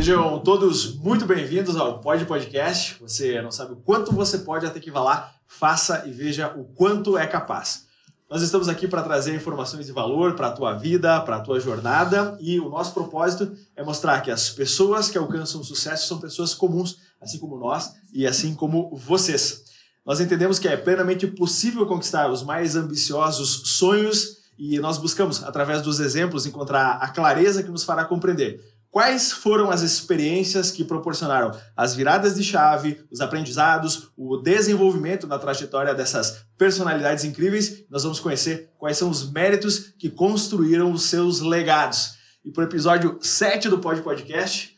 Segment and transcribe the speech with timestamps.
[0.00, 2.96] Sejam todos muito bem-vindos ao Pod Podcast.
[3.02, 6.64] Você não sabe o quanto você pode até que vá lá, faça e veja o
[6.64, 7.84] quanto é capaz.
[8.30, 11.60] Nós estamos aqui para trazer informações de valor para a tua vida, para a tua
[11.60, 16.54] jornada, e o nosso propósito é mostrar que as pessoas que alcançam sucesso são pessoas
[16.54, 19.64] comuns, assim como nós e assim como vocês.
[20.06, 25.82] Nós entendemos que é plenamente possível conquistar os mais ambiciosos sonhos e nós buscamos, através
[25.82, 31.56] dos exemplos, encontrar a clareza que nos fará compreender Quais foram as experiências que proporcionaram
[31.76, 37.84] as viradas de chave, os aprendizados, o desenvolvimento na trajetória dessas personalidades incríveis?
[37.88, 42.14] Nós vamos conhecer quais são os méritos que construíram os seus legados.
[42.44, 44.74] E para o episódio 7 do Pod Podcast,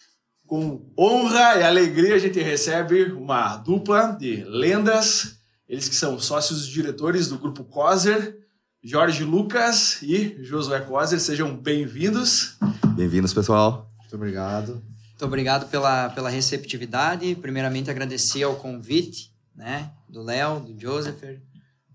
[0.47, 6.66] com honra e alegria, a gente recebe uma dupla de lendas, eles que são sócios
[6.66, 8.37] diretores do grupo Coser,
[8.85, 11.18] Jorge Lucas e Josué Coser.
[11.18, 12.59] Sejam bem-vindos.
[12.95, 13.91] Bem-vindos, pessoal.
[14.13, 14.73] Muito obrigado.
[14.74, 17.35] Muito obrigado pela, pela receptividade.
[17.37, 21.23] Primeiramente, agradecer ao convite né, do Léo, do Joseph,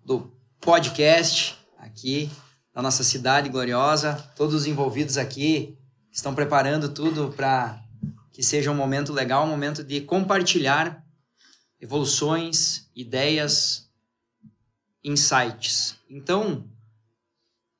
[0.03, 2.27] do podcast aqui
[2.73, 4.15] da nossa cidade gloriosa.
[4.35, 5.77] Todos os envolvidos aqui
[6.11, 7.79] estão preparando tudo para
[8.31, 11.05] que seja um momento legal, um momento de compartilhar
[11.79, 13.91] evoluções, ideias,
[15.03, 15.95] insights.
[16.09, 16.67] Então,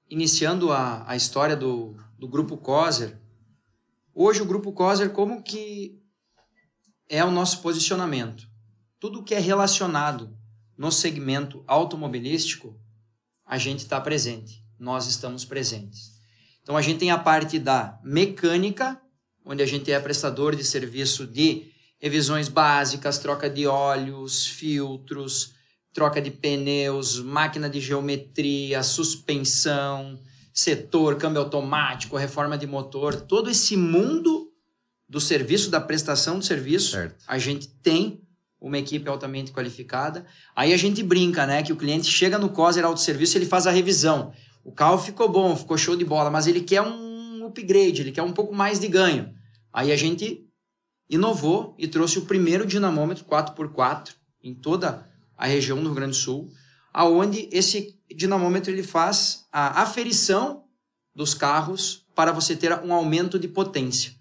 [0.07, 3.17] iniciando a, a história do, do grupo COSER,
[4.19, 6.01] Hoje o grupo COSER como que
[7.07, 8.47] é o nosso posicionamento?
[8.99, 10.35] Tudo que é relacionado
[10.75, 12.81] no segmento automobilístico,
[13.45, 16.13] a gente está presente, nós estamos presentes.
[16.63, 18.99] Então a gente tem a parte da mecânica,
[19.45, 25.53] onde a gente é prestador de serviço de revisões básicas, troca de óleos, filtros,
[25.93, 30.19] troca de pneus, máquina de geometria, suspensão,
[30.57, 34.51] setor, câmbio automático, reforma de motor, todo esse mundo
[35.07, 37.23] do serviço, da prestação de serviço, certo.
[37.27, 38.23] a gente tem
[38.59, 40.25] uma equipe altamente qualificada.
[40.55, 41.61] Aí a gente brinca, né?
[41.61, 44.33] Que o cliente chega no COSER Autosserviço, ele faz a revisão.
[44.63, 48.23] O carro ficou bom, ficou show de bola, mas ele quer um upgrade, ele quer
[48.23, 49.31] um pouco mais de ganho.
[49.71, 50.43] Aí a gente
[51.07, 56.17] inovou e trouxe o primeiro dinamômetro 4x4 em toda a região do Rio Grande do
[56.17, 56.49] Sul,
[56.91, 60.63] aonde esse dinamômetro ele faz a aferição
[61.13, 64.13] dos carros para você ter um aumento de potência.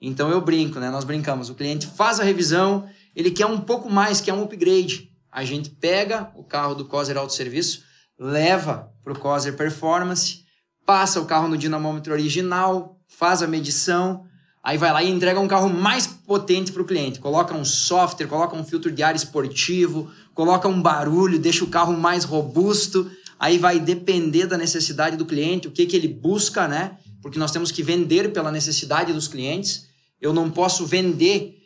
[0.00, 0.90] Então eu brinco, né?
[0.90, 1.50] Nós brincamos.
[1.50, 5.10] O cliente faz a revisão, ele quer um pouco mais, quer um upgrade.
[5.30, 7.84] A gente pega o carro do Coser Auto Serviço,
[8.18, 10.44] leva para o Coser Performance,
[10.84, 14.24] passa o carro no dinamômetro original, faz a medição,
[14.62, 17.20] aí vai lá e entrega um carro mais potente para o cliente.
[17.20, 21.96] Coloca um software, coloca um filtro de ar esportivo, coloca um barulho, deixa o carro
[21.96, 26.98] mais robusto Aí vai depender da necessidade do cliente, o que, que ele busca, né?
[27.22, 29.88] Porque nós temos que vender pela necessidade dos clientes.
[30.20, 31.56] Eu não posso vender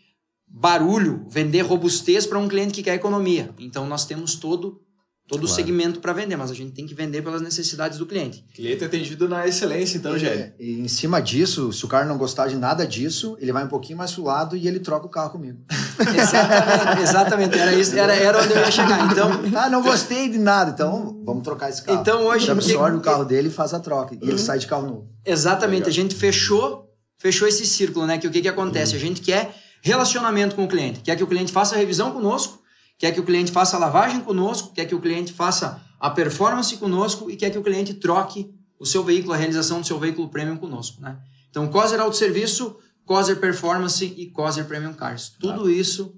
[0.47, 3.53] barulho, vender robustez para um cliente que quer economia.
[3.59, 4.84] Então nós temos todo
[5.27, 5.53] todo claro.
[5.53, 8.45] o segmento para vender, mas a gente tem que vender pelas necessidades do cliente.
[8.55, 10.53] Cliente atendido na excelência, então, Gélio.
[10.59, 13.69] E em cima disso, se o cara não gostar de nada disso, ele vai um
[13.69, 15.59] pouquinho mais pro lado e ele troca o carro comigo.
[15.99, 17.59] exatamente, exatamente.
[17.59, 19.11] Era, isso, era, era onde eu ia chegar.
[19.11, 22.01] Então, ah, não gostei de nada, então vamos trocar esse carro.
[22.01, 22.45] Então hoje.
[22.45, 22.99] Ele absorve que...
[22.99, 24.15] o carro dele e faz a troca.
[24.15, 24.29] E uhum.
[24.29, 25.09] ele sai de carro novo.
[25.25, 25.89] Exatamente.
[25.89, 28.19] A gente fechou, fechou esse círculo, né?
[28.19, 28.93] Que o que, que acontece?
[28.93, 28.99] Uhum.
[28.99, 32.64] A gente quer relacionamento com o cliente, quer que o cliente faça a revisão conosco
[32.99, 36.77] quer que o cliente faça a lavagem conosco, quer que o cliente faça a performance
[36.77, 40.29] conosco e quer que o cliente troque o seu veículo, a realização do seu veículo
[40.29, 41.01] premium conosco.
[41.01, 41.17] Né?
[41.51, 45.33] Então, Coser Autosserviço, Coser Performance e Coser Premium Cars.
[45.39, 46.15] Tudo isso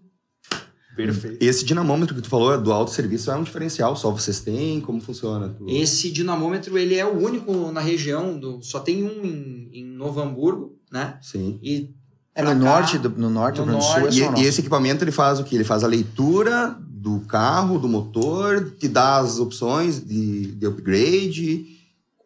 [0.96, 1.44] Perfeito.
[1.44, 4.80] Esse dinamômetro que tu falou do autosserviço é um diferencial, só vocês têm?
[4.80, 5.54] Como funciona?
[5.68, 10.20] Esse dinamômetro, ele é o único na região, do, só tem um em, em Novo
[10.20, 11.18] Hamburgo, né?
[11.20, 11.60] Sim.
[11.62, 11.94] E
[12.36, 14.36] é no cá, norte, do, no norte, no Rio Grande do Sul.
[14.36, 15.54] É e, e, esse equipamento ele faz o que?
[15.54, 21.66] Ele faz a leitura do carro, do motor, te dá as opções de, de upgrade.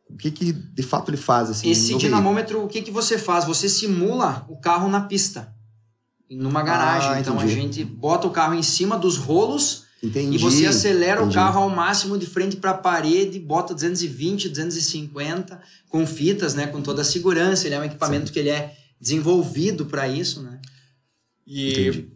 [0.09, 1.51] O que, que de fato ele faz?
[1.51, 2.65] Assim, esse dinamômetro, veículo?
[2.65, 3.45] o que, que você faz?
[3.45, 5.55] Você simula o carro na pista,
[6.29, 7.11] numa garagem.
[7.11, 9.85] Ah, então a gente bota o carro em cima dos rolos.
[10.03, 11.37] Entendi, e você acelera entendi.
[11.37, 15.61] o carro ao máximo de frente para a parede, bota 220, 250,
[15.91, 17.67] com fitas, né, com toda a segurança.
[17.69, 18.33] Ele é um equipamento Sim.
[18.33, 20.61] que ele é desenvolvido para isso, né?
[21.47, 22.13] E Entendi.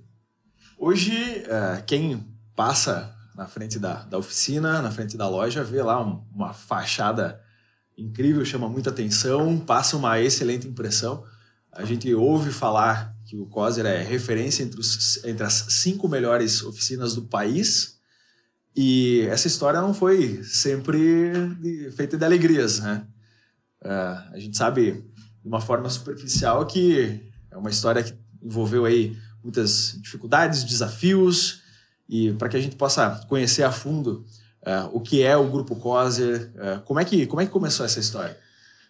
[0.78, 6.04] hoje, é, quem passa na frente da, da oficina, na frente da loja, vê lá
[6.04, 7.40] um, uma fachada
[7.96, 11.24] incrível, chama muita atenção, passa uma excelente impressão.
[11.72, 16.62] A gente ouve falar que o Coser é referência entre, os, entre as cinco melhores
[16.62, 17.98] oficinas do país.
[18.76, 23.06] E essa história não foi sempre de, feita de alegrias, né?
[23.82, 25.04] Uh, a gente sabe
[25.44, 27.20] de uma forma superficial que
[27.50, 31.62] é uma história que envolveu aí muitas dificuldades, desafios,
[32.08, 34.24] e para que a gente possa conhecer a fundo
[34.62, 37.84] uh, o que é o Grupo COSER, uh, como, é que, como é que começou
[37.84, 38.36] essa história?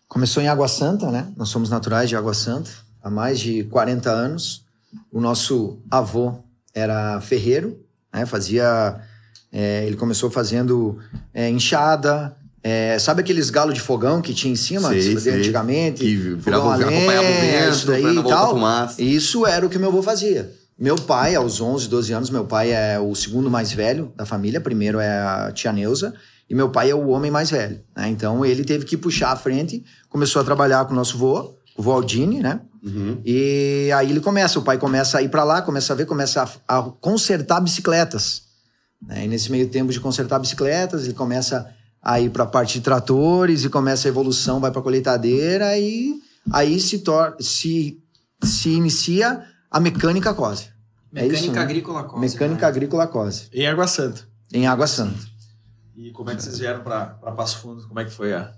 [0.09, 1.33] Começou em Água Santa, né?
[1.37, 2.71] Nós somos naturais de Água Santa
[3.03, 4.65] há mais de 40 anos.
[5.11, 8.25] O nosso avô era ferreiro, né?
[8.27, 9.01] Fazia.
[9.51, 10.99] É, ele começou fazendo
[11.33, 12.37] é, enxada.
[12.67, 15.35] É, sabe aqueles galos de fogão que tinha em cima Sei, sei.
[15.35, 16.03] antigamente?
[16.03, 18.59] Que virava, Fogão a lenha, acompanhava o vento, daí e tal.
[18.99, 20.51] Isso era o que meu avô fazia.
[20.79, 24.63] Meu pai, aos 11, 12 anos, meu pai é o segundo mais velho da família.
[24.63, 26.15] Primeiro é a tia Neuza.
[26.49, 27.81] E meu pai é o homem mais velho.
[27.95, 28.09] Né?
[28.09, 29.85] Então ele teve que puxar a frente.
[30.09, 32.61] Começou a trabalhar com o nosso vô, o vô Aldini, né?
[32.83, 33.21] Uhum.
[33.25, 36.51] E aí ele começa, o pai começa a ir para lá, começa a ver, começa
[36.67, 38.43] a, a consertar bicicletas.
[39.07, 39.25] Né?
[39.25, 41.71] E nesse meio tempo de consertar bicicletas, ele começa
[42.05, 46.21] a ir para a parte de tratores e começa a evolução, vai para colheitadeira e
[46.53, 47.99] aí se, tor se,
[48.43, 50.65] se inicia a mecânica COSE.
[51.15, 51.61] É Mecânica isso, né?
[51.61, 52.21] agrícola Cosa.
[52.21, 52.69] Mecânica né?
[52.69, 54.29] agrícola COSE, Em Água Santa.
[54.53, 55.19] em Água Santa.
[55.97, 57.07] E como é que vocês vieram para
[57.37, 57.87] Passo Fundo?
[57.87, 58.53] Como é que foi a,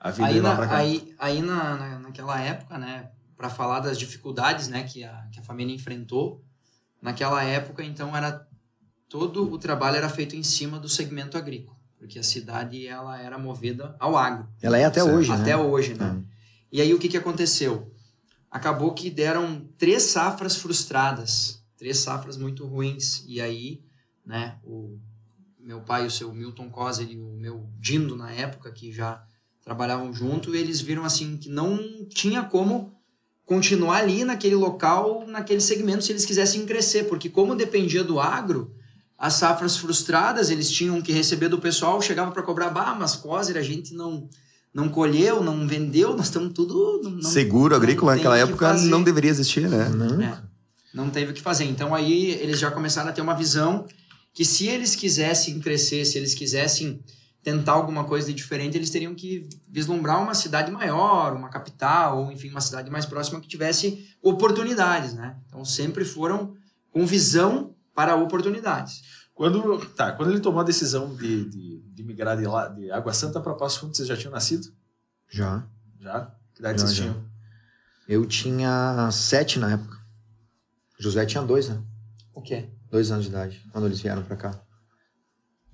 [0.00, 0.76] a vida Aí, lá para cá?
[0.78, 5.40] aí, aí na, na, naquela época, né, para falar das dificuldades, né, que a, que
[5.40, 6.40] a família enfrentou,
[7.02, 8.46] naquela época, então, era
[9.08, 13.38] todo o trabalho era feito em cima do segmento agrícola, porque a cidade ela era
[13.38, 15.16] movida ao agro, Ela é até Certo.
[15.16, 15.56] hoje, até né?
[15.56, 16.22] hoje, né?
[16.70, 17.92] E aí o que que aconteceu?
[18.50, 23.82] Acabou que deram três safras frustradas, três safras muito ruins, e aí,
[24.24, 24.98] né, o
[25.58, 29.22] meu pai, o seu Milton Coser e o meu Dindo na época, que já
[29.62, 32.94] trabalhavam junto, eles viram assim que não tinha como
[33.44, 38.74] continuar ali naquele local, naquele segmento, se eles quisessem crescer, porque como dependia do agro,
[39.18, 43.56] as safras frustradas, eles tinham que receber do pessoal, chegava para cobrar, bah, mas Coser,
[43.56, 44.28] a gente não
[44.72, 48.44] não colheu, não vendeu, nós estamos tudo não, não- Seguro agrícola não naquela o que
[48.52, 48.88] época fazer.
[48.88, 49.88] não deveria existir, né?
[49.88, 50.22] Não.
[50.22, 50.40] É,
[50.94, 51.64] não teve o que fazer.
[51.64, 53.86] Então aí eles já começaram a ter uma visão
[54.32, 57.00] que se eles quisessem crescer, se eles quisessem
[57.42, 62.30] tentar alguma coisa de diferente, eles teriam que vislumbrar uma cidade maior, uma capital, ou
[62.30, 65.34] enfim, uma cidade mais próxima que tivesse oportunidades, né?
[65.48, 66.54] Então sempre foram
[66.92, 69.02] com visão para oportunidades.
[69.34, 73.12] Quando, tá, quando ele tomou a decisão de, de, de migrar de, lá, de Água
[73.12, 74.72] Santa para Passo Fundo, vocês já tinham nascido?
[75.28, 75.66] Já.
[75.98, 76.32] Já?
[76.54, 77.02] Que idade Já, vocês já.
[77.02, 77.24] tinham?
[78.08, 79.98] Eu tinha sete na época.
[80.96, 81.82] José tinha dois, né?
[82.32, 82.68] O quê?
[82.88, 84.60] Dois anos de idade, quando eles vieram pra cá.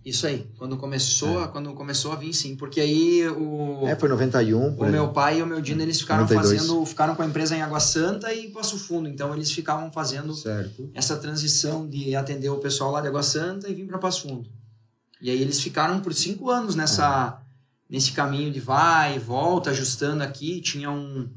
[0.05, 0.47] Isso aí.
[0.59, 2.55] Quando começou, a- quando começou a vir, sim.
[2.57, 4.91] Porque aí o, É, foi 91, por o aí.
[4.93, 6.61] meu pai e o meu Dino, eles ficaram 92.
[6.61, 9.09] fazendo, ficaram com a empresa em Água Santa e Passo Fundo.
[9.09, 10.91] Então eles ficavam fazendo Certo.
[10.93, 14.47] essa transição de atender o pessoal lá de Água Santa e vir para Passo Fundo.
[15.23, 17.41] E aí eles ficaram por cinco anos nessa
[17.89, 20.61] nesse caminho de vai e volta, ajustando aqui.
[20.61, 21.29] Tinha um,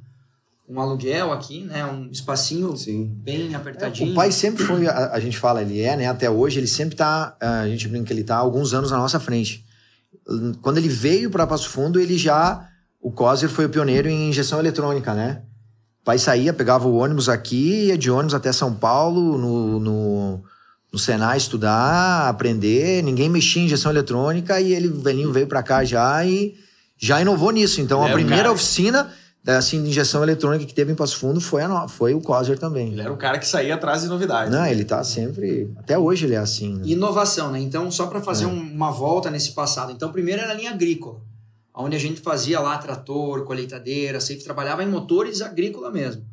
[0.70, 1.86] um aluguel aqui, né?
[1.86, 3.06] Um espacinho Sim.
[3.24, 4.10] bem apertadinho.
[4.10, 6.08] É, O pai sempre foi, a, a gente fala, ele é, né?
[6.08, 9.20] Até hoje, ele sempre tá, a gente brinca que ele tá alguns anos na nossa
[9.20, 9.64] frente.
[10.62, 12.68] Quando ele veio para Passo Fundo, ele já,
[13.02, 15.42] o Coser foi o pioneiro em injeção eletrônica, né?
[16.02, 20.44] O pai saía, pegava o ônibus aqui, ia de ônibus até São Paulo, no, no,
[20.92, 25.64] no Senai estudar, aprender, ninguém mexia em injeção eletrônica e ele, o velhinho, veio para
[25.64, 26.56] cá já e
[26.98, 27.80] já inovou nisso.
[27.80, 28.54] Então, Ele a primeira cara.
[28.54, 29.10] oficina
[29.56, 32.92] assim, de injeção eletrônica que teve em Passo Fundo foi, a foi o Coser também.
[32.92, 34.52] Ele era o cara que saía atrás de novidades.
[34.52, 35.72] Não, ele tá sempre.
[35.78, 36.74] Até hoje ele é assim.
[36.76, 36.82] né?
[36.86, 37.60] Inovação, né?
[37.60, 38.48] Então, só para fazer É.
[38.48, 39.92] um- uma volta nesse passado.
[39.92, 41.22] Então, primeiro era a linha agrícola,
[41.74, 46.26] onde a gente fazia lá trator, colheitadeira, sempre trabalhava em motores agrícola mesmo.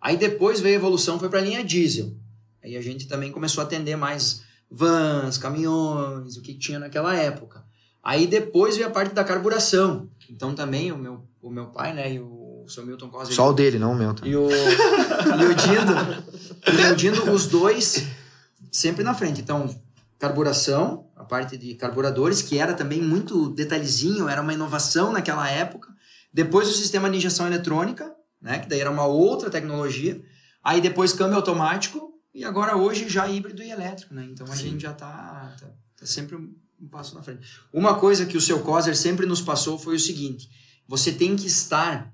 [0.00, 2.12] Aí depois veio a evolução, foi para a linha diesel.
[2.64, 7.62] Aí a gente também começou a atender mais vans, caminhões, o que tinha naquela época.
[8.02, 10.08] Aí depois veio a parte da carburação.
[10.30, 12.41] Então também o meu, o meu pai, né, e o
[12.72, 14.14] seu Milton Costa, Só o dele, não o meu.
[14.14, 14.26] Tá?
[14.26, 15.94] e o, e o Dindo,
[16.66, 18.06] e o Dindo, os dois
[18.70, 19.40] sempre na frente.
[19.40, 19.68] Então,
[20.18, 25.88] carburação, a parte de carburadores, que era também muito detalhezinho, era uma inovação naquela época.
[26.32, 28.10] Depois o sistema de injeção eletrônica,
[28.40, 30.22] né, que daí era uma outra tecnologia.
[30.64, 34.26] Aí depois câmbio automático e agora hoje já híbrido e elétrico, né?
[34.30, 35.66] Então a gente já tá, tá,
[35.98, 37.46] tá sempre um passo na frente.
[37.72, 40.48] Uma coisa que o seu Coser sempre nos passou foi o seguinte:
[40.86, 42.12] você tem que estar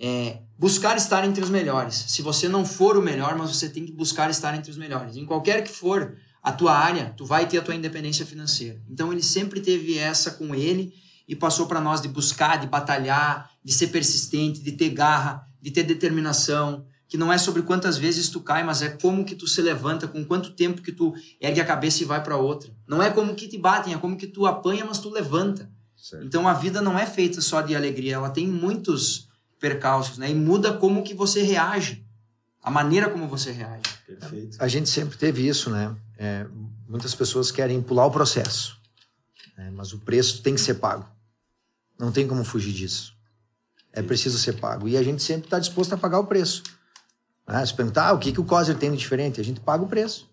[0.00, 1.94] é, buscar estar entre os melhores.
[2.08, 5.16] Se você não for o melhor, mas você tem que buscar estar entre os melhores.
[5.16, 8.80] Em qualquer que for a tua área, tu vai ter a tua independência financeira.
[8.88, 10.94] Então ele sempre teve essa com ele
[11.28, 15.70] e passou para nós de buscar, de batalhar, de ser persistente, de ter garra, de
[15.70, 19.46] ter determinação, que não é sobre quantas vezes tu cai, mas é como que tu
[19.46, 22.72] se levanta, com quanto tempo que tu ergue a cabeça e vai para outra.
[22.86, 25.70] Não é como que te batem, é como que tu apanha, mas tu levanta.
[25.94, 26.24] Certo.
[26.24, 29.28] Então a vida não é feita só de alegria, ela tem muitos
[29.60, 30.30] percalços, né?
[30.30, 32.04] E muda como que você reage.
[32.62, 33.82] a maneira como você reage.
[34.06, 34.56] Perfeito.
[34.60, 35.94] A gente sempre teve isso, né?
[36.18, 36.46] É,
[36.88, 38.76] muitas pessoas querem pular o processo,
[39.56, 39.70] né?
[39.72, 41.06] mas o preço tem que ser pago.
[41.98, 43.14] Não tem como fugir disso.
[43.92, 44.88] É preciso ser pago.
[44.88, 46.62] E a gente sempre está disposto a pagar o preço.
[47.48, 47.64] Né?
[47.64, 49.88] Se perguntar ah, o que, que o COSER tem de diferente, a gente paga o
[49.88, 50.28] preço.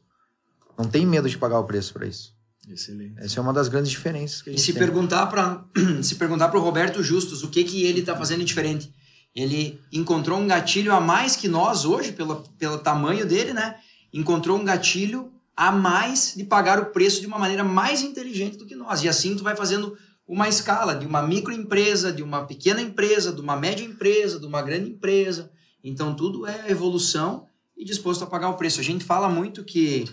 [0.78, 2.34] Não tem medo de pagar o preço para isso.
[2.70, 3.16] Excelente.
[3.18, 4.82] Essa é uma das grandes diferenças que a E gente se tem.
[4.82, 5.64] perguntar para
[6.04, 8.94] se perguntar para o Roberto Justus o que que ele está fazendo diferente,
[9.38, 13.76] ele encontrou um gatilho a mais que nós hoje pelo pelo tamanho dele, né?
[14.12, 18.66] Encontrou um gatilho a mais de pagar o preço de uma maneira mais inteligente do
[18.66, 19.04] que nós.
[19.04, 19.96] E assim tu vai fazendo
[20.28, 24.64] uma escala de uma microempresa, de uma pequena empresa, de uma média empresa, de uma
[24.64, 25.52] grande empresa.
[25.84, 27.46] Então tudo é evolução
[27.78, 28.80] e disposto a pagar o preço.
[28.80, 30.06] A gente fala muito que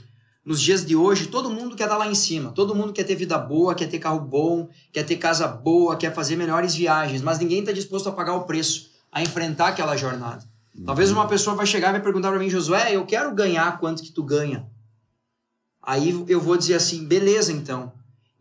[0.45, 3.15] nos dias de hoje, todo mundo quer estar lá em cima, todo mundo quer ter
[3.15, 7.39] vida boa, quer ter carro bom, quer ter casa boa, quer fazer melhores viagens, mas
[7.39, 10.45] ninguém está disposto a pagar o preço, a enfrentar aquela jornada.
[10.85, 14.03] Talvez uma pessoa vai chegar e vai perguntar para mim, Josué, eu quero ganhar quanto
[14.03, 14.67] que tu ganha.
[15.81, 17.93] Aí eu vou dizer assim, beleza então.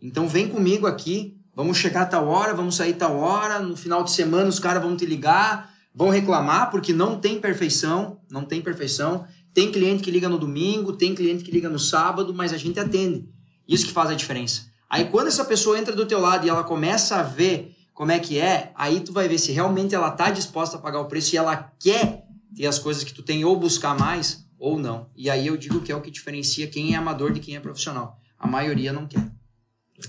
[0.01, 4.03] Então vem comigo aqui, vamos chegar a tal hora, vamos sair tal hora, no final
[4.03, 8.59] de semana os caras vão te ligar, vão reclamar, porque não tem perfeição, não tem
[8.59, 9.27] perfeição.
[9.53, 12.79] Tem cliente que liga no domingo, tem cliente que liga no sábado, mas a gente
[12.79, 13.29] atende.
[13.67, 14.65] Isso que faz a diferença.
[14.89, 18.19] Aí quando essa pessoa entra do teu lado e ela começa a ver como é
[18.19, 21.33] que é, aí tu vai ver se realmente ela tá disposta a pagar o preço
[21.33, 25.09] e ela quer ter as coisas que tu tem ou buscar mais ou não.
[25.15, 27.59] E aí eu digo que é o que diferencia quem é amador de quem é
[27.59, 28.19] profissional.
[28.39, 29.31] A maioria não quer.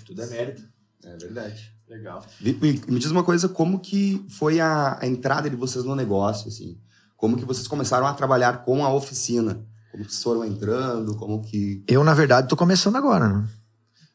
[0.06, 0.62] Tudo é mérito.
[1.04, 1.72] É verdade.
[1.88, 2.24] Legal.
[2.40, 6.48] Me, me- diz uma coisa, como que foi a, a entrada de vocês no negócio,
[6.48, 6.78] assim?
[7.16, 9.64] Como que vocês começaram a trabalhar com a oficina?
[9.92, 11.14] Como que vocês foram entrando?
[11.16, 11.84] Como que...
[11.86, 13.48] Eu, na verdade, tô começando agora, né?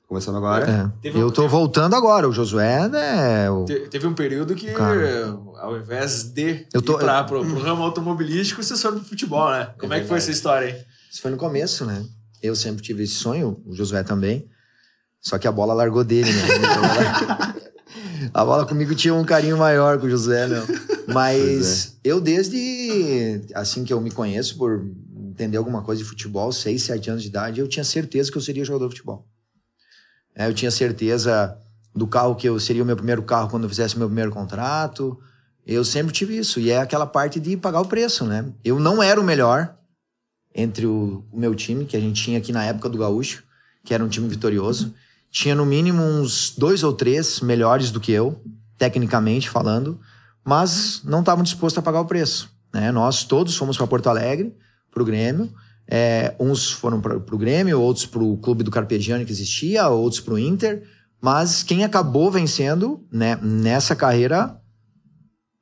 [0.09, 0.65] Começando agora?
[0.67, 1.01] É.
[1.03, 2.27] Teve um- Eu tô voltando agora.
[2.27, 3.47] O Josué, né?
[3.51, 5.37] o- Te- Teve um período que, Cara.
[5.61, 9.51] ao invés de Eu tô- ir pra, pro, pro ramo automobilístico, vocês foram pro futebol,
[9.51, 9.69] né?
[9.79, 10.75] Como é, que foi essa história aí?
[11.11, 12.03] Isso foi no começo, né?
[12.41, 14.47] Eu sempre tive esse sonho, o Josué também.
[15.21, 16.41] Só que a bola largou dele, né?
[16.57, 17.55] Então, ela-
[18.33, 20.65] a bola comigo tinha um carinho maior com o Josué, não.
[21.13, 24.83] Mas eu, desde assim que eu me conheço, por
[25.29, 28.41] entender alguma coisa de futebol, 6, 7 anos de idade, eu tinha certeza que eu
[28.41, 29.27] seria jogador de futebol.
[30.39, 31.57] É, eu tinha certeza
[31.93, 35.19] do carro que eu seria o meu primeiro carro quando eu fizesse meu primeiro contrato.
[35.67, 36.61] Eu sempre tive isso.
[36.61, 38.45] E é aquela parte de pagar o preço, né?
[38.63, 39.75] Eu não era o melhor
[40.55, 43.43] entre o, o meu time, que a gente tinha aqui na época do Gaúcho,
[43.83, 44.93] que era um time vitorioso.
[45.29, 48.41] Tinha no mínimo uns dois ou três melhores do que eu,
[48.77, 49.99] tecnicamente falando,
[50.41, 52.49] mas não estavam dispostos a pagar o preço.
[52.73, 52.93] Né?
[52.93, 54.55] Nós todos fomos para Porto Alegre,
[54.89, 55.53] para o Grêmio.
[55.91, 60.21] É, uns foram para o Grêmio, outros para o clube do Carpegiani que existia, outros
[60.21, 60.87] para o Inter.
[61.19, 64.61] Mas quem acabou vencendo né, nessa carreira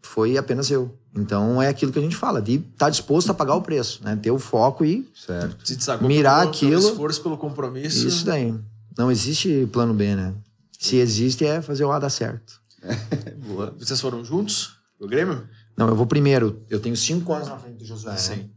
[0.03, 0.97] foi apenas eu.
[1.15, 4.03] Então é aquilo que a gente fala, de estar tá disposto a pagar o preço,
[4.03, 4.15] né?
[4.15, 5.65] Ter o foco e Certo.
[5.65, 8.07] Se destacou Mirar pelo, pelo aquilo- esforço, pelo compromisso.
[8.07, 8.53] isso daí.
[8.97, 10.33] Não existe plano B, né?
[10.77, 12.61] Se existe é fazer o A dar certo.
[13.47, 13.73] Boa.
[13.79, 15.47] Vocês foram juntos pro Grêmio?
[15.75, 16.61] Não, eu vou primeiro.
[16.69, 18.11] Eu tenho cinco anos na frente do Josué.
[18.11, 18.49] né?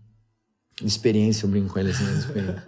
[0.85, 2.63] Experiência, eu brinco com ele assim, experiência.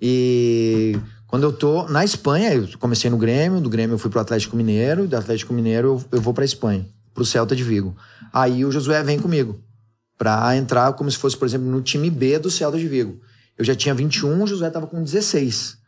[0.00, 4.20] E quando eu tô na Espanha, eu comecei no Grêmio, do Grêmio eu fui pro
[4.20, 7.96] Atlético Mineiro, do Atlético Mineiro eu, eu vou pra Espanha, pro Celta de Vigo.
[8.32, 9.58] Aí o Josué vem comigo
[10.18, 13.20] pra entrar como se fosse, por exemplo, no time B do Celta de Vigo.
[13.56, 15.78] Eu já tinha 21, o Josué tava com 16.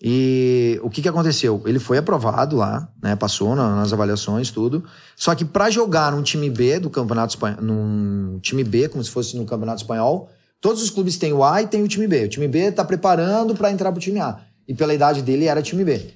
[0.00, 1.60] E o que que aconteceu?
[1.66, 3.16] Ele foi aprovado lá, né?
[3.16, 4.84] Passou na- nas avaliações, tudo.
[5.16, 9.10] Só que pra jogar num time B do Campeonato Espanhol, num time B, como se
[9.10, 12.24] fosse no Campeonato Espanhol, todos os clubes têm o A e tem o time B.
[12.24, 14.40] O time B tá preparando pra entrar pro time A.
[14.66, 16.10] E pela idade dele era time B.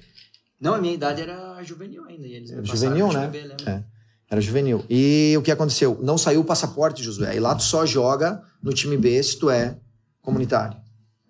[0.59, 2.27] Não, a minha idade era juvenil ainda.
[2.27, 3.27] E eles me juvenil, né?
[3.27, 3.39] B?
[3.65, 3.83] É.
[4.29, 4.83] Era juvenil.
[4.89, 5.99] E o que aconteceu?
[6.01, 7.35] Não saiu o passaporte, Josué.
[7.35, 9.77] E lá tu só joga no time B se tu é
[10.21, 10.77] comunitário.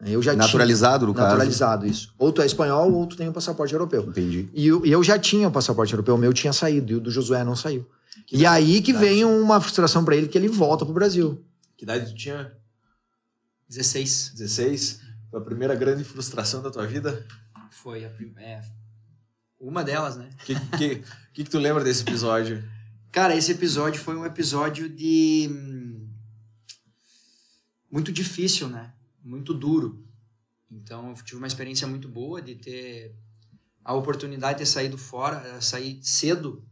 [0.05, 1.27] Eu já tinha- Naturalizado, no caso.
[1.29, 2.13] Naturalizado, isso.
[2.19, 4.03] Ou tu é espanhol ou tu tem o passaporte europeu.
[4.03, 4.49] Entendi.
[4.53, 6.99] E eu, e eu já tinha o passaporte europeu, o meu tinha saído, e o
[6.99, 7.85] do Josué não saiu.
[8.31, 11.41] e aí que vem uma frustração pra ele que ele volta pro Brasil.
[11.77, 12.51] Que idade tu tinha?
[13.75, 15.01] 16 16?
[15.29, 17.25] Foi a primeira grande frustração da tua vida?
[17.71, 18.61] foi a prim- é,
[19.59, 20.29] uma delas, né?
[20.41, 20.95] O que, que,
[21.33, 22.63] que, que tu lembra desse episódio?
[23.11, 25.49] Cara, esse episódio foi um episódio de.
[25.51, 26.07] hum,
[27.91, 28.93] Muito difícil, né?
[29.23, 30.05] Muito duro.
[30.71, 33.15] Então, eu tive uma experiência muito boa de ter
[33.83, 36.63] a oportunidade de ter saído fora, eh, sair cedo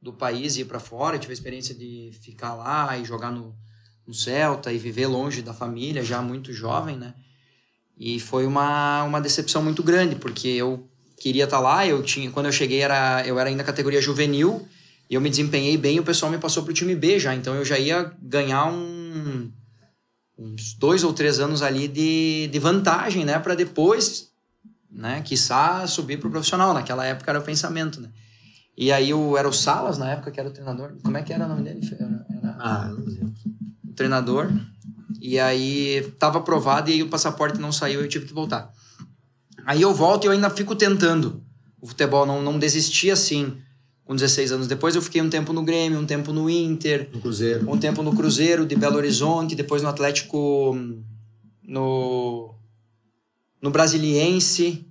[0.00, 1.16] do país e ir para fora.
[1.16, 3.56] Eu tive a experiência de ficar lá e jogar no,
[4.06, 7.14] no Celta e viver longe da família, já muito jovem, né?
[7.98, 12.46] E foi uma, uma decepção muito grande, porque eu queria estar lá, eu tinha, quando
[12.46, 14.66] eu cheguei era, eu era ainda categoria juvenil,
[15.08, 17.64] e eu me desempenhei bem, o pessoal me passou pro time B já, então eu
[17.64, 19.50] já ia ganhar um
[20.36, 23.38] uns dois ou três anos ali de, de vantagem, né?
[23.38, 24.30] Para depois,
[24.90, 25.22] né?
[25.22, 26.74] Quiçá subir pro profissional.
[26.74, 28.10] Naquela época era o pensamento, né?
[28.76, 30.96] E aí o, era o Salas, na época, que era o treinador.
[31.02, 31.80] Como é que era o nome dele?
[31.92, 33.34] Era, era Ah, não lembro.
[33.94, 34.50] Treinador.
[35.20, 38.70] E aí tava aprovado e aí o passaporte não saiu e eu tive que voltar.
[39.64, 41.42] Aí eu volto e eu ainda fico tentando
[41.80, 43.56] o futebol, não, não desisti assim
[44.04, 44.66] com 16 anos.
[44.66, 47.70] Depois eu fiquei um tempo no Grêmio, um tempo no Inter, No Cruzeiro.
[47.70, 50.76] um tempo no Cruzeiro de Belo Horizonte, depois no Atlético
[51.62, 52.54] no
[53.62, 54.86] no Brasiliense.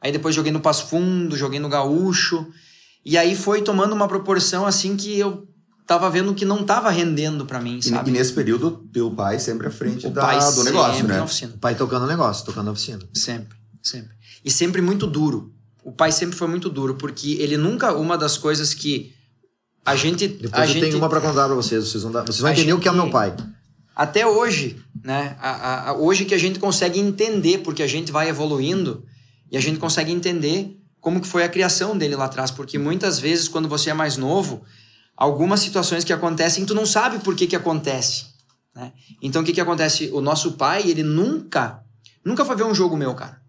[0.00, 2.46] Aí depois joguei no Passo Fundo, joguei no Gaúcho.
[3.04, 5.48] E aí foi tomando uma proporção assim que eu
[5.86, 8.10] tava vendo que não tava rendendo pra mim, E, sabe?
[8.10, 11.18] e nesse período, teu pai sempre à frente o da- pai do negócio, sempre né?
[11.18, 11.52] na oficina.
[11.54, 13.00] O pai tocando o negócio, tocando a oficina.
[13.12, 14.14] Sempre, sempre.
[14.44, 15.52] E sempre muito duro.
[15.82, 17.92] O pai sempre foi muito duro, porque ele nunca.
[17.94, 19.12] Uma das coisas que
[19.84, 20.26] a gente.
[20.26, 21.84] Depois a eu gente tenho uma pra contar pra vocês.
[21.88, 23.34] Vocês vão, dar- vocês vão entender o que é o gente- meu pai.
[23.94, 25.36] até hoje, né?
[25.40, 29.04] a- a- a- hoje que a gente consegue entender, porque a gente vai evoluindo
[29.52, 33.18] e a gente consegue entender como que foi a criação dele lá atrás, porque muitas
[33.20, 34.62] vezes quando você é mais novo,
[35.16, 38.26] algumas situações que acontecem, tu não sabe por que que acontece,
[38.74, 38.92] né?
[39.22, 40.10] Então o que que acontece?
[40.12, 41.82] O nosso pai, ele nunca,
[42.24, 43.40] nunca foi ver um jogo meu, cara.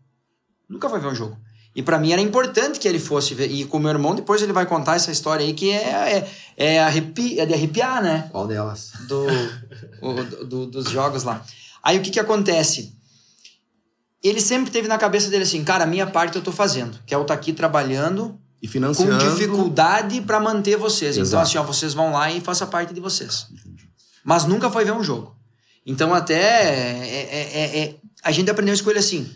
[0.70, 1.38] Nunca foi ver um jogo.
[1.76, 3.52] E pra mim era importante que ele fosse ver.
[3.52, 6.32] E com o meu irmão, depois ele vai contar essa história aí que é, é,
[6.56, 8.30] é, arrepi, é de arrepiar, né?
[8.32, 8.94] Qual delas?
[9.08, 9.26] do,
[10.02, 11.44] o- do- dos jogos lá.
[11.84, 12.96] Aí o que que acontece?
[14.24, 17.14] Ele sempre teve na cabeça dele assim, cara, a minha parte eu tô fazendo, que
[17.14, 19.30] é eu estar aqui trabalhando E com financiando.
[19.32, 21.16] dificuldade para manter vocês.
[21.16, 21.44] Então Exato.
[21.44, 23.48] assim, ó, vocês vão lá e faça parte de vocês.
[24.24, 25.36] Mas nunca foi ver um jogo.
[25.86, 29.30] Então até é- é- é- é- a gente aprendeu a escolha assim.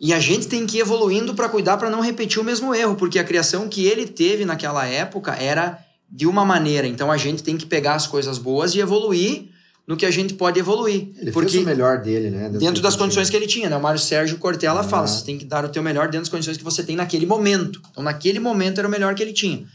[0.00, 2.96] E a gente tem que ir evoluindo para cuidar para não repetir o mesmo erro,
[2.96, 5.78] porque a criação que ele teve naquela época era
[6.10, 6.86] de uma maneira.
[6.86, 9.48] Então a gente tem que pegar as coisas boas e evoluir
[9.86, 11.12] no que a gente pode evoluir.
[11.16, 12.48] Ele porque fez o melhor dele, né?
[12.50, 13.76] dentro das condições que ele tinha, né?
[13.76, 14.84] O Mário Sérgio Cortella Ah.
[14.84, 17.24] fala, você tem que dar o teu melhor dentro das condições que você tem naquele
[17.26, 17.80] momento.
[17.90, 19.66] Então, naquele momento era o melhor que ele tinha.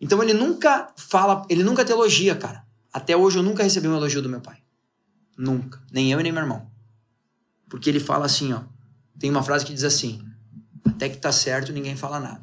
[0.00, 2.64] Então, ele nunca fala, ele nunca te elogia, cara.
[2.92, 4.56] Até hoje eu nunca recebi um elogio do meu pai.
[5.38, 5.80] Nunca.
[5.92, 6.66] Nem eu e nem meu irmão.
[7.68, 8.62] Porque ele fala assim, ó.
[9.18, 10.20] Tem uma frase que diz assim:
[10.84, 12.42] até que tá certo, ninguém fala nada.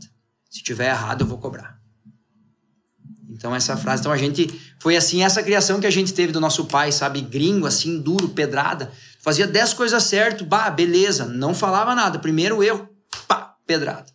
[0.49, 1.77] Se tiver errado, eu vou cobrar.
[3.37, 4.01] Então, essa frase.
[4.01, 4.49] Então, a gente.
[4.79, 7.21] Foi assim, essa criação que a gente teve do nosso pai, sabe?
[7.21, 8.91] Gringo, assim, duro, pedrada.
[9.21, 11.25] Fazia dez coisas certo, bah, beleza.
[11.25, 12.17] Não falava nada.
[12.17, 12.89] Primeiro erro,
[13.27, 14.07] pá, pedrada.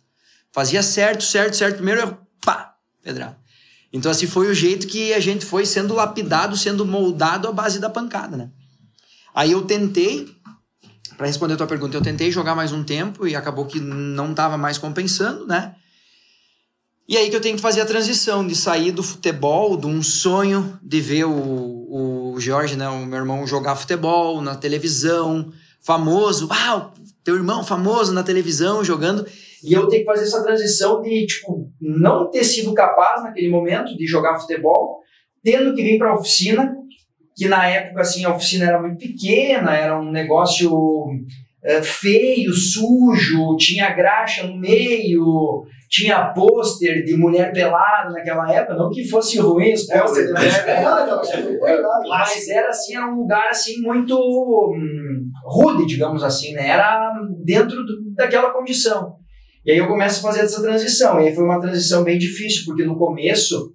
[0.51, 1.75] Fazia certo, certo, certo.
[1.75, 3.37] Primeiro erro, pá, pedrada.
[3.93, 7.79] Então, assim, foi o jeito que a gente foi sendo lapidado, sendo moldado à base
[7.79, 8.49] da pancada, né?
[9.33, 10.27] Aí eu tentei,
[11.15, 14.31] para responder a tua pergunta, eu tentei jogar mais um tempo e acabou que não
[14.31, 15.75] estava mais compensando, né?
[17.07, 20.01] E aí que eu tenho que fazer a transição de sair do futebol, de um
[20.01, 26.47] sonho de ver o, o Jorge, né, o meu irmão, jogar futebol na televisão, famoso.
[26.49, 26.91] Ah,
[27.23, 29.25] teu irmão famoso na televisão jogando.
[29.63, 33.95] E eu tenho que fazer essa transição de, tipo, não ter sido capaz naquele momento
[33.97, 34.99] de jogar futebol,
[35.43, 36.75] tendo que vir para a oficina,
[37.35, 41.07] que na época, assim, a oficina era muito pequena, era um negócio
[41.63, 48.89] é, feio, sujo, tinha graxa no meio, tinha pôster de mulher pelada naquela época, não
[48.89, 51.21] que fosse ruim os pôster de mulher pelada,
[52.09, 56.67] mas era assim, era um lugar assim muito hum, rude, digamos assim, né?
[56.69, 57.13] Era
[57.45, 59.17] dentro do- daquela condição.
[59.63, 61.21] E aí eu começo a fazer essa transição.
[61.21, 63.71] E aí foi uma transição bem difícil, porque no começo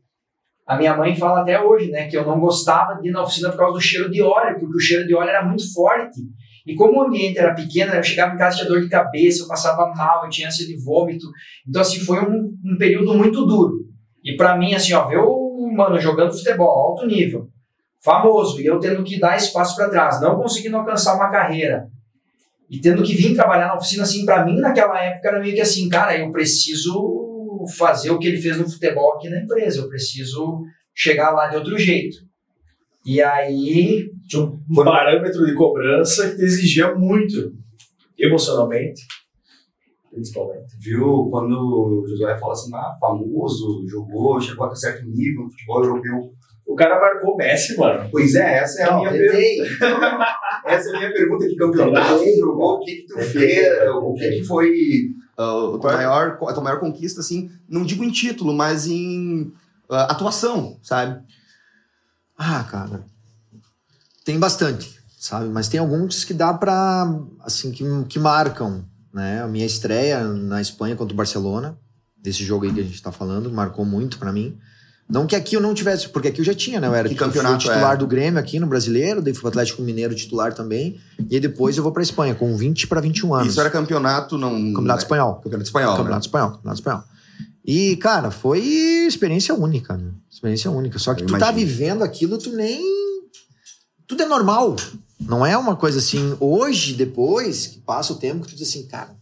[0.67, 3.49] a minha mãe fala até hoje, né, que eu não gostava de ir na oficina
[3.51, 6.21] por causa do cheiro de óleo, porque o cheiro de óleo era muito forte.
[6.69, 9.49] E como o ambiente era pequeno, eu chegava em casa tinha dor de cabeça, eu
[9.49, 11.27] passava mal, eu tinha ânsia de vômito.
[11.67, 13.87] Então, assim, foi um, um período muito duro.
[14.23, 17.49] E pra mim, assim, ó, ver o mano jogando futebol, alto nível,
[18.05, 21.89] famoso, e eu tendo que dar espaço para trás, não conseguindo alcançar uma carreira,
[22.69, 25.63] e tendo que vir trabalhar na oficina, assim, pra mim, naquela época, era meio que
[25.63, 29.89] assim, cara, eu preciso fazer o que ele fez no futebol aqui na empresa, eu
[29.89, 32.19] preciso chegar lá de outro jeito.
[33.07, 37.53] E aí, Tinha um parâmetro de cobrança que te exigia muito,
[38.19, 39.03] emocionalmente,
[40.11, 40.77] principalmente.
[40.79, 41.29] Viu?
[41.31, 46.33] Quando o Josué fala assim, ah, famoso, jogou, chegou até certo nível no futebol europeu.
[46.67, 48.09] O cara marcou o Messi, mano.
[48.11, 50.27] Pois é, essa é a Não, minha pergunta.
[50.67, 52.23] Essa é a minha pergunta de campeonato.
[52.23, 55.09] Quem jogou, o que que tu fez, o que que foi...
[55.38, 59.51] Ah, a, tua maior, a tua maior conquista, assim, não digo em título, mas em
[59.88, 61.23] ah, atuação, sabe?
[62.37, 63.07] Ah, cara.
[64.29, 65.49] Tem bastante, sabe?
[65.49, 67.19] Mas tem alguns que dá pra.
[67.41, 69.41] Assim, que, que marcam, né?
[69.43, 71.79] A minha estreia na Espanha contra o Barcelona,
[72.14, 74.59] desse jogo aí que a gente tá falando, marcou muito pra mim.
[75.09, 76.88] Não que aqui eu não tivesse, porque aqui eu já tinha, né?
[76.88, 77.97] Eu era Que campeonato titular é?
[77.97, 81.79] do Grêmio aqui no Brasileiro, daí fui pro Atlético Mineiro titular também, e aí depois
[81.79, 83.49] eu vou pra Espanha com 20 para 21 anos.
[83.49, 84.51] Isso era campeonato, não.
[84.51, 84.97] Campeonato né?
[85.05, 85.35] espanhol.
[85.37, 85.97] Campeonato espanhol.
[85.97, 87.03] Campeonato espanhol, campeonato espanhol.
[87.64, 90.11] E, cara, foi experiência única, né?
[90.31, 90.99] Experiência única.
[90.99, 91.59] Só que Eu tu tá imagino.
[91.59, 92.98] vivendo aquilo, tu nem.
[94.09, 94.75] Tudo é normal.
[95.21, 96.37] Não é uma coisa assim.
[96.40, 99.16] Hoje, depois que passa o tempo, que tu diz assim, cara,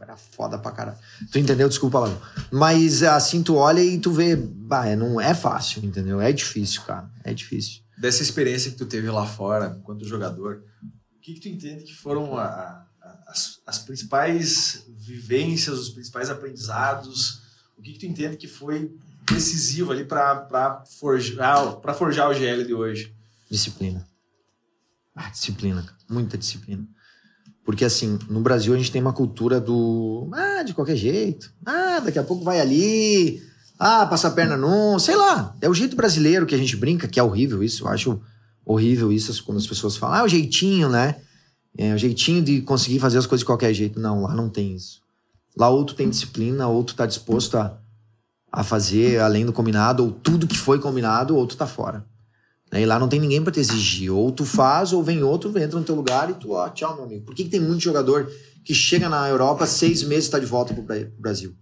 [0.00, 0.98] era foda pra caralho.
[1.32, 1.68] Tu entendeu?
[1.68, 2.46] Desculpa lá.
[2.52, 6.20] Mas assim, tu olha e tu vê, bah, é, não é fácil, entendeu?
[6.20, 7.10] É difícil, cara.
[7.24, 7.80] É difícil.
[7.96, 10.62] Dessa experiência que tu teve lá fora, enquanto jogador,
[11.16, 12.44] o que, que tu entende que foram a-
[13.02, 17.40] a- as, as principais vivências, os principais aprendizados?
[17.76, 18.94] O que, que tu entende que foi
[19.26, 23.14] decisivo ali para forjar, pra forjar o GL de hoje?
[23.50, 24.06] Disciplina.
[25.14, 25.84] Ah, disciplina.
[26.08, 26.86] Muita disciplina.
[27.64, 30.30] Porque, assim, no Brasil a gente tem uma cultura do.
[30.32, 31.52] Ah, de qualquer jeito.
[31.66, 33.42] Ah, daqui a pouco vai ali.
[33.78, 34.98] Ah, passa a perna num.
[34.98, 35.54] Sei lá.
[35.60, 37.84] É o jeito brasileiro que a gente brinca, que é horrível isso.
[37.84, 38.20] Eu acho
[38.64, 40.16] horrível isso quando as pessoas falam.
[40.16, 41.16] Ah, é o jeitinho, né?
[41.76, 44.00] É o jeitinho de conseguir fazer as coisas de qualquer jeito.
[44.00, 45.00] Não, lá não tem isso.
[45.56, 47.78] Lá ou tu tem disciplina, ou tu tá disposto a,
[48.50, 52.04] a fazer além do combinado, ou tudo que foi combinado, ou tu tá fora.
[52.70, 52.82] Né?
[52.82, 54.10] E lá não tem ninguém pra te exigir.
[54.12, 57.04] Ou tu faz, ou vem outro, entra no teu lugar e tu, ó, tchau, meu
[57.04, 57.24] amigo.
[57.24, 58.30] Por que, que tem muito jogador
[58.64, 61.54] que chega na Europa, seis meses e tá de volta pro Bra- pro Brasil?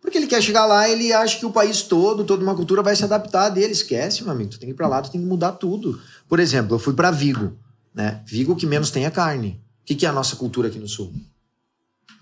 [0.00, 2.96] Porque ele quer chegar lá, ele acha que o país todo, toda uma cultura vai
[2.96, 3.72] se adaptar dele.
[3.72, 4.50] Esquece, meu amigo.
[4.50, 6.00] Tu tem que ir pra lá, tu tem que mudar tudo.
[6.28, 7.58] Por exemplo, eu fui pra Vigo,
[7.94, 8.22] né?
[8.26, 9.60] Vigo que menos tem é carne.
[9.82, 11.12] O que, que é a nossa cultura aqui no sul?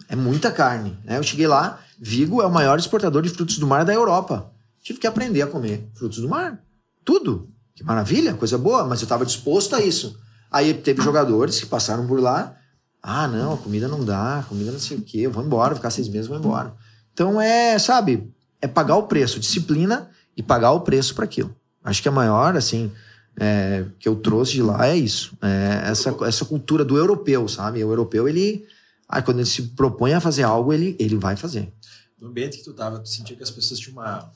[0.09, 0.99] É muita carne.
[1.05, 1.19] Né?
[1.19, 4.51] Eu cheguei lá, Vigo é o maior exportador de frutos do mar da Europa.
[4.83, 6.61] Tive que aprender a comer frutos do mar.
[7.05, 7.49] Tudo.
[7.79, 10.19] Que maravilha, coisa boa, mas eu estava disposto a isso.
[10.51, 12.57] Aí teve jogadores que passaram por lá.
[13.01, 15.91] Ah, não, a comida não dá, comida não sei o quê, eu vou embora, ficar
[15.91, 16.75] seis meses, vou embora.
[17.15, 21.55] Então é, sabe, é pagar o preço, disciplina e pagar o preço para aquilo.
[21.85, 22.91] Acho que a maior, assim,
[23.39, 25.39] é, que eu trouxe de lá é isso.
[25.41, 27.85] É essa, essa cultura do europeu, sabe?
[27.85, 28.67] O europeu, ele.
[29.09, 31.73] Ah, quando ele se propõe a fazer algo, ele, ele vai fazer.
[32.21, 34.33] No ambiente que tu tava, tu sentia que as pessoas tinham uma,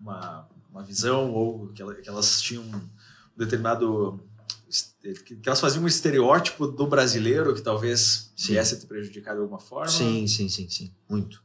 [0.00, 2.80] uma, uma visão ou que ela- que elas tinham um
[3.36, 4.20] determinado...
[5.24, 8.54] que elas faziam um estereótipo do brasileiro que talvez Sim.
[8.54, 9.86] viesse a te prejudicar de alguma forma?
[9.88, 10.92] Sim, sim, sim, sim.
[11.08, 11.42] Muito.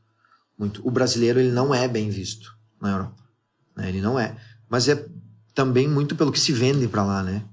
[0.58, 0.86] Muito.
[0.86, 3.24] O brasileiro, ele não é bem visto na Europa.
[3.76, 3.88] né?
[3.88, 4.36] Ele não é.
[4.68, 5.06] Mas é
[5.54, 7.44] também muito pelo que se vende pra lá, né?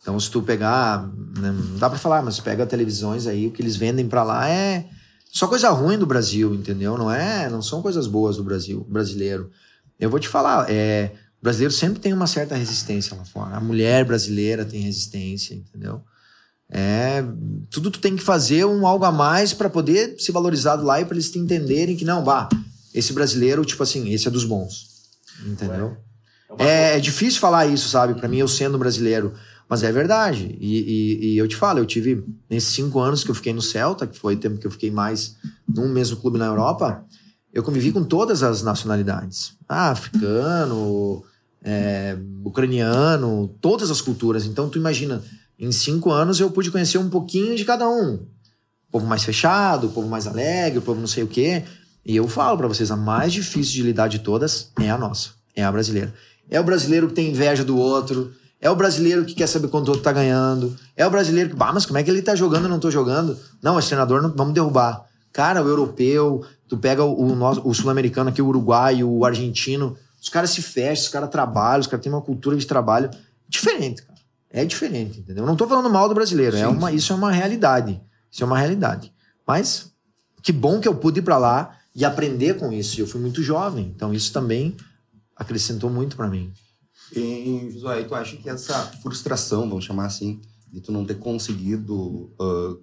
[0.00, 1.02] Então, se tu pegar.
[1.38, 4.48] né, Não dá pra falar, mas pega televisões aí, o que eles vendem pra lá
[4.48, 4.88] é
[5.32, 6.96] só coisa ruim do Brasil, entendeu?
[6.96, 9.50] Não é, não são coisas boas do Brasil, brasileiro.
[9.98, 13.54] Eu vou te falar, é, o brasileiro sempre tem uma certa resistência lá fora.
[13.56, 16.00] A mulher brasileira tem resistência, entendeu?
[16.70, 17.22] É,
[17.70, 21.04] tudo tu tem que fazer um algo a mais pra poder ser valorizado lá e
[21.04, 22.48] pra eles te entenderem que não, bah,
[22.94, 24.86] esse brasileiro, tipo assim, esse é dos bons.
[25.44, 25.98] Entendeu?
[26.48, 28.14] uma É, é difícil falar isso, sabe?
[28.14, 29.34] Pra mim, eu sendo brasileiro.
[29.68, 30.56] Mas é verdade.
[30.58, 33.60] E, e- e eu te falo, eu tive, nesses cinco anos que eu fiquei no
[33.60, 35.36] Celta, que foi o tempo que eu fiquei mais
[35.68, 37.04] num mesmo clube na Europa,
[37.52, 39.52] eu convivi com todas as nacionalidades.
[39.68, 41.22] Ah, africano,
[41.64, 44.44] é, ucraniano, todas as culturas.
[44.44, 45.22] Então, tu imagina,
[45.58, 48.14] em cinco anos eu pude conhecer um pouquinho de cada um.
[48.88, 51.64] O povo mais fechado, o povo mais alegre, o povo não sei o quê.
[52.04, 55.30] E eu falo pra vocês, a mais difícil de lidar de todas é a nossa,
[55.56, 56.12] é a brasileira.
[56.50, 59.88] É o brasileiro que tem inveja do outro, é o brasileiro que quer saber quanto
[59.88, 62.34] o outro tá ganhando, é o brasileiro que, bah, mas como é que ele tá
[62.34, 63.38] jogando e eu não tô jogando?
[63.62, 65.04] Não, esse treinador, não, vamos derrubar.
[65.32, 70.30] Cara, o europeu, tu pega o, o, o sul-americano aqui, o uruguaio, o argentino, os
[70.30, 73.10] caras se fecham, os caras trabalham, os caras têm uma cultura de trabalho
[73.46, 74.18] diferente, cara.
[74.48, 75.44] É diferente, entendeu?
[75.44, 76.96] Eu não tô falando mal do brasileiro, é Sim, uma, sim.
[76.96, 78.00] isso é uma realidade.
[78.30, 79.12] Isso é uma realidade.
[79.46, 79.92] Mas
[80.42, 82.98] que bom que eu pude ir pra lá e aprender com isso.
[82.98, 84.74] Eu fui muito jovem, então isso também
[85.36, 86.54] acrescentou muito pra mim.
[87.14, 90.40] E, Josué, tu acha que essa frustração, vamos chamar assim,
[90.72, 92.76] de tu não ter conseguido ah,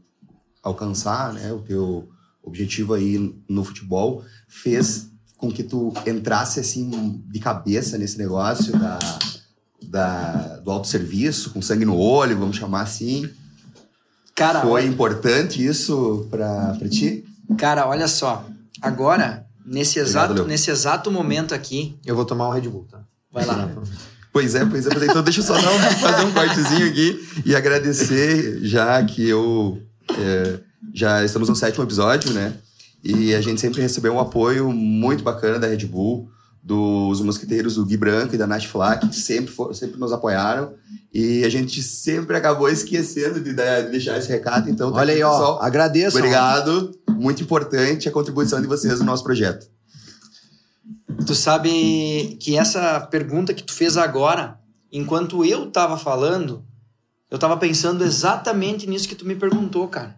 [0.61, 2.07] alcançar né, o teu
[2.43, 5.10] objetivo aí no futebol, fez
[5.41, 8.99] com que tu entrasse assim de cabeça nesse negócio da,
[9.81, 10.31] da,
[10.63, 13.27] do autosserviço, com sangue no olho, vamos chamar assim?
[14.35, 17.25] Cara, Foi importante isso pra, pra ti?
[17.57, 18.45] cara, olha só.
[18.81, 20.45] Agora, nesse exato, Léo.
[20.47, 23.01] nesse exato momento aqui, Eu vou tomar o Red Bull, tá?
[23.31, 23.69] vai lá.
[24.33, 24.89] Pois é, pois é.
[24.89, 25.05] Pois é.
[25.07, 29.81] Então deixa eu só dar um- fazer um cortezinho aqui e agradecer, já que eu
[30.17, 30.59] é,
[30.93, 32.53] já estamos no sétimo episódio, né?
[33.03, 36.29] E a gente sempre recebeu um apoio muito bacana da Red Bull,
[36.63, 40.73] dos mosquiteiros do Gui Branco e da Nath Flack, que sempre, for- sempre nos apoiaram.
[41.11, 44.69] E a gente sempre acabou esquecendo de, de deixar esse recado.
[44.69, 45.61] Então, tá Olha aí, ó, pessoal.
[45.63, 46.17] agradeço.
[46.17, 46.91] Obrigado.
[47.09, 49.67] Muito importante a contribuição de vocês no nosso projeto.
[51.25, 54.59] Tu sabe que essa pergunta que tu fez agora,
[54.91, 56.63] enquanto eu tava falando,
[57.29, 60.15] eu tava pensando exatamente nisso que tu me perguntou, cara.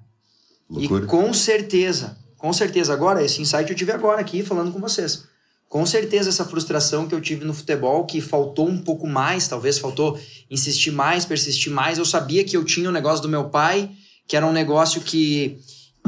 [0.69, 1.03] Loucura.
[1.03, 5.23] E com certeza, com certeza, agora, esse insight eu tive agora aqui falando com vocês.
[5.69, 9.79] Com certeza, essa frustração que eu tive no futebol, que faltou um pouco mais, talvez
[9.79, 10.19] faltou
[10.51, 11.97] insistir mais, persistir mais.
[11.97, 13.89] Eu sabia que eu tinha o negócio do meu pai,
[14.27, 15.57] que era um negócio que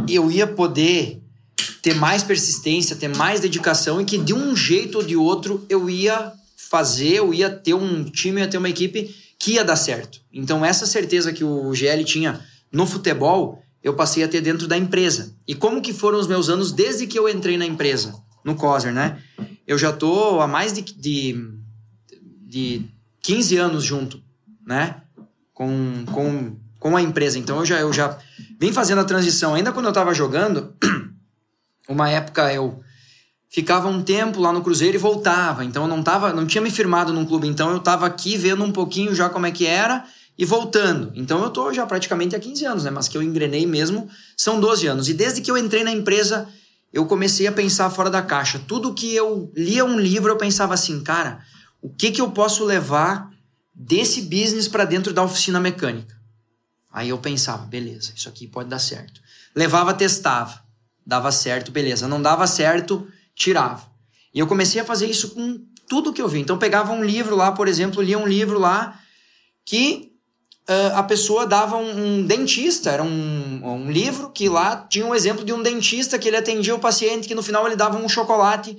[0.09, 1.21] eu ia poder
[1.81, 5.89] ter mais persistência, ter mais dedicação e que de um jeito ou de outro eu
[5.89, 9.77] ia fazer, eu ia ter um time, eu ia ter uma equipe que ia dar
[9.77, 10.19] certo.
[10.33, 14.75] Então, essa certeza que o GL tinha no futebol, eu passei a ter dentro da
[14.75, 15.37] empresa.
[15.47, 18.91] E como que foram os meus anos desde que eu entrei na empresa, no COSER,
[18.91, 19.21] né?
[19.67, 21.51] Eu já tô há mais de, de,
[22.41, 22.85] de
[23.21, 24.19] 15 anos junto,
[24.65, 25.03] né?
[25.53, 27.37] Com, com, com a empresa.
[27.37, 28.17] Então, eu já, eu já
[28.59, 29.53] vim fazendo a transição.
[29.53, 30.73] Ainda quando eu tava jogando,
[31.87, 32.81] uma época eu
[33.51, 35.63] ficava um tempo lá no Cruzeiro e voltava.
[35.63, 38.63] Então eu não tava, não tinha me firmado num clube, então eu tava aqui vendo
[38.63, 40.03] um pouquinho já como é que era
[40.37, 41.11] e voltando.
[41.15, 44.59] Então eu tô já praticamente há 15 anos, né, mas que eu engrenei mesmo são
[44.59, 45.09] 12 anos.
[45.09, 46.47] E desde que eu entrei na empresa,
[46.91, 48.59] eu comecei a pensar fora da caixa.
[48.67, 51.43] Tudo que eu lia um livro, eu pensava assim, cara,
[51.81, 53.31] o que que eu posso levar
[53.73, 56.15] desse business para dentro da oficina mecânica?
[56.91, 59.21] Aí eu pensava, beleza, isso aqui pode dar certo.
[59.53, 60.61] Levava, testava,
[61.05, 62.07] dava certo, beleza.
[62.07, 63.85] Não dava certo, tirava.
[64.33, 66.39] E eu comecei a fazer isso com tudo que eu vi.
[66.39, 68.99] Então pegava um livro lá, por exemplo, lia um livro lá
[69.65, 70.14] que
[70.95, 75.45] a pessoa dava um, um dentista, era um, um, livro que lá tinha um exemplo
[75.45, 78.75] de um dentista que ele atendia o paciente, que no final ele dava um chocolate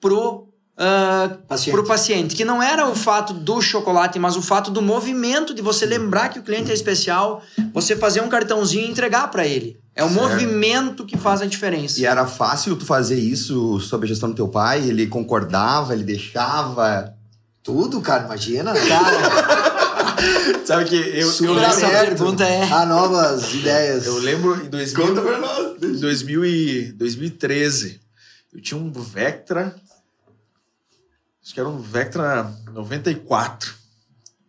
[0.00, 1.74] pro uh, Paciente.
[1.74, 5.62] pro paciente, que não era o fato do chocolate, mas o fato do movimento de
[5.62, 7.42] você lembrar que o cliente é especial,
[7.72, 9.76] você fazer um cartãozinho e entregar para ele.
[9.96, 10.22] É o Certo.
[10.22, 12.00] movimento que faz a diferença.
[12.00, 14.88] E era fácil tu fazer isso sob a gestão do teu pai?
[14.88, 17.14] Ele concordava, ele deixava?
[17.62, 18.74] Tudo, cara, imagina.
[18.74, 19.70] Cara,
[20.66, 24.06] Sabe que eu, eu super lembro, essa pergunta é- A novas ideias.
[24.06, 25.82] eu lembro em 2000, pra nós.
[25.82, 28.00] em 2000 e 2013,
[28.52, 29.74] eu tinha um Vectra,
[31.42, 33.74] acho que era um Vectra 94,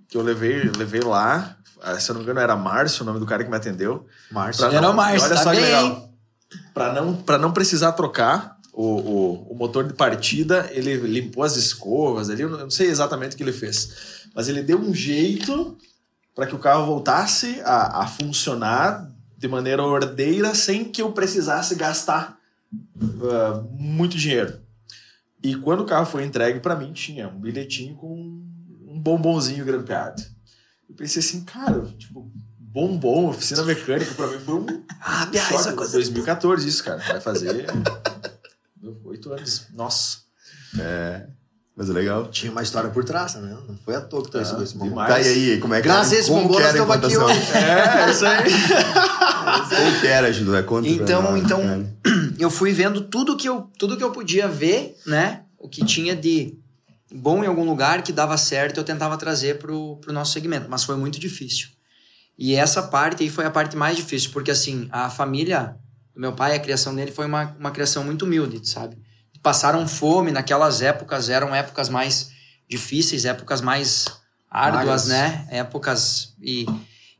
[0.07, 3.19] que eu levei, levei lá, ah, se eu não me engano era Márcio o nome
[3.19, 4.05] do cara que me atendeu.
[4.31, 4.63] Márcio.
[4.63, 5.85] Pra Era não- o Márcio, Olha tá só que bem, legal.
[5.85, 6.09] hein?
[6.73, 11.55] Pra não, pra não precisar trocar o, o, o motor de partida, ele limpou as
[11.57, 12.41] escovas ali.
[12.41, 14.24] Eu eu não sei exatamente o que ele fez.
[14.35, 15.77] Mas ele deu um jeito
[16.35, 21.73] para que o carro voltasse a, a funcionar de maneira ordeira sem que eu precisasse
[21.75, 22.37] gastar
[23.23, 24.59] ah, muito dinheiro.
[25.41, 28.13] E quando o carro foi entregue para mim, tinha um bilhetinho com
[28.87, 30.21] um bombonzinho grampeado.
[30.89, 34.65] Eu pensei assim, cara, tipo, bombom, oficina mecânica, pra mim foi um.
[35.07, 35.55] Ah, Bia, choque.
[35.55, 36.97] essa coisa- 2014, isso, cara.
[36.97, 37.67] Vai fazer.
[39.03, 39.67] Oito anos.
[39.71, 40.19] Nossa.
[41.75, 42.27] Mas é legal.
[42.27, 43.57] Tinha uma história por trás, né?
[43.67, 45.09] Não foi à toa que tu recebeu esse demais.
[45.09, 47.17] Tá, e aí, como é que Graças a esse como bombom, que nós estamos aqui
[47.17, 47.51] hoje.
[47.53, 48.43] É, isso aí.
[49.45, 50.63] Como que era, Judô?
[50.63, 51.87] Conta Então, nós, então cara.
[52.39, 55.43] eu fui vendo tudo que eu, tudo que eu podia ver, né?
[55.57, 56.57] O que tinha de
[57.13, 60.83] bom em algum lugar que dava certo, eu tentava trazer pro, pro nosso segmento, mas
[60.83, 61.69] foi muito difícil.
[62.37, 65.77] E essa parte aí foi a parte mais difícil, porque assim, a família
[66.13, 68.97] do meu pai, a criação dele foi uma, uma criação muito humilde, sabe?
[69.45, 72.31] Passaram fome naquelas épocas, eram épocas mais
[72.67, 74.05] difíceis, épocas mais
[74.49, 75.07] árduas, Magras.
[75.07, 75.47] né?
[75.51, 76.65] Épocas e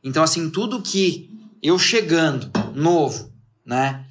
[0.02, 1.30] então assim, tudo que
[1.62, 3.32] eu chegando novo,
[3.64, 4.04] né?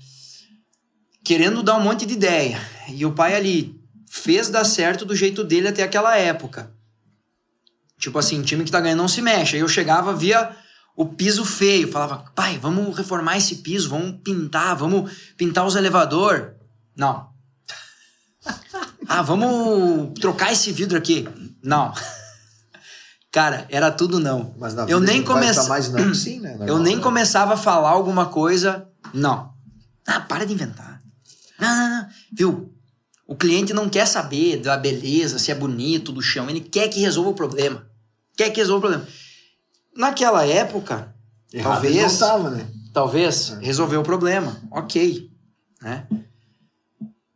[1.26, 2.58] Querendo dar um monte de ideia.
[2.88, 3.78] E o pai ali
[4.10, 6.72] fez dar certo do jeito dele até aquela época.
[8.00, 9.58] Tipo assim, time que tá ganhando não se mexe.
[9.58, 10.56] Aí eu chegava, via
[10.96, 16.56] o piso feio, falava, pai, vamos reformar esse piso, vamos pintar, vamos pintar os elevador.
[16.96, 17.35] Não.
[19.08, 21.28] Ah, vamos trocar esse vidro aqui.
[21.64, 21.94] Não.
[23.32, 24.54] Cara, era tudo não.
[24.58, 26.58] Mas na Eu nem a gente vai comece- estar mais não sim, né?
[26.68, 27.02] Eu nem né?
[27.02, 29.54] começava a falar alguma coisa, não.
[30.08, 31.02] Ah, para de inventar.
[31.60, 32.08] Não, não, não.
[32.32, 32.72] Viu?
[33.28, 36.50] O cliente não quer saber da beleza, se é bonito, do chão.
[36.50, 37.86] Ele quer que resolva o problema.
[38.38, 39.08] Quer que resolva o problema.
[39.98, 41.14] Naquela época,
[41.52, 42.68] Errado talvez, não tava, né?
[42.94, 44.56] talvez, resolveu o problema.
[44.72, 45.30] Ok.
[45.82, 46.06] Né?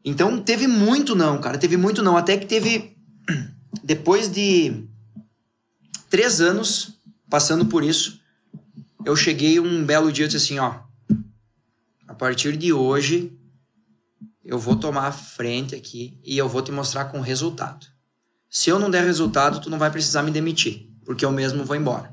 [0.04, 1.58] Então, teve muito não, cara.
[1.58, 2.18] Teve muito não.
[2.18, 2.98] Até que teve...
[3.84, 4.88] Depois de
[6.10, 8.20] três anos passando por isso,
[9.06, 10.80] eu cheguei um belo dia e disse assim, ó,
[12.08, 13.38] a partir de hoje
[14.44, 17.86] eu vou tomar a frente aqui e eu vou te mostrar com resultado.
[18.50, 21.76] Se eu não der resultado, tu não vai precisar me demitir, porque eu mesmo vou
[21.76, 22.12] embora.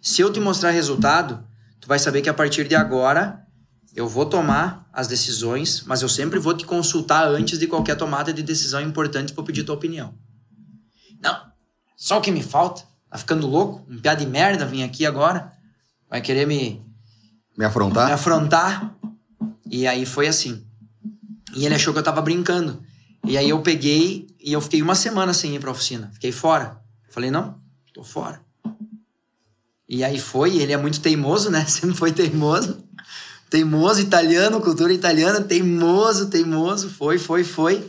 [0.00, 1.46] Se eu te mostrar resultado,
[1.78, 3.46] tu vai saber que a partir de agora
[3.94, 8.32] eu vou tomar as decisões, mas eu sempre vou te consultar antes de qualquer tomada
[8.32, 10.14] de decisão importante para pedir tua opinião.
[11.20, 11.36] Não,
[11.96, 12.82] só o que me falta.
[13.10, 13.84] Tá ficando louco?
[13.90, 15.52] Um piada de merda vir aqui agora.
[16.08, 16.80] Vai querer me,
[17.58, 18.06] Me afrontar?
[18.06, 18.94] me afrontar.
[19.68, 20.64] E aí foi assim.
[21.54, 22.82] E ele achou que eu tava brincando.
[23.24, 26.10] E aí eu peguei e eu fiquei uma semana sem ir pra oficina.
[26.14, 26.80] Fiquei fora.
[27.10, 27.60] Falei, não,
[27.92, 28.40] tô fora.
[29.88, 31.66] E aí foi, ele é muito teimoso, né?
[31.68, 32.84] Sempre foi teimoso.
[33.50, 36.88] Teimoso, italiano, cultura italiana, teimoso, teimoso.
[36.88, 37.84] Foi, foi, foi.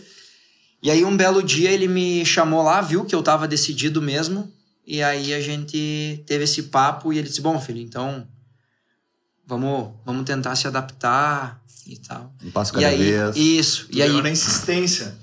[0.82, 4.52] E aí um belo dia ele me chamou lá, viu que eu tava decidido mesmo.
[4.86, 8.28] E aí a gente teve esse papo e ele disse: Bom, filho, então
[9.46, 12.34] vamos, vamos tentar se adaptar e tal.
[12.44, 13.36] Um passo E cada aí, vez.
[13.36, 13.88] isso.
[13.90, 15.16] Tu E aí, na insistência.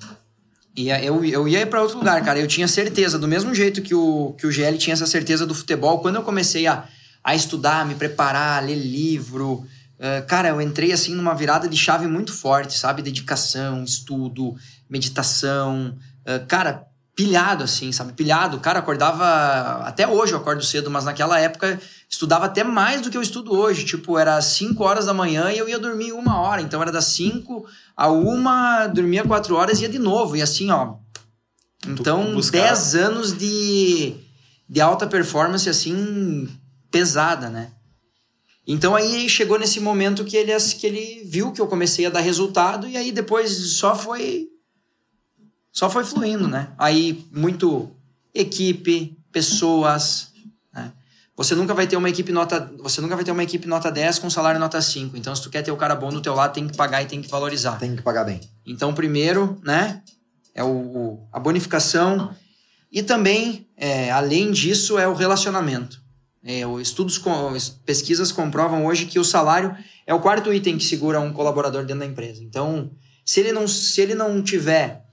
[0.76, 2.38] e aí eu, eu ia para outro lugar, cara.
[2.38, 5.54] Eu tinha certeza, do mesmo jeito que o, que o GL tinha essa certeza do
[5.54, 6.84] futebol, quando eu comecei a,
[7.24, 9.66] a estudar, me preparar, ler livro,
[9.98, 13.02] eh, cara, eu entrei assim numa virada de chave muito forte, sabe?
[13.02, 14.54] Dedicação, estudo,
[14.88, 15.96] meditação.
[16.24, 16.86] eh, cara,
[17.18, 18.12] pilhado assim, sabe?
[18.12, 18.60] Pilhado.
[18.60, 19.24] Cara, acordava.
[19.84, 23.52] Até hoje eu acordo cedo, mas naquela época estudava até mais do que eu estudo
[23.52, 23.84] hoje.
[23.84, 26.62] Tipo, era 5 horas da manhã e eu ia dormir uma hora.
[26.62, 30.36] Então era das 5 a uma, dormia 4 horas e ia de novo.
[30.36, 30.94] E assim, ó.
[31.86, 32.66] Então, buscava.
[32.66, 34.14] 10 anos de,
[34.68, 36.48] de alta performance, assim,
[36.88, 37.72] pesada, né?
[38.70, 42.20] Então aí chegou nesse momento que ele, que ele viu que eu comecei a dar
[42.20, 44.46] resultado e aí depois só foi
[45.72, 46.74] só foi fluindo, né?
[46.76, 47.90] Aí muito
[48.34, 50.32] equipe, pessoas,
[50.72, 50.92] né?
[51.34, 54.18] Você nunca vai ter uma equipe nota, você nunca vai ter uma equipe nota 10
[54.18, 55.16] com salário nota 5.
[55.16, 57.06] Então se tu quer ter o cara bom do teu lado, tem que pagar e
[57.06, 57.78] tem que valorizar.
[57.78, 58.40] Tem que pagar bem.
[58.66, 60.02] Então, primeiro, né,
[60.54, 62.34] é o, a bonificação
[62.92, 66.06] e também, é, além disso, é o relacionamento.
[66.44, 70.84] É, estudos, com, es- pesquisas comprovam hoje que o salário é o quarto item que
[70.84, 72.42] segura um colaborador dentro da empresa.
[72.42, 72.90] Então,
[73.24, 75.04] se ele não, se ele não tiver,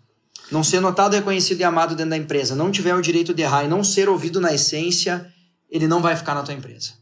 [0.52, 3.64] não ser notado, reconhecido e amado dentro da empresa, não tiver o direito de errar
[3.66, 5.34] e não ser ouvido na essência,
[5.70, 6.94] ele não vai ficar na tua empresa.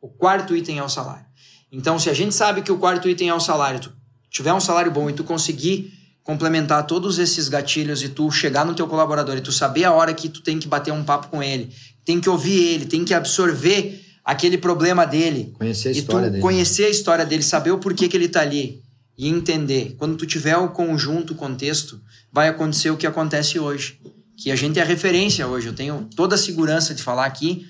[0.00, 1.26] O quarto item é o salário.
[1.72, 3.92] Então, se a gente sabe que o quarto item é o salário, tu
[4.30, 5.92] tiver um salário bom e tu conseguir
[6.24, 10.12] complementar todos esses gatilhos e tu chegar no teu colaborador e tu saber a hora
[10.14, 11.70] que tu tem que bater um papo com ele,
[12.04, 16.42] tem que ouvir ele, tem que absorver aquele problema dele, Conhecer a história dele.
[16.42, 18.82] conhecer a história dele, saber o porquê que ele tá ali
[19.16, 19.94] e entender.
[19.98, 22.00] Quando tu tiver o conjunto, o contexto,
[22.32, 24.00] vai acontecer o que acontece hoje.
[24.36, 25.68] Que a gente é referência hoje.
[25.68, 27.66] Eu tenho toda a segurança de falar aqui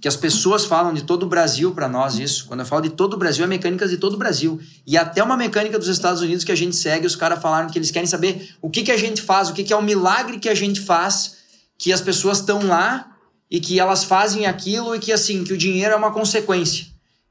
[0.00, 2.46] que as pessoas falam de todo o Brasil para nós isso.
[2.46, 4.60] Quando eu falo de todo o Brasil, é mecânicas de todo o Brasil.
[4.86, 7.78] E até uma mecânica dos Estados Unidos que a gente segue, os caras falaram que
[7.78, 10.38] eles querem saber o que, que a gente faz, o que, que é o milagre
[10.38, 11.38] que a gente faz,
[11.76, 13.16] que as pessoas estão lá
[13.50, 16.86] e que elas fazem aquilo e que assim, que o dinheiro é uma consequência.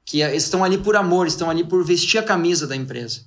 [0.06, 3.22] Que eh, estão ali por amor, estão ali por vestir a camisa da empresa.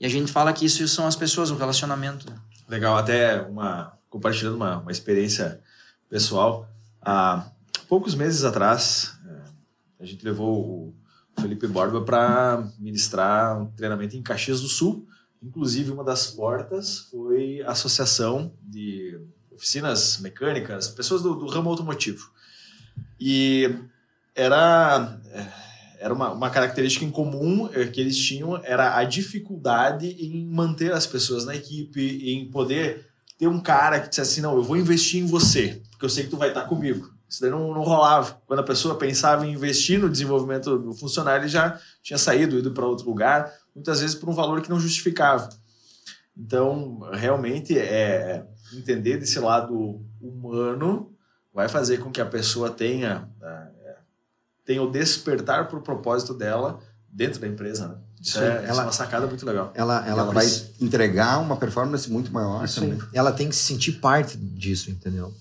[0.00, 2.28] E a gente fala que isso são as pessoas, o relacionamento.
[2.28, 2.36] né?
[2.68, 5.60] Legal, até uma compartilhando uma, uma experiência
[6.08, 6.68] pessoal.
[7.00, 7.46] Há
[7.90, 9.50] poucos meses atrás, eh,
[9.98, 10.94] a gente levou
[11.36, 15.08] o Felipe Borba para ministrar um treinamento em Caxias do Sul.
[15.42, 22.30] Inclusive, uma das portas foi a Associação de Oficinas Mecânicas, pessoas do, do ramo automotivo.
[23.18, 23.74] E
[24.36, 25.46] era, eh,
[25.98, 30.92] era uma, uma característica em comum eh, que eles tinham, era a dificuldade em manter
[30.92, 32.00] as pessoas na equipe,
[32.32, 36.04] em poder ter um cara que dissesse assim, não, eu vou investir em você, porque
[36.04, 37.09] eu sei que tu vai estar comigo.
[37.30, 38.42] Isso daí não, não rolava.
[38.44, 42.72] Quando a pessoa pensava em investir no desenvolvimento do funcionário, ele já tinha saído, ido
[42.72, 45.48] para outro lugar, muitas vezes por um valor que não justificava.
[46.36, 51.14] Então, realmente, é entender desse lado humano
[51.54, 53.96] vai fazer com que a pessoa tenha, é,
[54.64, 57.88] tenha o despertar para o propósito dela dentro da empresa.
[57.88, 57.94] Né?
[58.20, 59.72] Isso, Sim, é, isso é ela- uma sacada muito legal.
[59.74, 60.46] Ela, Ela, ela, vai
[60.80, 62.64] entregar uma performance muito maior.
[63.12, 65.32] Ela tem que se sentir parte disso, entendeu?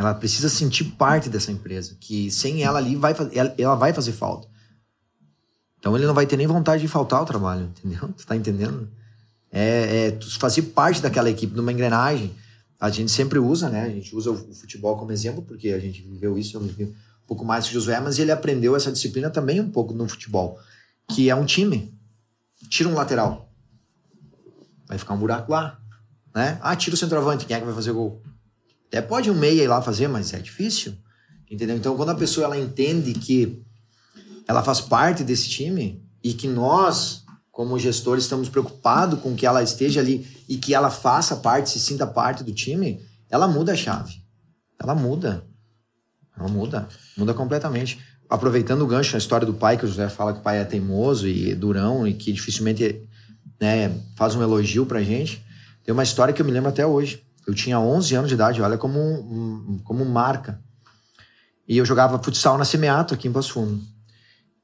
[0.00, 3.14] Ela precisa sentir parte dessa empresa, que sem ela ali vai
[3.58, 4.48] ela, vai fazer falta.
[5.78, 8.08] Então ele não vai ter nem vontade de faltar ao trabalho, entendeu?
[8.16, 8.88] Tu tá entendendo?
[9.52, 12.34] É, é fazer parte daquela equipe, numa engrenagem.
[12.80, 13.82] A gente sempre usa, né?
[13.82, 16.84] A gente usa o, o futebol como exemplo, porque a gente viveu isso, eu vivi
[16.84, 20.08] um pouco mais que o Josué, mas ele aprendeu essa disciplina também um pouco no
[20.08, 20.58] futebol,
[21.10, 21.94] que é um time.
[22.70, 23.52] Tira um lateral.
[24.88, 25.78] Vai ficar um buraco lá,
[26.34, 26.58] né?
[26.62, 28.22] Ah, tira o centroavante, quem é que vai fazer o gol?
[28.90, 30.94] Até pode um meia ir lá fazer, mas é difícil.
[31.48, 31.76] Entendeu?
[31.76, 33.62] Então, quando a pessoa ela entende que
[34.48, 39.62] ela faz parte desse time e que nós, como gestores, estamos preocupados com que ela
[39.62, 43.76] esteja ali e que ela faça parte, se sinta parte do time, ela muda a
[43.76, 44.20] chave.
[44.76, 45.44] Ela muda.
[46.36, 46.88] Ela muda.
[47.16, 48.00] Muda completamente.
[48.28, 50.64] aproveitando o gancho na história do pai, que o José fala que o pai é
[50.64, 53.08] teimoso e durão e que dificilmente
[53.60, 55.44] né, faz um elogio pra gente,
[55.84, 57.24] tem uma história que eu me lembro até hoje.
[57.46, 60.62] Eu tinha 11 anos de idade, olha como, como marca.
[61.66, 63.82] E eu jogava futsal na Semeato, aqui em Passo Fundo.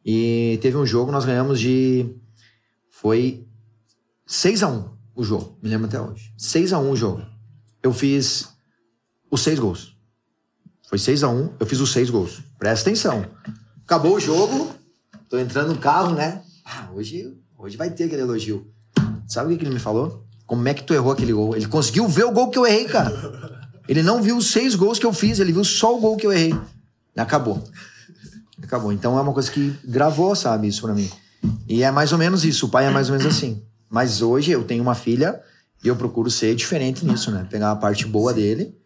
[0.05, 2.14] E teve um jogo, nós ganhamos de.
[2.91, 3.47] Foi
[4.27, 6.33] 6 a 1 o jogo, me lembro até hoje.
[6.37, 7.24] 6 a 1 o jogo.
[7.83, 8.49] Eu fiz
[9.31, 9.97] os seis gols.
[10.89, 12.43] Foi 6 a 1 eu fiz os seis gols.
[12.59, 13.24] Presta atenção.
[13.85, 14.74] Acabou o jogo,
[15.29, 16.43] tô entrando no carro, né?
[16.64, 18.70] Ah, hoje, hoje vai ter aquele elogio.
[19.29, 20.26] Sabe o que ele me falou?
[20.47, 21.57] Como é que tu errou aquele gol?
[21.57, 23.12] Ele conseguiu ver o gol que eu errei, cara.
[23.88, 26.26] Ele não viu os seis gols que eu fiz, ele viu só o gol que
[26.26, 26.55] eu errei.
[27.16, 27.62] Acabou.
[28.62, 28.92] Acabou.
[28.92, 31.11] Então é uma coisa que gravou, sabe, isso pra mim.
[31.68, 32.66] E é mais ou menos isso.
[32.66, 33.62] O pai é mais ou menos assim.
[33.88, 35.40] Mas hoje eu tenho uma filha
[35.82, 37.47] e eu procuro ser diferente nisso, né?
[37.51, 38.76] Pegar a parte boa dele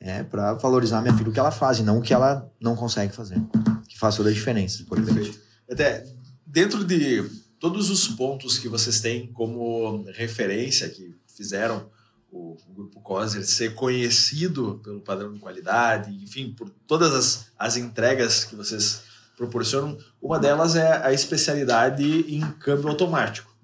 [0.00, 2.76] é, para valorizar minha filha o que ela faz e não o que ela não
[2.76, 3.40] consegue fazer.
[3.88, 4.84] Que faz toda a diferença.
[4.88, 5.38] Perfeito.
[5.70, 6.04] Até
[6.46, 7.24] dentro de
[7.58, 11.90] todos os pontos que vocês têm como referência que fizeram
[12.30, 17.76] o, o Grupo COSER ser conhecido pelo padrão de qualidade, enfim, por todas as, as
[17.76, 19.02] entregas que vocês
[19.36, 23.54] proporcionam, uma delas é a especialidade em câmbio automático.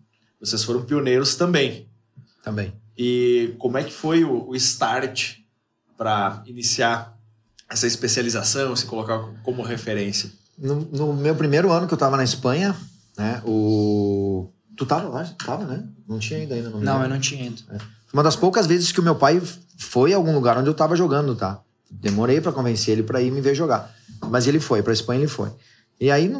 [0.40, 1.88] Vocês foram pioneiros também.
[2.42, 2.72] Também.
[2.97, 5.38] E como é que foi o, o start
[5.97, 7.18] para iniciar
[7.68, 10.30] essa especialização, se colocar como referência?
[10.57, 12.76] No, no, meu primeiro ano que eu tava na Espanha,
[13.17, 14.51] né, o...
[14.77, 15.25] Tu tava lá?
[15.45, 15.85] Tava, né?
[16.09, 16.71] Não tinha ainda ainda.
[16.71, 17.62] Não, não eu não tinha ido.
[17.71, 17.79] É.
[18.12, 19.41] Uma das poucas vezes que o meu pai
[19.79, 21.61] foi a algum lugar onde eu tava jogando, tá?
[21.91, 23.95] Demorei para convencer ele para ir me ver jogar.
[24.29, 25.51] Mas ele foi, pra Espanha ele foi.
[26.01, 26.31] E aí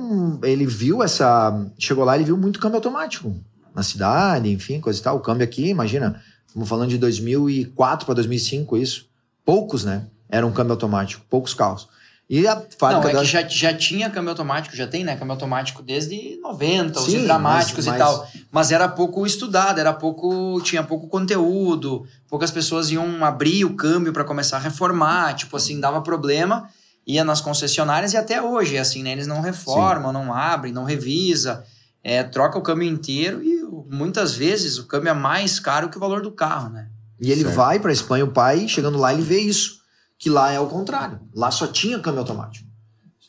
[0.43, 1.67] ele viu essa.
[1.79, 3.35] Chegou lá, ele viu muito câmbio automático
[3.75, 5.17] na cidade, enfim, coisa e tal.
[5.17, 9.07] O câmbio aqui, imagina, estamos falando de 2004 para 2005, isso.
[9.45, 10.07] Poucos, né?
[10.29, 11.89] Era um câmbio automático, poucos carros.
[12.29, 13.03] E a fábrica.
[13.03, 13.21] Não, é da...
[13.21, 15.15] que já, já tinha câmbio automático, já tem, né?
[15.15, 18.29] Câmbio automático desde 90, Sim, os dramáticos mas, e tal.
[18.51, 20.61] Mas era pouco estudado, era pouco.
[20.63, 25.79] tinha pouco conteúdo, poucas pessoas iam abrir o câmbio para começar a reformar, tipo assim,
[25.79, 26.69] dava problema,
[27.07, 29.13] ia nas concessionárias e até hoje, assim, né?
[29.13, 30.13] Eles não reformam, Sim.
[30.15, 31.63] não abrem, não revisa,
[32.03, 33.63] é, troca o câmbio inteiro e
[33.95, 36.89] muitas vezes o câmbio é mais caro que o valor do carro, né?
[37.21, 37.55] E ele certo.
[37.55, 39.84] vai para Espanha, o pai, chegando lá, ele vê isso
[40.19, 41.21] que lá é o contrário.
[41.35, 42.69] Lá só tinha câmbio automático.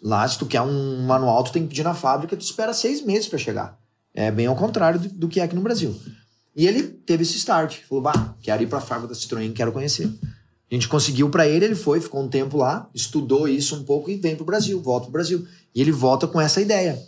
[0.02, 3.04] Lá, se tu quer um manual, tu tem que pedir na fábrica, tu espera seis
[3.04, 3.80] meses para chegar.
[4.14, 6.00] É bem ao contrário do, do, que é aqui no Brasil.
[6.56, 7.80] E ele teve esse start.
[7.90, 10.10] Falou, bah, quero ir para a fábrica da Citroën, quero conhecer.
[10.72, 14.10] A gente conseguiu para ele, ele foi, ficou um tempo lá, estudou isso um pouco
[14.10, 15.46] e vem pro Brasil, volta pro Brasil.
[15.74, 17.02] E ele volta com essa ideia.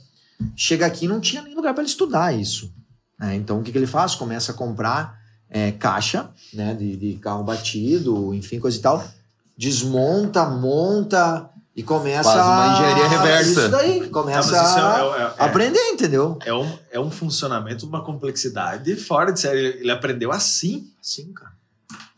[0.56, 2.74] Chega aqui não tinha nem lugar para ele estudar isso.
[3.20, 3.36] Né?
[3.36, 4.16] Então o que, que ele faz?
[4.16, 5.20] Começa a comprar
[5.50, 9.17] é, caixa né, de, de carro batido, enfim, coisa e tal
[9.58, 13.50] desmonta, monta e começa Faz uma engenharia reversa.
[13.50, 16.38] Isso daí, começa Não, é, é, é, a aprender, entendeu?
[16.44, 19.80] É um, é um funcionamento, uma complexidade fora de série.
[19.80, 20.92] Ele aprendeu assim.
[21.00, 21.52] Assim, cara.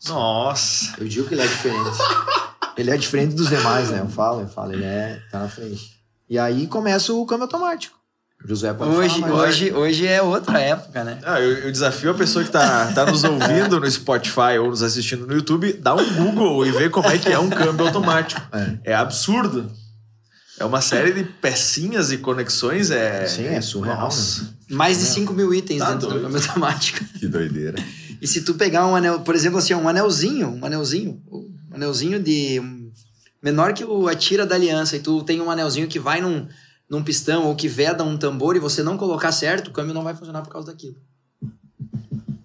[0.08, 0.94] Nossa.
[0.98, 1.98] Eu digo que ele é diferente.
[2.76, 4.00] ele é diferente dos demais, né?
[4.00, 6.00] Eu falo, eu falo, ele é, tá na frente.
[6.28, 7.99] E aí começa o câmbio automático.
[8.44, 11.18] José pode hoje, falar, hoje, hoje é outra época, né?
[11.22, 14.82] Ah, eu, eu, desafio a pessoa que está tá nos ouvindo no Spotify ou nos
[14.82, 18.40] assistindo no YouTube, dá um Google e vê como é que é um câmbio automático.
[18.52, 19.70] É, é absurdo.
[20.58, 22.90] É uma série de pecinhas e conexões.
[22.90, 23.26] É...
[23.26, 24.08] Sim, é surreal.
[24.08, 24.48] Né?
[24.70, 26.20] Mais de 5 mil itens tá dentro doido.
[26.20, 27.04] do câmbio automático.
[27.18, 27.82] Que doideira.
[28.20, 32.22] E se tu pegar um anel, por exemplo, assim, um anelzinho, um anelzinho, um anelzinho
[32.22, 32.60] de
[33.42, 36.46] menor que a tira da aliança, e tu tem um anelzinho que vai num
[36.90, 40.02] num pistão ou que veda um tambor e você não colocar certo, o câmbio não
[40.02, 40.96] vai funcionar por causa daquilo.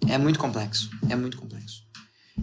[0.08, 0.92] É muito complexo.
[1.10, 1.84] É muito complexo.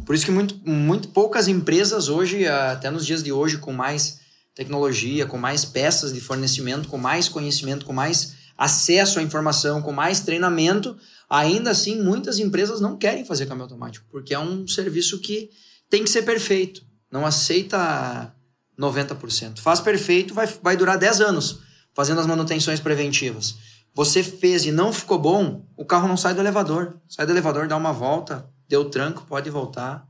[0.05, 4.20] Por isso que muito, muito poucas empresas hoje, até nos dias de hoje, com mais
[4.53, 9.92] tecnologia, com mais peças de fornecimento, com mais conhecimento, com mais acesso à informação, com
[9.92, 10.96] mais treinamento,
[11.30, 15.50] ainda assim muitas empresas não querem fazer câmbio automático, porque é um serviço que
[15.88, 16.82] tem que ser perfeito.
[17.11, 18.34] Não aceita
[18.78, 19.61] 90%.
[19.61, 21.61] Faz perfeito, vai, vai durar 10 anos
[21.95, 23.57] fazendo as manutenções preventivas.
[23.95, 26.99] Você fez e não ficou bom, o carro não sai do elevador.
[27.09, 30.09] Sai do elevador, dá uma volta, deu tranco, pode voltar,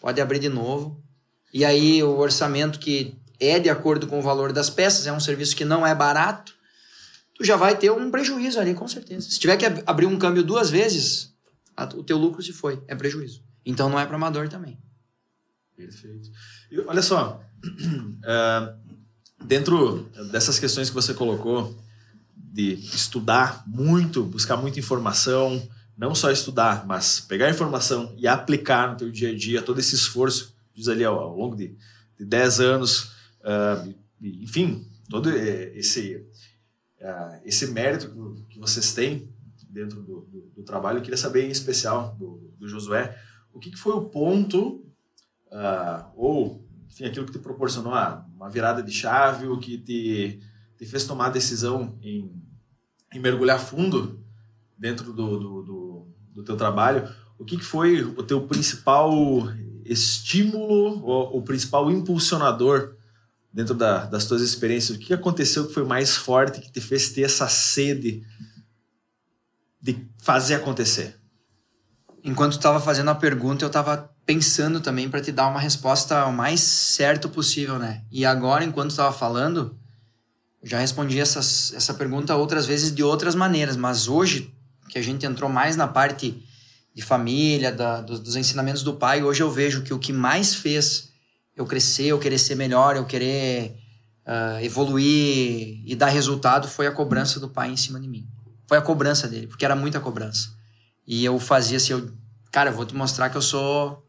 [0.00, 1.02] pode abrir de novo.
[1.54, 5.20] E aí o orçamento que é de acordo com o valor das peças, é um
[5.20, 6.54] serviço que não é barato,
[7.34, 9.28] tu já vai ter um prejuízo ali, com certeza.
[9.28, 11.32] Se tiver que abrir um câmbio duas vezes,
[11.96, 13.42] o teu lucro se foi, é prejuízo.
[13.64, 14.78] Então não é para amador também.
[15.76, 16.30] Perfeito.
[16.70, 18.78] E olha só, uh,
[19.44, 21.76] dentro dessas questões que você colocou,
[22.34, 25.66] de estudar muito, buscar muita informação,
[25.96, 29.94] não só estudar, mas pegar informação e aplicar no teu dia a dia, todo esse
[29.94, 31.76] esforço, diz ali ao, ao longo de,
[32.18, 36.16] de 10 anos, uh, enfim, todo esse,
[37.00, 39.32] uh, esse mérito que vocês têm
[39.68, 43.18] dentro do, do, do, trabalho, eu queria saber em especial do, do Josué,
[43.52, 44.84] o que, que foi o ponto,
[45.46, 47.94] uh, ou enfim, aquilo que te proporcionou
[48.42, 50.40] uma virada de chave, o que te,
[50.76, 52.42] te fez tomar a decisão em,
[53.14, 54.20] em mergulhar fundo
[54.76, 59.12] dentro do, do, do, do teu trabalho, o que, que foi o teu principal
[59.84, 62.96] estímulo, ou o principal impulsionador
[63.52, 64.96] dentro da, das tuas experiências?
[64.96, 68.26] O que aconteceu que foi mais forte, que te fez ter essa sede
[69.80, 71.16] de fazer acontecer?
[72.24, 76.32] Enquanto estava fazendo a pergunta, eu estava pensando também para te dar uma resposta o
[76.32, 78.02] mais certo possível, né?
[78.10, 79.76] E agora, enquanto estava falando,
[80.62, 84.54] já respondi essas, essa pergunta outras vezes de outras maneiras, mas hoje
[84.88, 86.42] que a gente entrou mais na parte
[86.94, 90.54] de família, da, dos, dos, ensinamentos do pai, hoje eu vejo que o que mais
[90.54, 91.10] fez
[91.56, 93.74] eu crescer, eu querer ser melhor, eu querer
[94.26, 98.28] uh, evoluir e dar resultado foi a cobrança do pai em cima de mim.
[98.68, 100.50] Foi a cobrança dele, porque era muita cobrança.
[101.06, 102.12] E eu fazia assim, eu,
[102.50, 104.06] cara, eu vou te mostrar que eu sou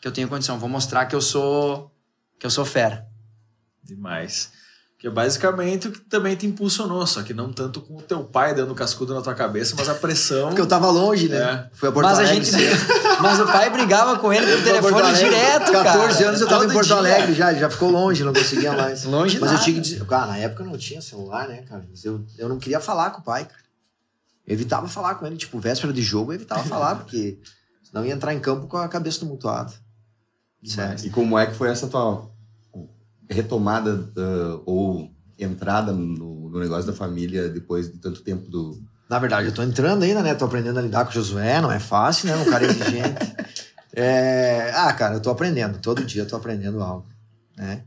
[0.00, 1.90] que eu tenho condição, vou mostrar que eu sou
[2.38, 3.06] que eu sou fera.
[3.84, 4.50] Demais.
[4.98, 8.22] Que é basicamente o que também te impulsionou, só que não tanto com o teu
[8.22, 10.48] pai dando cascudo na tua cabeça, mas a pressão.
[10.48, 11.38] Porque eu tava longe, né?
[11.38, 11.70] É.
[11.74, 12.38] Fui a Porto mas Alegre.
[12.38, 12.86] A gente...
[13.20, 15.84] mas o pai brigava com ele pelo telefone direto, 14 cara.
[15.84, 16.96] 14 anos eu tava Todo em Porto dia.
[16.96, 19.04] Alegre já, ele já ficou longe, não conseguia mais.
[19.10, 19.60] Longe Mas nada.
[19.60, 20.04] eu tinha que dizer.
[20.04, 21.86] Cara, na época eu não tinha celular, né, cara?
[21.88, 23.62] Mas eu, eu não queria falar com o pai, cara.
[24.46, 27.38] Eu evitava falar com ele, tipo, véspera de jogo, eu evitava falar, porque
[27.82, 29.72] senão ia entrar em campo com a cabeça tumultuada.
[30.64, 31.06] Sério.
[31.06, 32.30] E como é que foi essa tua
[33.30, 38.82] retomada uh, ou entrada no, no, negócio da família depois de tanto tempo do.
[39.08, 40.34] Na verdade, eu tô entrando ainda, né?
[40.34, 42.36] Tô aprendendo a lidar com o Josué, não é fácil, né?
[42.36, 43.34] Um cara exigente.
[43.94, 44.70] é...
[44.74, 45.78] Ah, cara, eu tô aprendendo.
[45.78, 47.06] Todo dia eu tô aprendendo algo,
[47.56, 47.84] né?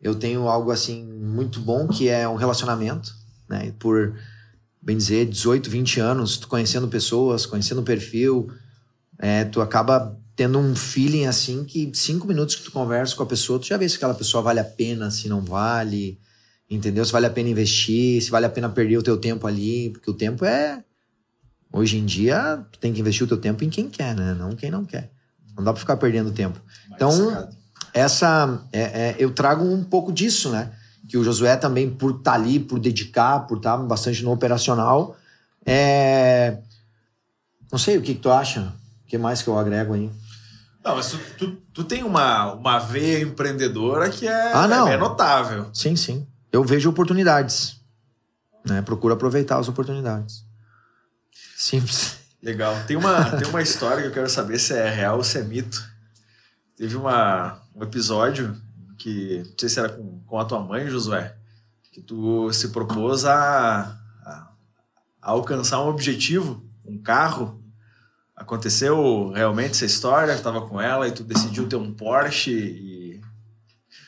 [0.00, 3.14] Eu tenho algo, assim, muito bom, que é um relacionamento,
[3.48, 3.66] né?
[3.66, 4.14] E por,
[4.80, 8.50] bem dizer, 18, 20 anos, tu conhecendo pessoas, conhecendo o perfil,
[9.18, 13.26] é, tu acaba tendo um feeling, assim, que cinco minutos que tu conversa com a
[13.26, 16.18] pessoa, tu já vê se aquela pessoa vale a pena, se não vale
[16.74, 17.04] entendeu?
[17.04, 20.10] Se vale a pena investir, se vale a pena perder o teu tempo ali, porque
[20.10, 20.82] o tempo é
[21.72, 24.34] hoje em dia tu tem que investir o teu tempo em quem quer, né?
[24.34, 25.10] Não quem não quer.
[25.56, 26.60] Não dá para ficar perdendo tempo.
[26.94, 27.48] Então
[27.92, 30.72] essa é, é, eu trago um pouco disso, né?
[31.08, 34.32] Que o Josué também por estar tá ali, por dedicar, por estar tá bastante no
[34.32, 35.16] operacional,
[35.66, 36.58] é...
[37.70, 38.72] não sei o que, que tu acha.
[39.04, 40.10] O que mais que eu agrego aí?
[40.84, 44.88] Não, mas tu, tu, tu, tem uma, uma veia empreendedora que é, ah, não.
[44.88, 45.70] é notável.
[45.72, 47.80] Sim, sim eu vejo oportunidades.
[48.64, 48.82] Né?
[48.82, 50.44] Procuro aproveitar as oportunidades.
[51.56, 52.18] Simples.
[52.42, 52.76] Legal.
[52.86, 55.42] Tem uma, tem uma história que eu quero saber se é real ou se é
[55.42, 55.82] mito.
[56.76, 58.60] Teve uma, um episódio
[58.98, 61.34] que, não sei se era com, com a tua mãe, Josué,
[61.90, 64.48] que tu se propôs a, a,
[65.20, 67.61] a alcançar um objetivo, um carro.
[68.36, 70.34] Aconteceu realmente essa história?
[70.36, 73.20] Tu tava com ela e tu decidiu ter um Porsche e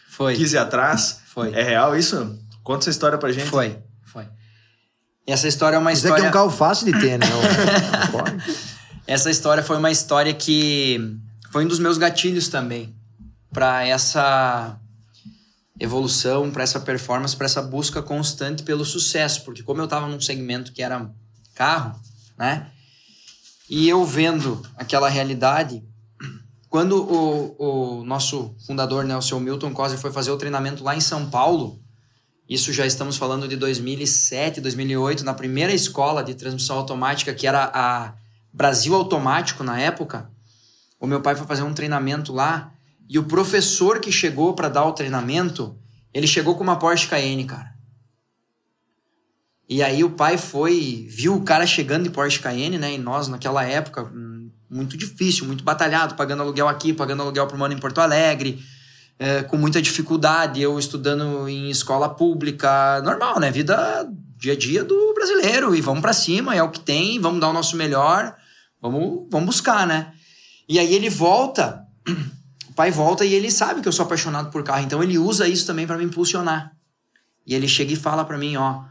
[0.08, 0.34] Foi.
[0.34, 1.20] quis ir atrás?
[1.26, 1.52] Foi.
[1.52, 2.38] É real isso?
[2.62, 3.46] Conta essa história pra gente.
[3.48, 4.26] Foi, foi.
[5.26, 6.16] Essa história é uma Mas história.
[6.16, 7.26] é que é um carro fácil de ter, né?
[9.06, 11.18] essa história foi uma história que
[11.50, 12.94] foi um dos meus gatilhos também
[13.52, 14.78] para essa
[15.78, 20.20] evolução, para essa performance, para essa busca constante pelo sucesso, porque como eu estava num
[20.20, 21.10] segmento que era
[21.54, 21.98] carro,
[22.38, 22.70] né?
[23.68, 25.82] E eu vendo aquela realidade,
[26.68, 30.94] quando o, o nosso fundador, né, o seu Milton Cosi, foi fazer o treinamento lá
[30.94, 31.80] em São Paulo,
[32.48, 37.70] isso já estamos falando de 2007, 2008, na primeira escola de transmissão automática, que era
[37.72, 38.14] a
[38.52, 40.30] Brasil Automático na época,
[41.00, 42.72] o meu pai foi fazer um treinamento lá
[43.08, 45.78] e o professor que chegou para dar o treinamento,
[46.12, 47.73] ele chegou com uma Porsche Cayenne, cara.
[49.68, 52.94] E aí o pai foi, viu o cara chegando de Porsche Cayenne, né?
[52.94, 54.10] E nós, naquela época,
[54.68, 58.62] muito difícil, muito batalhado, pagando aluguel aqui, pagando aluguel para o mano em Porto Alegre,
[59.18, 63.50] é, com muita dificuldade, eu estudando em escola pública, normal, né?
[63.50, 64.06] Vida
[64.36, 67.48] dia a dia do brasileiro, e vamos para cima, é o que tem, vamos dar
[67.48, 68.34] o nosso melhor,
[68.82, 70.12] vamos, vamos buscar, né?
[70.68, 71.82] E aí ele volta,
[72.68, 75.48] o pai volta e ele sabe que eu sou apaixonado por carro, então ele usa
[75.48, 76.72] isso também para me impulsionar.
[77.46, 78.82] E ele chega e fala para mim, ó,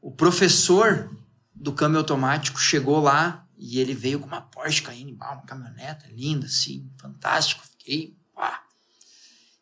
[0.00, 1.10] o professor
[1.54, 6.46] do câmbio automático chegou lá e ele veio com uma Porsche Cayenne, uma caminhoneta linda,
[6.46, 7.62] assim, fantástico.
[7.62, 8.62] Fiquei, pá.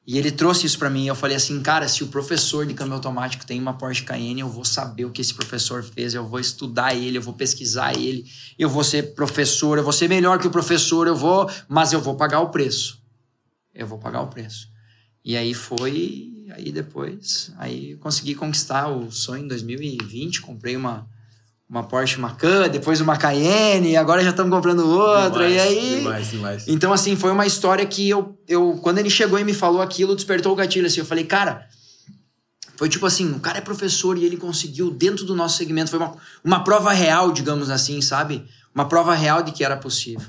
[0.06, 1.06] E ele trouxe isso para mim.
[1.06, 4.48] Eu falei assim, cara, se o professor de câmbio automático tem uma Porsche Cayenne, eu
[4.48, 8.24] vou saber o que esse professor fez, eu vou estudar ele, eu vou pesquisar ele,
[8.56, 12.00] eu vou ser professor, eu vou ser melhor que o professor, eu vou, mas eu
[12.00, 13.02] vou pagar o preço.
[13.74, 14.68] Eu vou pagar o preço.
[15.24, 21.06] E aí foi aí depois, aí consegui conquistar o sonho em 2020, comprei uma
[21.68, 25.96] uma Porsche Macan, depois uma Cayenne, e agora já estamos comprando outra, Demais, e aí...
[25.98, 26.64] Demais, demais.
[26.66, 28.78] Então, assim, foi uma história que eu, eu...
[28.82, 31.00] Quando ele chegou e me falou aquilo, despertou o gatilho, assim.
[31.00, 31.66] Eu falei, cara...
[32.74, 35.90] Foi tipo assim, o cara é professor e ele conseguiu dentro do nosso segmento.
[35.90, 38.46] Foi uma, uma prova real, digamos assim, sabe?
[38.72, 40.28] Uma prova real de que era possível.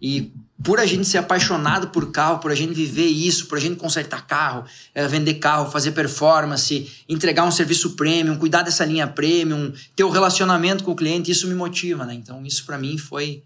[0.00, 0.32] E
[0.64, 3.76] por a gente ser apaixonado por carro, por a gente viver isso, por a gente
[3.76, 9.72] consertar carro, eh, vender carro, fazer performance, entregar um serviço premium, cuidar dessa linha premium,
[9.96, 12.14] ter o relacionamento com o cliente, isso me motiva, né?
[12.14, 13.42] Então isso para mim foi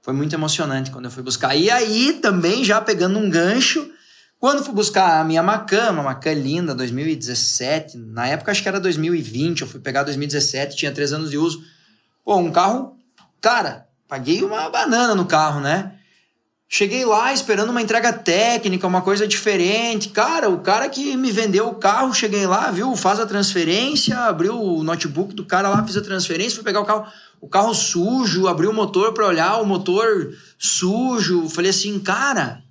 [0.00, 1.54] foi muito emocionante quando eu fui buscar.
[1.54, 3.90] E aí também já pegando um gancho,
[4.40, 8.80] quando fui buscar a minha Macan, uma Macan linda, 2017, na época acho que era
[8.80, 11.62] 2020, eu fui pegar 2017, tinha três anos de uso.
[12.24, 12.96] Pô, um carro,
[13.40, 15.97] cara, paguei uma banana no carro, né?
[16.70, 20.10] Cheguei lá esperando uma entrega técnica, uma coisa diferente.
[20.10, 22.94] Cara, o cara que me vendeu o carro, cheguei lá, viu?
[22.94, 26.84] Faz a transferência, abriu o notebook do cara lá, fiz a transferência, fui pegar o
[26.84, 27.06] carro.
[27.40, 31.48] O carro sujo, abri o motor para olhar, o motor sujo.
[31.48, 32.62] Falei assim, cara,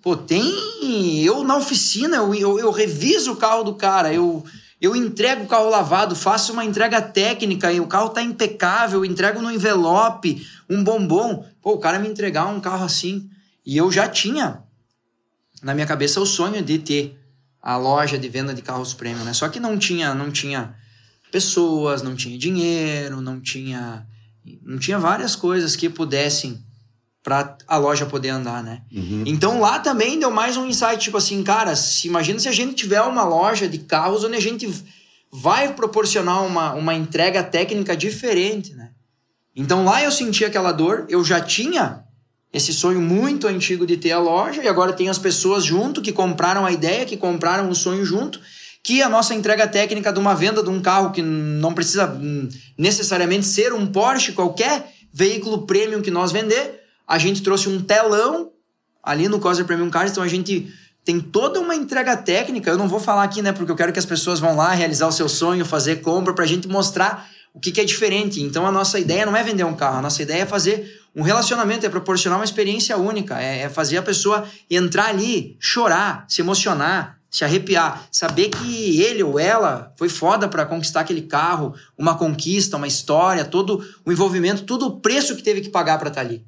[0.00, 1.24] pô, tem.
[1.24, 4.44] Eu na oficina, eu, eu, eu reviso o carro do cara, eu.
[4.80, 9.42] Eu entrego o carro lavado, faço uma entrega técnica e o carro tá impecável, entrego
[9.42, 11.44] no envelope, um bombom.
[11.60, 13.28] Pô, o cara me entregar um carro assim.
[13.64, 14.62] E eu já tinha
[15.62, 17.18] na minha cabeça o sonho de ter
[17.62, 19.32] a loja de venda de carros premium, né?
[19.32, 20.74] Só que não tinha, não tinha
[21.30, 24.06] pessoas, não tinha dinheiro, não tinha
[24.62, 26.64] não tinha várias coisas que pudessem
[27.22, 28.82] para a loja poder andar, né?
[28.90, 29.24] Uhum.
[29.26, 32.74] Então lá também deu mais um insight, tipo assim, cara, se, imagina se a gente
[32.74, 34.66] tiver uma loja de carros onde a gente
[35.30, 38.89] vai proporcionar uma, uma entrega técnica diferente, né?
[39.54, 42.04] Então lá eu senti aquela dor, eu já tinha
[42.52, 46.12] esse sonho muito antigo de ter a loja e agora tem as pessoas junto que
[46.12, 48.40] compraram a ideia, que compraram o sonho junto,
[48.82, 52.48] que a nossa entrega técnica de uma venda de um carro que não precisa hum,
[52.76, 58.50] necessariamente ser um Porsche, qualquer veículo premium que nós vender, a gente trouxe um telão
[59.02, 60.72] ali no Coser Premium Cars, então a gente
[61.04, 62.70] tem toda uma entrega técnica.
[62.70, 65.06] Eu não vou falar aqui, né, porque eu quero que as pessoas vão lá realizar
[65.06, 68.40] o seu sonho, fazer compra, para a gente mostrar o que, que é diferente.
[68.42, 71.22] Então a nossa ideia não é vender um carro, a nossa ideia é fazer um
[71.22, 76.40] relacionamento, é proporcionar uma experiência única, é, é fazer a pessoa entrar ali, chorar, se
[76.40, 82.16] emocionar, se arrepiar, saber que ele ou ela foi foda para conquistar aquele carro, uma
[82.16, 86.20] conquista, uma história, todo o envolvimento, todo o preço que teve que pagar para estar
[86.22, 86.44] ali.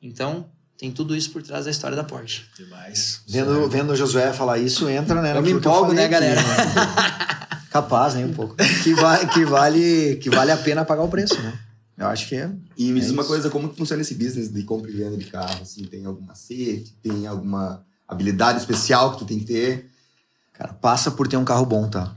[0.00, 0.46] Então,
[0.82, 2.42] tem tudo isso por trás da história da Porsche.
[2.58, 3.20] Demais.
[3.28, 5.36] Vendo, vendo o Josué falar isso, entra, né?
[5.36, 6.42] Eu me empolgo, falei né, aqui, galera?
[6.42, 7.66] né?
[7.70, 8.26] Capaz, né?
[8.26, 8.56] Um pouco.
[8.82, 11.56] Que, va que, vale, que vale a pena pagar o preço, né?
[11.96, 12.50] Eu acho que é.
[12.76, 13.30] E me diz É uma isso.
[13.30, 15.62] coisa, como que funciona esse business de compra e venda de carro?
[15.62, 16.96] Assim, tem algum macete?
[17.00, 19.88] Tem alguma habilidade especial que tu tem que ter?
[20.52, 22.16] Cara, passa por ter um carro bom, tá?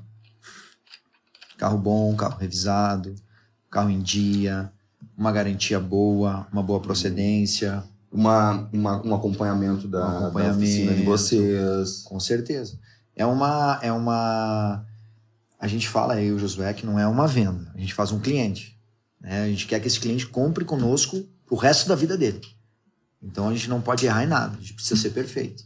[1.55, 3.13] Carro bom, carro revisado,
[3.69, 4.71] carro em dia,
[5.15, 7.83] uma garantia boa, uma boa procedência,
[8.15, 10.59] Uma, uma- um acompanhamento da, Um da acompanhamento.
[10.59, 12.03] oficina de vocês?
[12.03, 12.79] com certeza.
[13.15, 13.79] É uma.
[13.81, 14.85] É uma.
[15.59, 17.71] A gente fala aí, o Josué, que não é uma venda.
[17.75, 18.79] A gente faz um cliente.
[19.19, 19.43] Né?
[19.43, 22.41] A gente quer que esse cliente compre conosco o resto da vida dele.
[23.21, 24.55] Então a gente não pode errar em nada.
[24.57, 25.63] A gente precisa ser perfeito.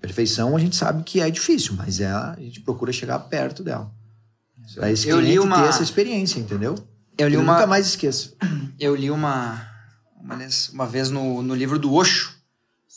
[0.00, 3.92] Perfeição a gente sabe que é difícil, mas é, a gente procura chegar perto dela.
[4.74, 6.74] Pra esse Eu li cliente uma- ter essa experiência, entendeu?
[7.18, 8.30] Eu li Ele uma, nunca mais esqueça.
[8.80, 9.60] eu li uma
[10.24, 12.34] uma, vez- uma vez no, no livro do Osho,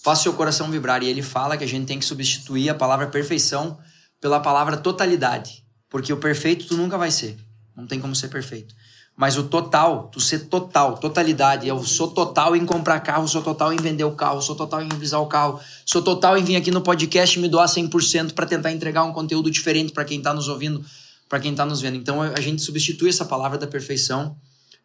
[0.07, 3.07] Faça seu coração vibrar, e ele fala que a gente tem que substituir a palavra
[3.07, 3.77] perfeição
[4.21, 7.35] pela palavra totalidade, porque o perfeito tu nunca vai ser,
[7.75, 8.73] não tem como ser perfeito.
[9.17, 13.73] Mas o total, tu ser total, totalidade, eu sou total em comprar carro, sou total
[13.73, 16.71] em vender o carro, sou total em revisar o carro, sou total em vir aqui
[16.71, 20.33] no podcast e me doar 100% para tentar entregar um conteúdo diferente para quem tá
[20.33, 20.85] nos ouvindo,
[21.27, 21.97] para quem tá nos vendo.
[21.97, 24.37] Então a gente substitui essa palavra da perfeição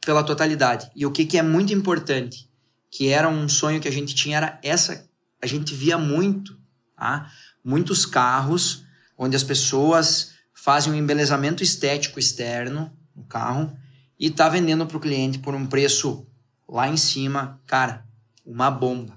[0.04, 0.90] pela totalidade.
[0.94, 2.48] E o que, que é muito importante,
[2.90, 5.08] que era um sonho que a gente tinha, era essa.
[5.40, 6.58] A gente via muito,
[6.96, 7.30] tá?
[7.64, 8.84] Muitos carros
[9.16, 13.76] onde as pessoas fazem um embelezamento estético externo no carro
[14.18, 16.26] e tá vendendo para o cliente por um preço
[16.68, 18.04] lá em cima, cara,
[18.44, 19.14] uma bomba.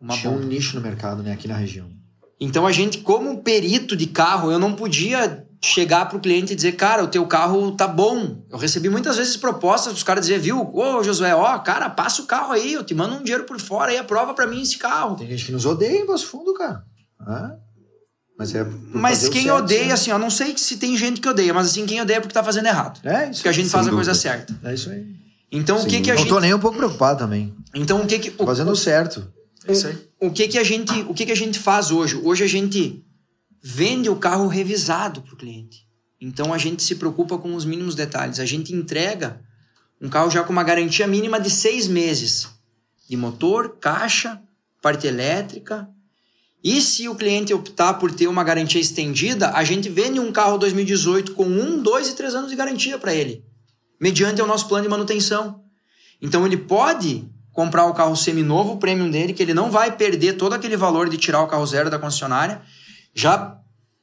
[0.00, 0.46] Uma Tinha um bomba.
[0.46, 1.90] nicho no mercado, né, aqui na região.
[2.40, 6.72] Então a gente, como perito de carro, eu não podia chegar pro cliente e dizer,
[6.72, 8.42] cara, o teu carro tá bom.
[8.50, 12.26] Eu recebi muitas vezes propostas dos caras dizer, viu, ô Josué, ó, cara, passa o
[12.26, 15.16] carro aí, eu te mando um dinheiro por fora aí, aprova pra mim esse carro.
[15.16, 16.82] Tem gente que nos odeia em Passo Fundo, cara.
[17.20, 17.52] Ah,
[18.38, 18.66] Mas é.
[18.94, 19.92] Mas o quem certo, odeia, sim.
[19.92, 22.32] assim, ó, não sei se tem gente que odeia, mas assim, quem odeia é porque
[22.32, 22.98] tá fazendo errado.
[23.06, 23.34] É isso.
[23.34, 23.96] Porque a gente faz a dúvida.
[23.96, 24.58] coisa certa.
[24.64, 25.04] É isso aí.
[25.52, 26.28] Então o que que a não gente...
[26.30, 27.54] tô nem um pouco preocupado também.
[27.74, 28.42] Então o que que...
[28.42, 29.30] O- fazendo o certo.
[29.66, 29.98] É isso aí.
[30.22, 33.04] o que que a gente o que que a gente faz hoje hoje a gente
[33.62, 35.86] vende o carro revisado para o cliente.
[36.20, 38.38] Então a gente se preocupa com os mínimos detalhes.
[38.38, 39.40] A gente entrega
[40.00, 42.48] um carro já com uma garantia mínima de seis meses
[43.08, 44.40] de motor, caixa,
[44.80, 45.88] parte elétrica.
[46.62, 50.58] E se o cliente optar por ter uma garantia estendida, a gente vende um carro
[50.58, 53.44] 2018 com um, dois e três anos de garantia para ele,
[53.98, 55.62] mediante o nosso plano de manutenção.
[56.20, 60.34] Então ele pode comprar o carro seminovo, o premium dele, que ele não vai perder
[60.34, 62.62] todo aquele valor de tirar o carro zero da concessionária.
[63.14, 63.58] Já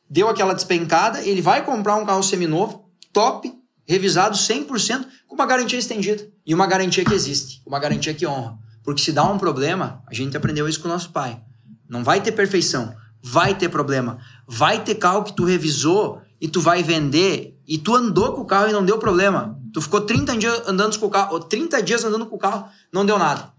[0.09, 3.53] deu aquela despencada, ele vai comprar um carro seminovo, top,
[3.85, 6.27] revisado 100%, com uma garantia estendida.
[6.45, 8.57] E uma garantia que existe, uma garantia que honra.
[8.83, 11.41] Porque se dá um problema, a gente aprendeu isso com o nosso pai.
[11.89, 14.19] Não vai ter perfeição, vai ter problema.
[14.47, 18.45] Vai ter carro que tu revisou e tu vai vender e tu andou com o
[18.45, 19.59] carro e não deu problema.
[19.73, 22.67] Tu ficou 30 dias andando com o carro, ou 30 dias andando com o carro,
[22.91, 23.51] não deu nada.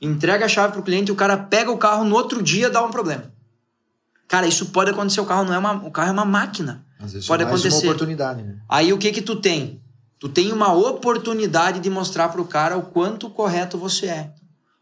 [0.00, 2.90] Entrega a chave pro cliente o cara pega o carro no outro dia dá um
[2.90, 3.32] problema.
[4.28, 5.20] Cara, isso pode acontecer.
[5.20, 6.84] O carro não é uma, o carro é uma máquina.
[6.98, 7.86] Às vezes pode é mais acontecer.
[7.86, 8.56] uma oportunidade, né?
[8.68, 9.80] Aí o que que tu tem?
[10.18, 14.30] Tu tem uma oportunidade de mostrar pro cara o quanto correto você é.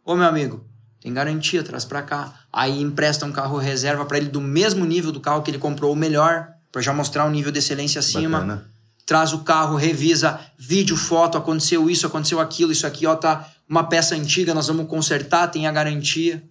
[0.04, 0.64] Ô meu amigo,
[1.00, 2.32] tem garantia, traz pra cá.
[2.52, 5.92] Aí empresta um carro reserva para ele do mesmo nível do carro que ele comprou,
[5.92, 8.38] o melhor, para já mostrar um nível de excelência acima.
[8.38, 8.70] Bacana.
[9.04, 13.84] Traz o carro, revisa vídeo, foto, aconteceu isso, aconteceu aquilo, isso aqui, ó, tá uma
[13.84, 16.42] peça antiga, nós vamos consertar, tem a garantia.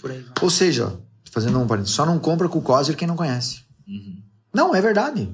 [0.00, 0.32] Por aí vai.
[0.40, 0.98] Ou seja,
[1.30, 3.60] fazendo um parênteses, só não compra com o Coser quem não conhece.
[3.86, 4.22] Uhum.
[4.54, 5.32] Não, é verdade.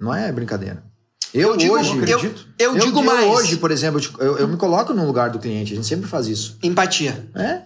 [0.00, 0.82] Não é brincadeira.
[1.32, 1.90] Eu, Eu digo- hoje.
[2.10, 2.20] eu-
[2.58, 3.26] eu digo mais.
[3.26, 5.72] hoje, por exemplo, eu, eu- eu me coloco no lugar do cliente.
[5.72, 6.58] A gente sempre faz isso.
[6.62, 7.28] Empatia.
[7.34, 7.62] É?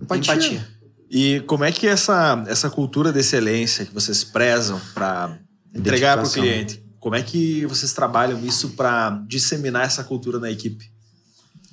[0.00, 0.66] Empatia.
[1.10, 5.38] E como é que essa, essa cultura de excelência que vocês prezam para
[5.74, 10.50] entregar para o cliente, como é que vocês trabalham isso para disseminar essa cultura na
[10.50, 10.90] equipe?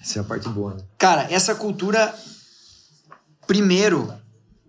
[0.01, 0.83] Essa é a parte boa, né?
[0.97, 2.13] Cara, essa cultura,
[3.47, 4.11] primeiro,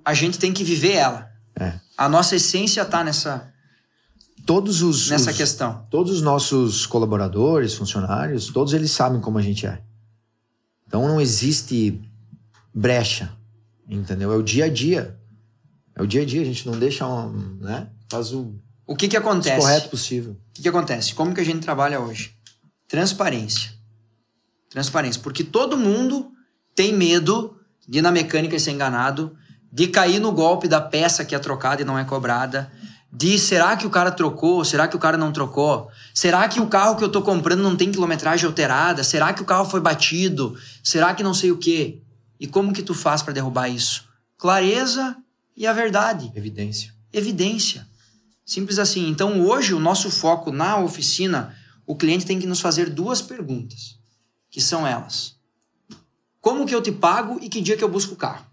[0.07, 1.29] a gente tem que viver ela.
[1.59, 1.81] É.
[1.99, 3.53] A nossa essência tá nessa,
[4.47, 5.11] Todos os.
[5.11, 5.87] nessa os- questão.
[5.91, 9.83] Todos os nossos colaboradores, funcionários, todos eles sabem como a gente é.
[10.87, 12.01] Então não existe
[12.73, 13.33] brecha,
[13.89, 14.33] entendeu?
[14.33, 15.19] É o dia a dia.
[15.97, 17.89] É o dia a dia, a gente não deixa, um, né?
[18.09, 18.55] Faz o
[18.87, 19.59] O que que acontece?
[19.61, 20.33] correto possível.
[20.35, 21.15] O que, que acontece?
[21.15, 22.37] Como que a gente trabalha hoje?
[22.87, 23.73] Transparência.
[24.71, 25.21] Transparência.
[25.23, 26.31] Porque todo mundo
[26.75, 27.57] tem medo
[27.89, 29.35] de ir na mecânica ser enganado,
[29.73, 32.71] de cair no golpe da peça que é trocada e não é cobrada,
[33.13, 35.91] de será que o cara trocou, será que o cara não trocou?
[36.13, 39.03] Será que o carro que eu tô comprando não tem quilometragem alterada?
[39.03, 40.57] Será que o carro foi batido?
[40.83, 42.03] Será que não sei o quê?
[42.39, 44.05] E como que tu faz para derrubar isso?
[44.37, 45.17] Clareza
[45.57, 46.93] e a verdade Evidência.
[47.13, 47.87] evidência.
[48.45, 49.09] Simples assim.
[49.09, 51.57] Então, hoje, o nosso foco na oficina,
[51.87, 53.99] o cliente tem que nos fazer duas perguntas,
[54.51, 55.35] que são elas.
[56.41, 58.45] Como que eu te pago e que dia que eu busco o carro?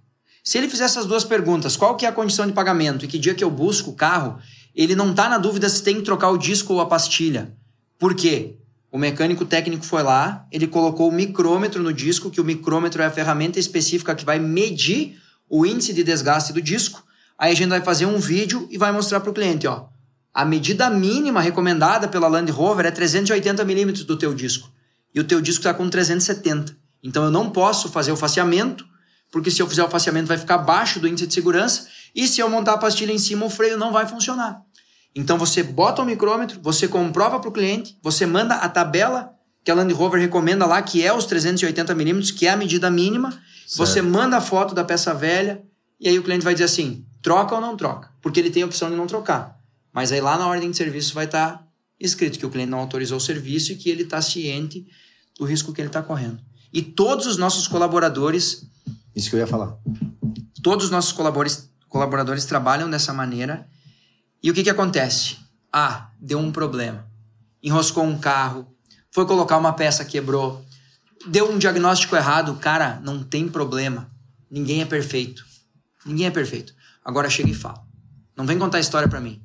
[0.44, 3.18] Se ele fizer essas duas perguntas, qual que é a condição de pagamento e que
[3.18, 4.39] dia que eu busco o carro,
[4.76, 7.56] ele não está na dúvida se tem que trocar o disco ou a pastilha.
[7.98, 8.58] Por quê?
[8.91, 13.06] O mecânico técnico foi lá, ele colocou o micrômetro no disco, que o micrômetro é
[13.06, 15.18] a ferramenta específica que vai medir
[15.50, 17.04] o índice de desgaste do disco.
[17.38, 19.86] Aí a gente vai fazer um vídeo e vai mostrar para o cliente, ó.
[20.34, 24.70] A medida mínima recomendada pela Land Rover é 380 milímetros do teu disco.
[25.14, 26.76] E o teu disco está com 370.
[27.02, 28.86] Então eu não posso fazer o faceamento,
[29.34, 31.88] porque se eu fizer o faceamento vai ficar abaixo do índice de segurança.
[32.14, 34.62] E se eu montar a pastilha em cima, o freio não vai funcionar.
[35.16, 39.72] Então você bota o micrômetro, você comprova para o cliente, você manda a tabela que
[39.72, 43.36] a Land Rover recomenda lá, que é os 380 milímetros, que é a medida mínima.
[43.76, 45.64] Você manda a foto da peça velha
[46.00, 48.12] e aí o cliente vai dizer assim, troca ou não troca?
[48.22, 49.58] Porque ele tem a opção de não trocar.
[49.92, 51.66] Mas aí lá na ordem de serviço vai estar
[52.00, 54.86] escrito que o cliente não autorizou o serviço e que ele está ciente
[55.40, 56.40] do risco que ele está correndo.
[56.72, 58.72] E todos os nossos colaboradores
[59.16, 59.78] Isso que eu ia falar.
[60.61, 63.68] todos os nossos colaboradores, trabalham dessa maneira.
[64.41, 65.38] E o que, que acontece?
[65.72, 67.05] Ah, deu um problema.
[67.61, 68.68] Enroscou um carro,
[69.11, 70.66] foi colocar uma peça, quebrou,
[71.28, 72.55] deu um diagnóstico errado.
[72.55, 74.09] Cara, não tem problema.
[74.49, 75.45] Ninguém é perfeito.
[76.05, 76.74] Ninguém é perfeito.
[77.03, 77.84] Agora chega e fala.
[78.36, 79.41] Não vem contar história pra mim.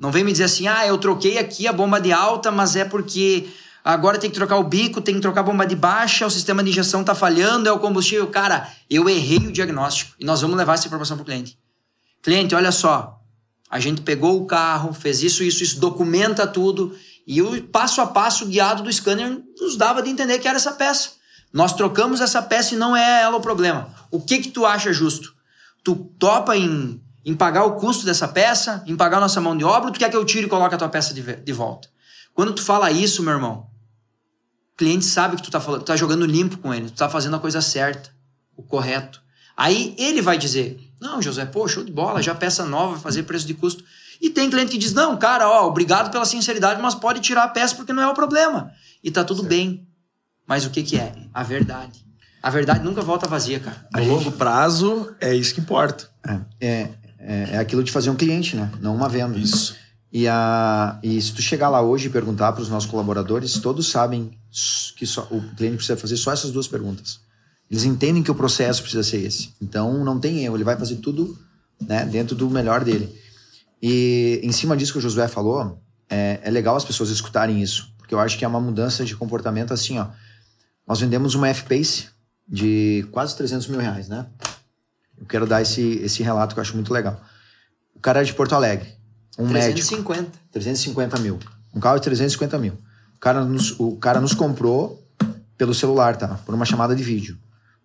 [0.00, 2.84] Não vem me dizer assim, ah, eu troquei aqui a bomba de alta, mas é
[2.84, 3.48] porque
[3.84, 6.64] agora tem que trocar o bico, tem que trocar a bomba de baixa, o sistema
[6.64, 8.26] de injeção tá falhando, é o combustível.
[8.28, 11.58] Cara, eu errei o diagnóstico e nós vamos levar essa informação pro cliente.
[12.22, 13.20] Cliente, olha só,
[13.68, 18.06] a gente pegou o carro, fez isso, isso, isso, documenta tudo e o passo a
[18.06, 21.10] passo guiado do scanner nos dava de entender que era essa peça.
[21.52, 23.94] Nós trocamos essa peça e não é ela o problema.
[24.10, 25.34] O que que tu acha justo?
[25.82, 29.64] Tu topa em, em pagar o custo dessa peça, em pagar a nossa mão de
[29.64, 31.88] obra, ou tu quer que eu tire e coloque a tua peça de, de volta?
[32.32, 33.73] Quando tu fala isso, meu irmão, o
[34.76, 37.36] cliente sabe que tu tá, falando, tu tá jogando limpo com ele, tu tá fazendo
[37.36, 38.10] a coisa certa,
[38.56, 39.22] o correto.
[39.56, 43.22] Aí ele vai dizer, Não, José, pô, show de bola, já peça nova, vai fazer
[43.24, 43.84] preço de custo.
[44.20, 47.48] E tem cliente que diz: não, cara, ó, obrigado pela sinceridade, mas pode tirar a
[47.48, 48.70] peça porque não é o problema.
[49.02, 49.86] E tá tudo bem.
[50.46, 51.12] Mas o que, que é?
[51.32, 52.04] A verdade.
[52.42, 53.86] A verdade nunca volta vazia, cara.
[53.92, 56.10] A longo prazo, é isso que importa.
[56.60, 58.70] É, é, é aquilo de fazer um cliente, né?
[58.80, 59.38] Não uma venda.
[59.38, 59.74] Isso.
[60.12, 63.90] E, a, e se tu chegar lá hoje e perguntar para os nossos colaboradores, todos
[63.90, 64.38] sabem
[64.96, 67.20] que só, o cliente precisa fazer só essas duas perguntas.
[67.70, 69.52] Eles entendem que o processo precisa ser esse.
[69.60, 71.36] Então não tem erro, ele vai fazer tudo
[71.80, 73.14] né, dentro do melhor dele.
[73.82, 77.92] E em cima disso que o Josué falou, é, é legal as pessoas escutarem isso,
[77.98, 80.08] porque eu acho que é uma mudança de comportamento assim, ó.
[80.86, 82.08] Nós vendemos uma F-Pace
[82.46, 84.26] de quase 300 mil reais, né?
[85.18, 87.20] Eu quero dar esse, esse relato que eu acho muito legal.
[87.94, 88.94] O cara é de Porto Alegre,
[89.38, 89.74] um médico.
[89.74, 90.30] 350.
[90.52, 91.38] 350 mil.
[91.74, 92.78] Um carro de 350 mil.
[93.24, 95.02] Cara, nos, o cara nos comprou
[95.56, 96.38] pelo celular, tá?
[96.44, 97.38] Por uma chamada de vídeo.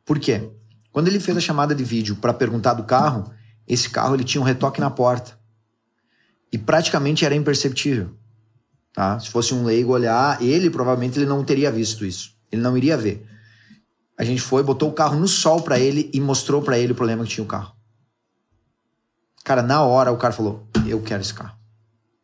[0.04, 0.52] Por quê?
[0.92, 3.32] Quando ele fez a chamada de vídeo para perguntar do carro,
[3.66, 5.40] esse carro ele tinha um retoque na porta.
[6.52, 8.18] E praticamente era imperceptível.
[8.92, 9.18] Tá?
[9.18, 12.36] Se fosse um leigo olhar, ele provavelmente ele não teria visto isso.
[12.52, 13.26] Ele não iria ver.
[14.18, 16.96] A gente foi, botou o carro no sol para ele e mostrou para ele o
[16.96, 17.74] problema que tinha o carro.
[19.46, 21.58] Cara, na hora o cara falou: Eu quero esse carro.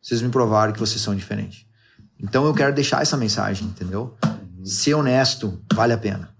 [0.02, 1.65] Vocês me provaram que vocês são diferentes.
[2.18, 4.16] Então eu quero deixar essa mensagem, entendeu?
[4.64, 6.34] Ser honesto vale a pena.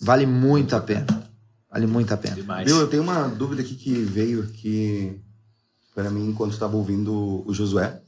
[0.00, 1.30] Vale muito a pena.
[1.70, 2.34] Vale muito a pena.
[2.34, 2.66] Demais.
[2.66, 5.20] Viu, eu tenho uma dúvida aqui que veio aqui
[5.94, 8.00] para mim enquanto estava ouvindo o Josué.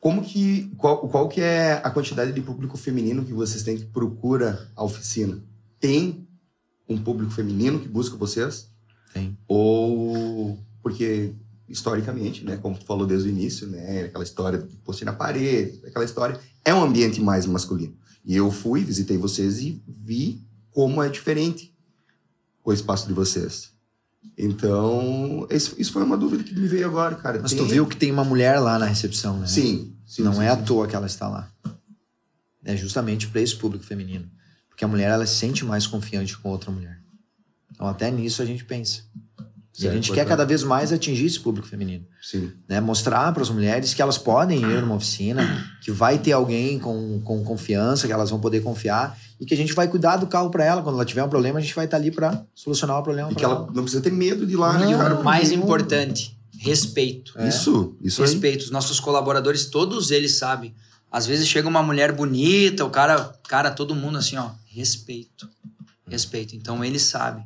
[0.00, 3.86] Como que qual, qual que é a quantidade de público feminino que vocês têm que
[3.86, 5.42] procura a oficina?
[5.78, 6.26] Tem
[6.88, 8.70] um público feminino que busca vocês?
[9.12, 9.36] Tem.
[9.46, 11.34] Ou porque
[11.68, 15.80] historicamente, né, como tu falou desde o início, né, aquela história do postei na parede,
[15.86, 17.96] aquela história é um ambiente mais masculino.
[18.24, 21.74] E eu fui, visitei vocês e vi como é diferente
[22.64, 23.72] o espaço de vocês.
[24.36, 27.40] Então, isso, foi uma dúvida que me veio agora, cara.
[27.40, 29.46] Mas Tem- tu viu que tem uma mulher lá na recepção, né?
[29.46, 29.96] Sim.
[30.06, 30.64] sim não sim, é à sim.
[30.64, 31.50] toa que ela está lá.
[32.64, 34.30] É justamente para esse público feminino.
[34.68, 37.00] Porque a mulher ela se sente mais confiante com outra mulher.
[37.72, 39.02] Então até nisso a gente pensa.
[39.80, 42.04] E a gente quer cada vez mais atingir esse público feminino.
[42.20, 42.50] Sim.
[42.68, 42.80] Né?
[42.80, 47.20] Mostrar para as mulheres que elas podem ir numa oficina, que vai ter alguém com,
[47.22, 50.50] com confiança, que elas vão poder confiar e que a gente vai cuidar do carro
[50.50, 50.82] para ela.
[50.82, 53.36] Quando ela tiver um problema, a gente vai estar ali para solucionar o problema E
[53.36, 53.66] que ela ela.
[53.72, 55.20] não precisa ter medo de ir lá, né, Não?
[55.20, 55.62] O mais nenhum.
[55.62, 57.34] importante, respeito.
[57.42, 58.28] Isso, isso aí.
[58.30, 58.62] Respeito.
[58.62, 60.74] Os nossos colaboradores, todos eles sabem.
[61.10, 65.48] Às vezes chega uma mulher bonita, o cara, cara, todo mundo assim, ó, respeito.
[66.08, 66.56] Respeito.
[66.56, 67.44] Então eles sabem.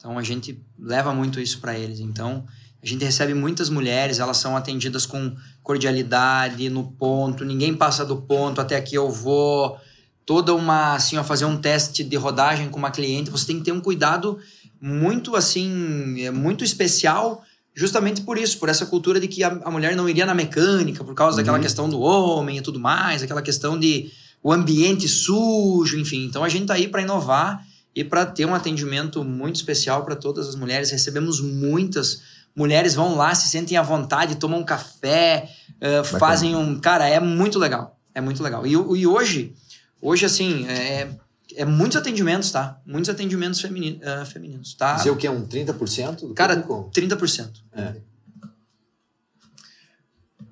[0.00, 2.00] Então a gente leva muito isso para eles.
[2.00, 2.46] Então
[2.82, 8.16] a gente recebe muitas mulheres, elas são atendidas com cordialidade, no ponto, ninguém passa do
[8.16, 9.78] ponto, até aqui eu vou.
[10.24, 13.64] Toda uma, assim, ó, fazer um teste de rodagem com uma cliente, você tem que
[13.64, 14.38] ter um cuidado
[14.80, 17.42] muito, assim, é, muito especial
[17.74, 21.04] justamente por isso, por essa cultura de que a, a mulher não iria na mecânica,
[21.04, 24.10] por causa daquela questão do homem e tudo mais, aquela questão de
[24.42, 26.24] o ambiente sujo, enfim.
[26.24, 27.64] Então a gente tá aí para inovar
[27.94, 30.90] e para ter um atendimento muito especial para todas as mulheres.
[30.90, 32.22] Recebemos muitas
[32.54, 35.48] mulheres vão lá, se sentem à vontade, tomam um café,
[35.80, 37.98] eh, fazem um, cara, é muito legal.
[38.14, 38.66] É muito legal.
[38.66, 39.54] E, e hoje,
[40.00, 41.08] hoje assim, é,
[41.54, 42.80] é muitos atendimentos, tá?
[42.84, 44.96] Muitos atendimentos femini, eh, femininos, tá?
[44.96, 45.28] Dizer o que?
[45.28, 46.90] Um 30% do Cara, público?
[46.92, 47.50] 30%.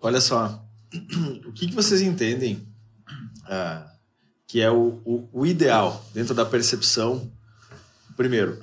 [0.00, 0.64] Olha só,
[1.46, 2.66] o que, que vocês entendem
[3.44, 3.90] ah,
[4.48, 7.30] que é o, o, o ideal dentro da percepção,
[8.16, 8.60] primeiro,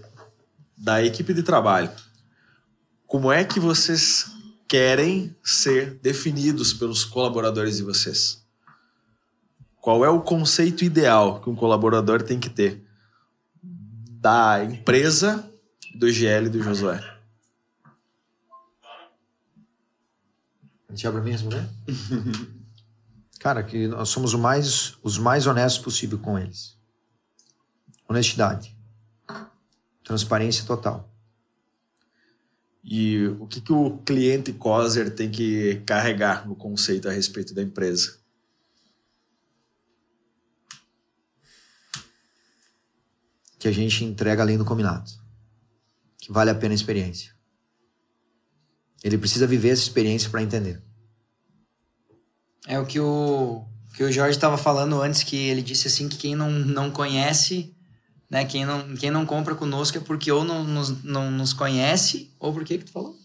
[0.76, 1.92] da equipe de trabalho?
[3.06, 4.26] Como é que vocês
[4.68, 8.44] querem ser definidos pelos colaboradores de vocês?
[9.80, 12.84] Qual é o conceito ideal que um colaborador tem que ter
[13.62, 15.48] da empresa,
[15.94, 17.00] do GL e do Josué?
[20.90, 21.70] Deixa pra mim responder?
[23.46, 26.76] Cara, que nós somos o mais, os mais honestos possível com eles.
[28.10, 28.76] Honestidade.
[30.04, 31.16] Transparência total.
[32.84, 37.62] E o que, que o cliente COSER tem que carregar no conceito a respeito da
[37.62, 38.18] empresa?
[43.60, 45.12] Que a gente entrega além do combinado.
[46.18, 47.32] Que vale a pena a experiência.
[49.04, 50.84] Ele precisa viver essa experiência para entender.
[52.68, 53.64] É o que o,
[53.96, 57.74] que o Jorge estava falando antes, que ele disse assim que quem não, não conhece,
[58.30, 62.32] né, quem não, quem não compra conosco é porque ou não nos, não nos conhece,
[62.40, 63.16] ou por que que tu falou?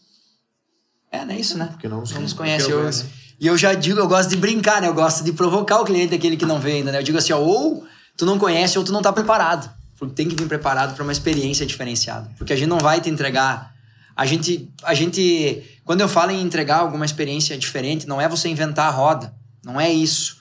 [1.11, 1.67] É, não é isso, né?
[1.73, 2.69] Porque não Não nos Porque conhece.
[2.69, 3.07] não Eu, conhece.
[3.41, 4.89] e eu já digo, eu gosto de brincar, né?
[4.89, 6.99] Eu gosto de provocar o cliente, aquele que não vem ainda, né?
[6.99, 7.85] Eu digo assim, ó, ou
[8.17, 9.69] tu não conhece ou tu não tá preparado.
[9.99, 12.31] porque tem que vir preparado para uma experiência diferenciada.
[12.39, 13.75] Porque a gente não vai te entregar.
[14.15, 18.49] A gente, a gente, quando eu falo em entregar alguma experiência diferente, não é você
[18.49, 19.35] inventar a roda.
[19.65, 20.37] Não é isso.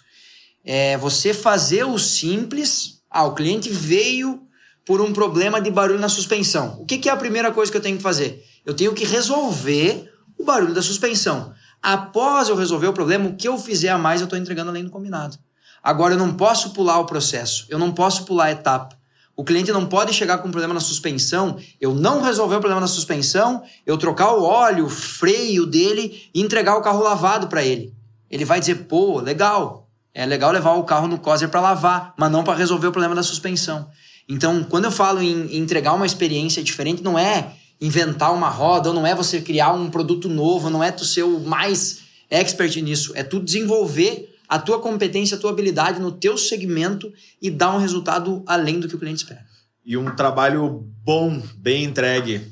[0.63, 3.01] É você fazer o simples.
[3.09, 4.43] Ah, o cliente veio
[4.85, 6.77] por um problema de barulho na suspensão.
[6.79, 8.45] O que, que é a primeira coisa que eu tenho que fazer?
[8.63, 11.51] Eu tenho que resolver o barulho da suspensão.
[11.81, 14.83] Após eu resolver o problema, o que eu fizer a mais, eu estou entregando além
[14.83, 15.35] do combinado.
[15.81, 18.98] Agora, eu não posso pular o processo, eu não posso pular a etapa.
[19.39, 22.81] O cliente não pode chegar com um problema na suspensão, eu não resolver o problema
[22.81, 27.63] na suspensão, eu trocar o óleo, o freio dele e entregar o carro lavado para
[27.63, 27.93] ele.
[28.29, 32.29] Ele vai dizer, pô, legal, é legal levar o carro no COSER para lavar, mas
[32.29, 33.87] não para resolver o problema da suspensão.
[34.27, 38.93] Então, quando eu falo em entregar uma experiência diferente, não é inventar uma roda, ou
[38.93, 43.13] não é você criar um produto novo, não é tu ser o mais expert nisso,
[43.15, 47.77] é tu desenvolver a tua competência, a tua habilidade no teu segmento e dar um
[47.77, 49.45] resultado além do que o cliente espera.
[49.85, 52.51] E um trabalho bom, bem entregue,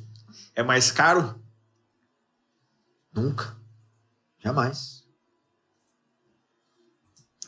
[0.55, 1.41] é mais caro?
[3.11, 3.57] Nunca.
[4.43, 5.03] Jamais.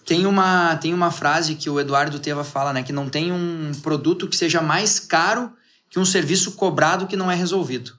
[0.03, 2.81] Tem uma, tem uma frase que o Eduardo Teva fala, né?
[2.81, 5.53] Que não tem um produto que seja mais caro
[5.87, 7.95] que um serviço cobrado que não é resolvido.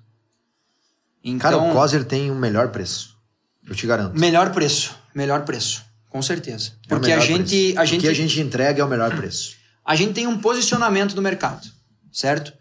[1.22, 3.16] Então, Cara, o Coser tem o um melhor preço.
[3.64, 4.18] Eu te garanto.
[4.18, 4.96] Melhor preço.
[5.14, 5.89] Melhor preço.
[6.10, 6.72] Com certeza.
[6.86, 8.00] É Porque a gente, a gente.
[8.00, 9.56] O que a gente entrega é o melhor preço.
[9.84, 11.66] A gente tem um posicionamento no mercado,
[12.12, 12.52] certo?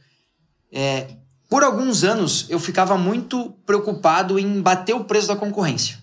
[0.72, 1.08] É,
[1.50, 5.98] por alguns anos eu ficava muito preocupado em bater o preço da concorrência.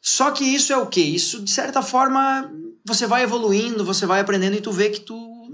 [0.00, 1.02] Só que isso é o quê?
[1.02, 2.50] Isso, de certa forma,
[2.84, 5.50] você vai evoluindo, você vai aprendendo e tu vê que tu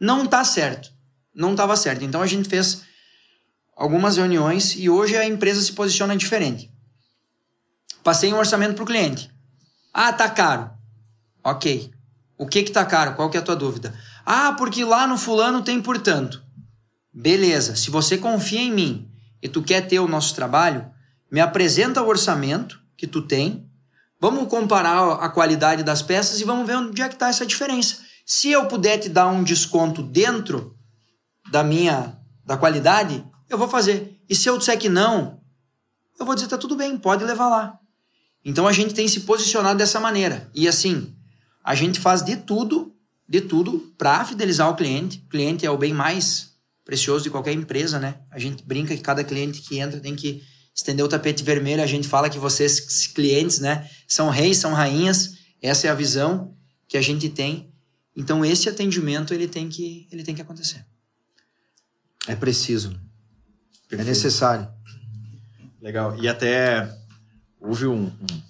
[0.00, 0.92] não tá certo.
[1.34, 2.04] Não estava certo.
[2.04, 2.82] Então a gente fez
[3.76, 6.70] algumas reuniões e hoje a empresa se posiciona diferente.
[8.02, 9.30] Passei um orçamento para o cliente.
[9.92, 10.70] Ah, tá caro.
[11.42, 11.90] Ok.
[12.38, 13.14] O que que tá caro?
[13.14, 13.94] Qual que é a tua dúvida?
[14.24, 16.42] Ah, porque lá no fulano tem por tanto.
[17.12, 17.76] Beleza.
[17.76, 19.10] Se você confia em mim
[19.42, 20.88] e tu quer ter o nosso trabalho,
[21.30, 23.68] me apresenta o orçamento que tu tem.
[24.20, 27.98] Vamos comparar a qualidade das peças e vamos ver onde é que está essa diferença.
[28.24, 30.76] Se eu puder te dar um desconto dentro
[31.50, 34.20] da minha da qualidade, eu vou fazer.
[34.28, 35.40] E se eu disser que não,
[36.18, 37.79] eu vou dizer tá tudo bem, pode levar lá.
[38.44, 40.50] Então a gente tem se posicionado dessa maneira.
[40.54, 41.14] E assim,
[41.62, 42.94] a gente faz de tudo,
[43.28, 45.22] de tudo para fidelizar o cliente.
[45.26, 46.50] O cliente é o bem mais
[46.84, 48.20] precioso de qualquer empresa, né?
[48.30, 50.42] A gente brinca que cada cliente que entra tem que
[50.74, 51.82] estender o tapete vermelho.
[51.82, 55.34] A gente fala que vocês clientes, né, são reis, são rainhas.
[55.62, 56.56] Essa é a visão
[56.88, 57.72] que a gente tem.
[58.16, 60.84] Então esse atendimento ele tem que ele tem que acontecer.
[62.26, 62.90] É preciso.
[63.88, 64.02] Perfeito.
[64.02, 64.68] É necessário.
[65.80, 66.18] Legal.
[66.18, 66.99] E até
[67.60, 68.42] houve um, um,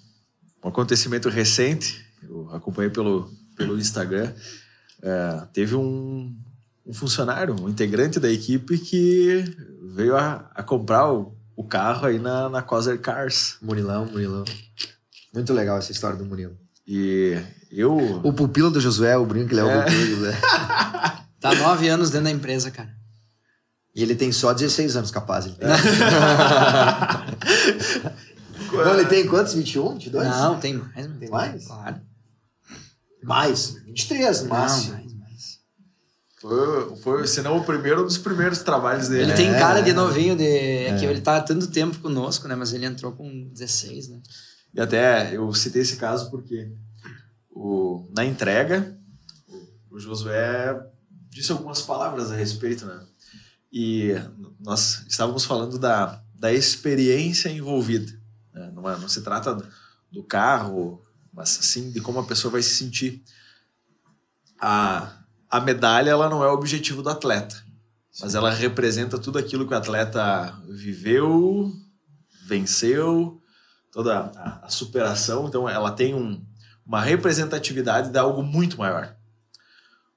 [0.63, 4.31] um acontecimento recente, eu acompanhei pelo, pelo Instagram,
[5.01, 6.33] é, teve um,
[6.85, 9.43] um, funcionário, um integrante da equipe que
[9.93, 13.57] veio a, a comprar o, o, carro aí na, na Coser Cars.
[13.61, 14.45] Murilão, Murilão.
[15.33, 16.57] Muito legal essa história do Murilo.
[16.87, 17.37] E
[17.71, 17.95] eu...
[18.23, 19.79] O pupilo do Josué, o brinco, ele é, é.
[19.79, 20.37] o pupilo do Josué.
[21.39, 23.01] tá nove anos dentro da empresa, cara.
[23.93, 25.45] E ele tem só 16 anos, capaz.
[25.45, 25.69] Ele tem.
[28.71, 29.53] Não, ele tem quantos?
[29.53, 29.93] 21?
[29.93, 30.27] 22?
[30.27, 31.07] Não, tem mais.
[31.19, 31.67] Tem mais?
[31.67, 32.01] Claro.
[33.23, 33.75] Mais?
[33.85, 34.93] 23 no máximo.
[34.93, 35.59] mais, mais.
[36.39, 39.23] Foi, foi, se não o primeiro, um dos primeiros trabalhos dele.
[39.23, 40.97] Ele é, tem cara de novinho, de, é.
[40.97, 42.55] que ele tá há tanto tempo conosco, né?
[42.55, 44.21] Mas ele entrou com 16, né?
[44.73, 46.71] E até eu citei esse caso porque
[47.49, 48.97] o, na entrega,
[49.89, 50.81] o, o Josué
[51.29, 53.01] disse algumas palavras a respeito, né?
[53.71, 54.15] E
[54.59, 58.20] nós estávamos falando da, da experiência envolvida.
[58.81, 59.57] Não, é, não se trata
[60.11, 61.01] do carro,
[61.33, 63.23] mas sim de como a pessoa vai se sentir.
[64.59, 65.11] A,
[65.49, 67.55] a medalha ela não é o objetivo do atleta,
[68.11, 68.23] sim.
[68.23, 71.71] mas ela representa tudo aquilo que o atleta viveu,
[72.45, 73.41] venceu,
[73.91, 75.47] toda a, a superação.
[75.47, 76.43] Então ela tem um,
[76.85, 79.15] uma representatividade de algo muito maior.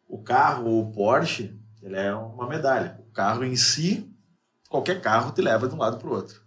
[0.08, 3.00] O carro, o Porsche, ele é uma medalha.
[3.00, 4.10] O carro em si,
[4.68, 6.42] qualquer carro te leva de um lado para o outro.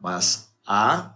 [0.00, 1.14] Mas há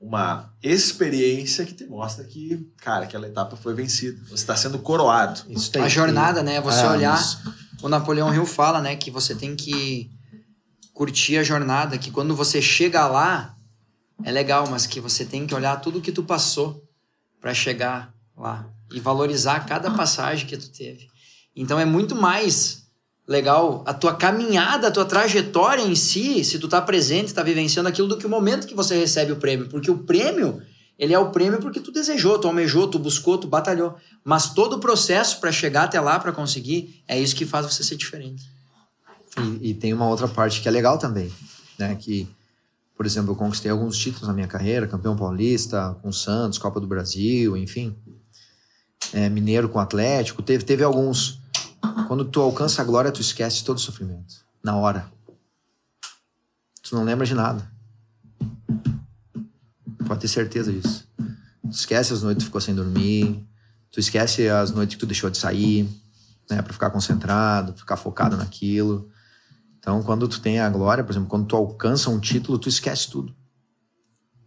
[0.00, 4.18] uma experiência que te mostra que, cara, aquela etapa foi vencida.
[4.24, 5.42] Você está sendo coroado.
[5.84, 6.60] a jornada, né?
[6.60, 7.20] Você é, olhar.
[7.20, 7.38] Isso.
[7.82, 10.10] O Napoleão Hill fala, né, que você tem que
[10.94, 13.54] curtir a jornada, que quando você chega lá
[14.22, 16.82] é legal, mas que você tem que olhar tudo que tu passou
[17.40, 21.08] para chegar lá e valorizar cada passagem que tu teve.
[21.56, 22.79] Então é muito mais
[23.26, 27.88] legal a tua caminhada, a tua trajetória em si, se tu tá presente, tá vivenciando
[27.88, 30.60] aquilo do que o momento que você recebe o prêmio, porque o prêmio
[30.98, 33.96] Ele é o prêmio porque tu desejou, tu almejou, tu buscou, tu batalhou.
[34.22, 37.82] Mas todo o processo para chegar até lá, para conseguir, é isso que faz você
[37.82, 38.44] ser diferente.
[39.38, 41.32] E, e, tem uma outra parte que é legal também,
[41.78, 41.94] né?
[41.94, 42.28] Que,
[42.96, 46.86] por exemplo, eu conquistei alguns títulos na minha carreira, campeão paulista, com Santos, Copa do
[46.86, 47.96] Brasil, enfim.
[49.12, 51.39] É, mineiro com Atlético, teve, teve alguns.
[52.06, 54.34] Quando tu alcança a glória, tu esquece todo o sofrimento.
[54.62, 55.10] Na hora.
[56.82, 57.70] Tu não lembra de nada.
[60.06, 61.08] Pode ter certeza disso.
[61.62, 63.46] Tu esquece as noites que tu ficou sem dormir.
[63.90, 65.88] Tu esquece as noites que tu deixou de sair,
[66.50, 66.60] né?
[66.62, 69.08] Pra ficar concentrado, ficar focado naquilo.
[69.78, 73.08] Então, quando tu tem a glória, por exemplo, quando tu alcança um título, tu esquece
[73.08, 73.34] tudo.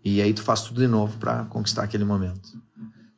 [0.04, 2.62] E aí tu faz tudo de novo para conquistar aquele momento.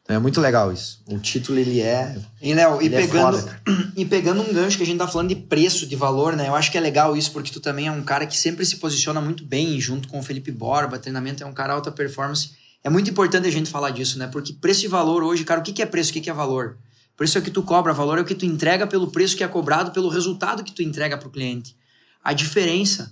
[0.06, 1.02] Então é muito legal isso.
[1.08, 2.16] O título, ele é.
[2.40, 3.62] E, Léo, e, é pegando, foda,
[3.98, 6.48] e pegando um gancho que a gente tá falando de preço, de valor, né?
[6.48, 8.78] Eu acho que é legal isso, porque tu também é um cara que sempre se
[8.78, 11.00] posiciona muito bem junto com o Felipe Borba.
[11.00, 12.52] Treinamento é um cara alta performance.
[12.84, 14.28] É muito importante a gente falar disso, né?
[14.28, 16.12] Porque preço e valor hoje, cara, o que que é preço?
[16.12, 16.78] O que que é valor?
[17.18, 19.44] Preço é o que tu cobra, valor é o que tu entrega pelo preço que
[19.44, 21.76] é cobrado, pelo resultado que tu entrega pro cliente.
[22.24, 23.12] A diferença,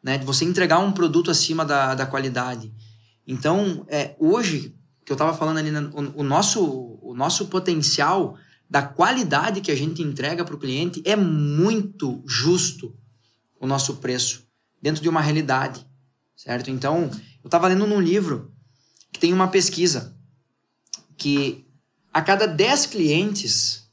[0.00, 0.16] né?
[0.16, 2.72] De você entregar um produto acima da, da qualidade.
[3.26, 4.77] Então, é, hoje,
[5.08, 6.62] que eu estava falando ali, né, o, o, nosso,
[7.00, 8.36] o nosso potencial
[8.68, 12.94] da qualidade que a gente entrega para o cliente é muito justo
[13.58, 14.46] o nosso preço
[14.82, 15.86] dentro de uma realidade,
[16.36, 16.70] certo?
[16.70, 17.10] Então,
[17.42, 18.52] eu estava lendo num livro
[19.10, 20.14] que tem uma pesquisa
[21.16, 21.66] que
[22.12, 23.88] a cada 10 clientes,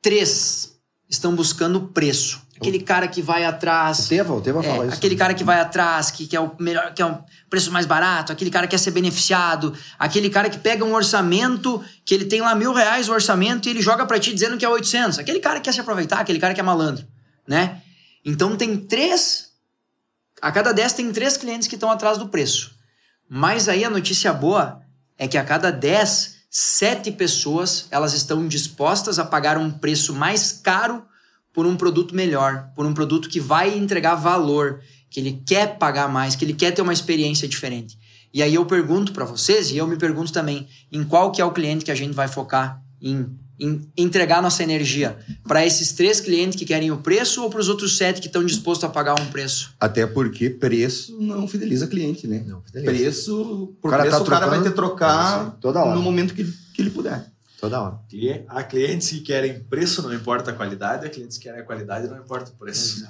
[0.00, 0.78] 3
[1.08, 2.43] estão buscando preço.
[2.56, 4.06] Aquele cara que vai atrás.
[4.06, 4.96] O Teva, o Teva É, fala isso.
[4.96, 7.18] aquele cara que vai atrás, que, que é o melhor, que é o
[7.50, 11.82] preço mais barato, aquele cara que quer ser beneficiado, aquele cara que pega um orçamento,
[12.04, 14.64] que ele tem lá mil reais o orçamento e ele joga pra ti dizendo que
[14.64, 15.18] é 800.
[15.18, 17.04] Aquele cara que quer se aproveitar, aquele cara que é malandro,
[17.46, 17.82] né?
[18.24, 19.50] Então tem três,
[20.40, 22.72] a cada dez tem três clientes que estão atrás do preço.
[23.28, 24.80] Mas aí a notícia boa
[25.18, 30.52] é que a cada dez, sete pessoas, elas estão dispostas a pagar um preço mais
[30.52, 31.04] caro
[31.54, 36.08] por um produto melhor, por um produto que vai entregar valor, que ele quer pagar
[36.08, 37.96] mais, que ele quer ter uma experiência diferente.
[38.34, 41.44] E aí eu pergunto para vocês, e eu me pergunto também, em qual que é
[41.44, 43.28] o cliente que a gente vai focar em,
[43.60, 45.16] em entregar nossa energia?
[45.46, 48.44] Para esses três clientes que querem o preço ou para os outros sete que estão
[48.44, 49.72] dispostos a pagar um preço?
[49.78, 52.42] Até porque preço não fideliza cliente, né?
[52.44, 52.92] Não, fideliza.
[52.92, 55.94] Preço, por O cara preço, tá o cara vai ter que trocar toda hora.
[55.94, 56.42] no momento que,
[56.74, 57.32] que ele puder.
[57.64, 58.00] Toda hora.
[58.48, 62.08] Há clientes que querem preço, não importa a qualidade, há clientes que querem a qualidade,
[62.08, 63.06] não importa o preço.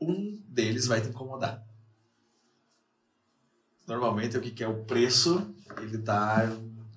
[0.00, 1.62] Um deles vai te incomodar.
[3.86, 5.46] Normalmente, o que quer o preço,
[5.80, 6.50] ele tá.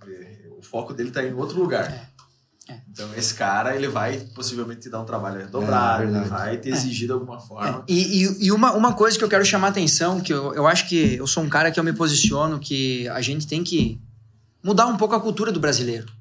[0.07, 1.91] eh, O foco dele tá em outro lugar.
[1.91, 2.81] É, é.
[2.89, 6.69] Então, esse cara, ele vai possivelmente te dar um trabalho redobrado, É, ele vai te
[6.69, 7.83] exigir de alguma forma.
[7.87, 10.65] E, e, e uma, uma coisa que eu quero chamar a atenção, que eu, eu
[10.65, 14.01] acho que eu sou um cara que eu me posiciono, que a gente tem que
[14.67, 16.11] mudar um pouco a cultura do brasileiro.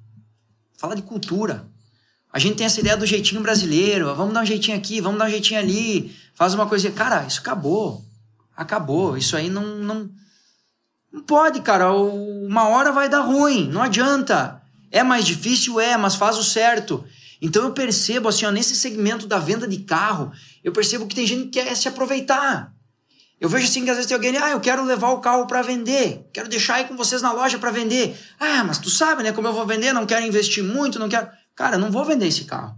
[0.79, 1.69] Fala de cultura.
[2.33, 5.27] A gente tem essa ideia do jeitinho brasileiro, vamos dar um jeitinho aqui, vamos dar
[5.27, 6.93] um jeitinho ali, faz uma coisinha.
[6.93, 8.05] Cara, isso acabou.
[8.57, 9.17] Acabou.
[9.17, 10.09] Isso aí não, não,
[11.13, 11.93] não pode, cara.
[11.93, 14.63] Uma hora vai dar ruim, não adianta.
[14.93, 15.81] É mais difícil?
[15.81, 17.05] É, mas faz o certo.
[17.43, 20.31] Então eu percebo, assim, ó, nesse segmento da venda de carro,
[20.63, 22.73] eu percebo que tem gente que quer se aproveitar.
[23.41, 25.61] Eu vejo assim que às vezes tem alguém, ah, eu quero levar o carro para
[25.61, 28.19] vender, quero deixar aí com vocês na loja para vender.
[28.41, 31.29] Ah, mas tu sabe, né, como eu vou vender, não quero investir muito, não quero.
[31.55, 32.75] Cara, não vou vender esse carro.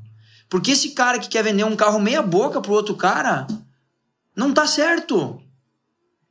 [0.49, 3.47] Porque esse cara que quer vender um carro meia boca pro outro cara,
[4.35, 5.41] não tá certo.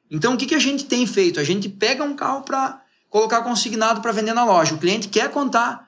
[0.10, 1.40] Então o que, que a gente tem feito?
[1.40, 4.74] A gente pega um carro para colocar consignado para vender na loja.
[4.74, 5.88] O cliente quer contar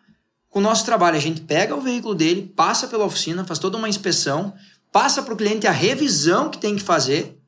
[0.49, 1.18] com o nosso trabalho.
[1.18, 4.53] A gente pega o veículo dele, passa pela oficina, faz toda uma inspeção,
[4.91, 7.39] passa para o cliente a revisão que tem que fazer.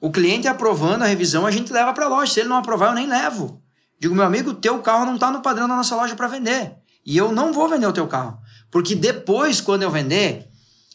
[0.00, 2.32] O cliente aprovando a revisão, a gente leva para a loja.
[2.32, 3.60] Se ele não aprovar, eu nem levo.
[3.98, 6.72] Digo, meu amigo, teu carro não está no padrão da nossa loja para vender.
[7.04, 8.38] E eu não vou vender o teu carro.
[8.70, 10.48] Porque depois, quando eu vender,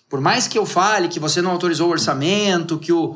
[0.09, 3.15] por mais que eu fale que você não autorizou o orçamento, que o,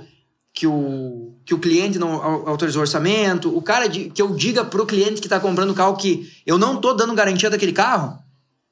[0.53, 4.36] que o, que o cliente não au- autorizou o orçamento, o cara de- que eu
[4.36, 7.74] diga pro cliente que está comprando o carro que eu não tô dando garantia daquele
[7.74, 8.20] carro,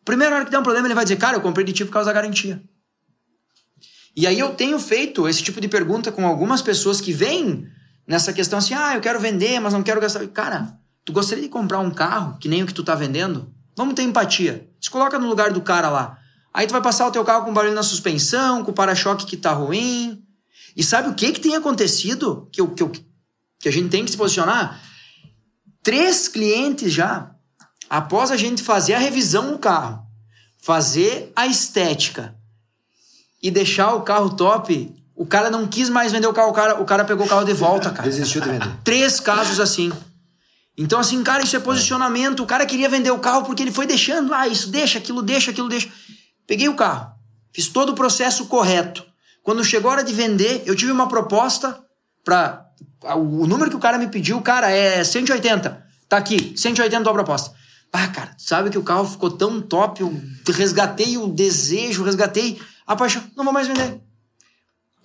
[0.06, 1.91] primeira hora que der um problema, ele vai dizer, cara, eu comprei de ti por
[1.94, 2.61] causa da garantia.
[4.18, 7.68] E aí eu tenho feito esse tipo de pergunta com algumas pessoas que vêm
[8.07, 10.26] nessa questão assim, ah, eu quero vender, mas não quero gastar.
[10.30, 10.76] Cara,
[11.06, 13.53] tu gostaria de comprar um carro que nem o que tu tá vendendo?
[13.76, 14.68] Vamos ter empatia.
[14.81, 16.18] Se coloca no lugar do cara lá.
[16.52, 19.38] Aí tu vai passar o teu carro com barulho na suspensão, com o para-choque que
[19.38, 20.23] tá ruim.
[20.76, 22.49] E sabe o que que tem acontecido?
[22.52, 24.81] Que, eu, que, eu, que a gente tem que se posicionar?
[25.84, 27.35] Três clientes já,
[27.88, 30.07] após a gente fazer a revisão no carro,
[30.57, 32.35] fazer a estética
[33.41, 36.81] e deixar o carro top, o cara não quis mais vender o carro, o cara,
[36.81, 38.07] o cara pegou o carro de volta, cara.
[38.07, 38.69] Desistiu de vender.
[38.84, 39.91] Três casos assim.
[40.77, 42.43] Então, assim, cara, isso é posicionamento.
[42.43, 45.49] O cara queria vender o carro porque ele foi deixando lá, isso deixa, aquilo deixa,
[45.49, 45.89] aquilo deixa.
[46.45, 47.11] Peguei o carro,
[47.51, 49.03] fiz todo o processo correto.
[49.41, 51.80] Quando chegou a hora de vender, eu tive uma proposta
[52.23, 52.68] para
[53.15, 55.85] o número que o cara me pediu, cara, é 180.
[56.07, 57.55] Tá aqui, 180 a proposta.
[57.91, 60.14] Ah, cara, sabe que o carro ficou tão top, eu
[60.53, 63.23] resgatei o desejo, resgatei a paixão.
[63.35, 63.99] Não vou mais vender.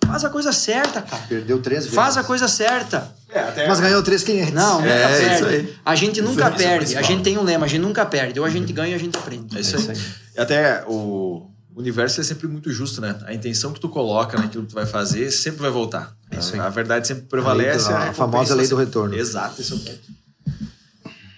[0.05, 1.23] Faz a coisa certa, cara.
[1.27, 1.95] Perdeu três vezes.
[1.95, 3.15] Faz a coisa certa.
[3.29, 4.53] É, até Mas ganhou três clientes.
[4.53, 5.35] Não, nunca É, perde.
[5.35, 5.75] isso aí.
[5.85, 6.73] A gente nunca isso é perde.
[6.73, 7.03] A principal.
[7.03, 8.39] gente tem um lema, a gente nunca perde.
[8.39, 9.57] Ou a gente ganha ou a gente aprende.
[9.57, 9.97] É isso aí.
[10.35, 13.17] E até o universo é sempre muito justo, né?
[13.25, 16.15] A intenção que tu coloca naquilo que tu vai fazer sempre vai voltar.
[16.29, 16.59] É isso aí.
[16.59, 17.87] A verdade sempre prevalece.
[17.91, 19.15] A lei do- a famosa lei do retorno.
[19.15, 20.01] Exato, esse é o ponto.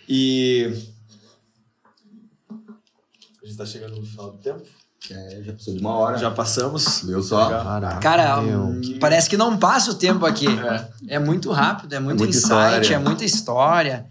[0.09, 0.73] E.
[3.41, 4.63] A gente tá chegando no final do tempo.
[5.11, 6.17] É, já passou de uma hora.
[6.17, 7.01] Já passamos.
[7.03, 7.49] Viu só?
[7.49, 8.81] Caraca, Cara, meu.
[8.99, 10.47] parece que não passa o tempo aqui.
[10.47, 10.87] É.
[11.15, 12.95] É, muito rápido, é muito muita insight, história.
[12.95, 14.05] é muita história.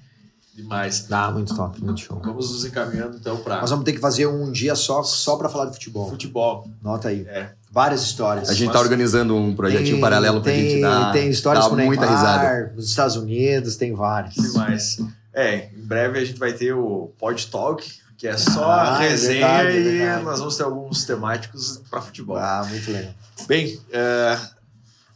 [0.54, 1.06] Demais.
[1.08, 2.20] Dá, muito top, muito show.
[2.24, 5.48] Vamos nos encaminhando então para Nós vamos ter que fazer um dia só, só pra
[5.48, 6.08] falar de futebol.
[6.08, 6.68] futebol.
[6.80, 7.26] Nota aí.
[7.28, 7.50] É.
[7.72, 8.48] Várias histórias.
[8.48, 11.70] A gente Mas- tá organizando um projetinho paralelo pra tem, gente dar, Tem histórias dar
[11.70, 12.72] com muita Neymar, risada.
[12.76, 14.34] nos Estados Unidos, tem várias.
[14.34, 14.98] Demais.
[15.34, 17.84] É, em breve a gente vai ter o Pod Talk,
[18.16, 20.24] que é só Ah, é resenha verdade, é e verdade.
[20.24, 22.36] nós vamos ter alguns temáticos para futebol.
[22.36, 23.14] Ah, muito legal.
[23.46, 24.38] Bem, é,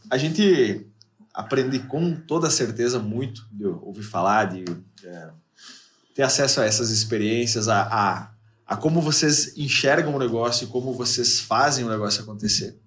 [0.09, 0.85] a gente
[1.33, 4.65] aprende com toda certeza muito de ouvir falar, de
[5.03, 5.29] é,
[6.15, 8.31] ter acesso a essas experiências, a, a,
[8.65, 12.77] a como vocês enxergam o negócio e como vocês fazem o negócio acontecer.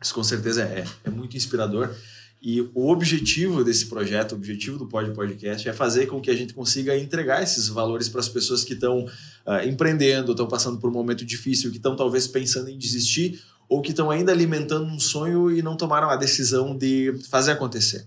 [0.00, 1.94] Isso com certeza é, é muito inspirador.
[2.40, 6.36] E o objetivo desse projeto, o objetivo do Pod Podcast é fazer com que a
[6.36, 9.06] gente consiga entregar esses valores para as pessoas que estão
[9.44, 13.82] ah, empreendendo, estão passando por um momento difícil, que estão talvez pensando em desistir ou
[13.82, 18.06] que estão ainda alimentando um sonho e não tomaram a decisão de fazer acontecer.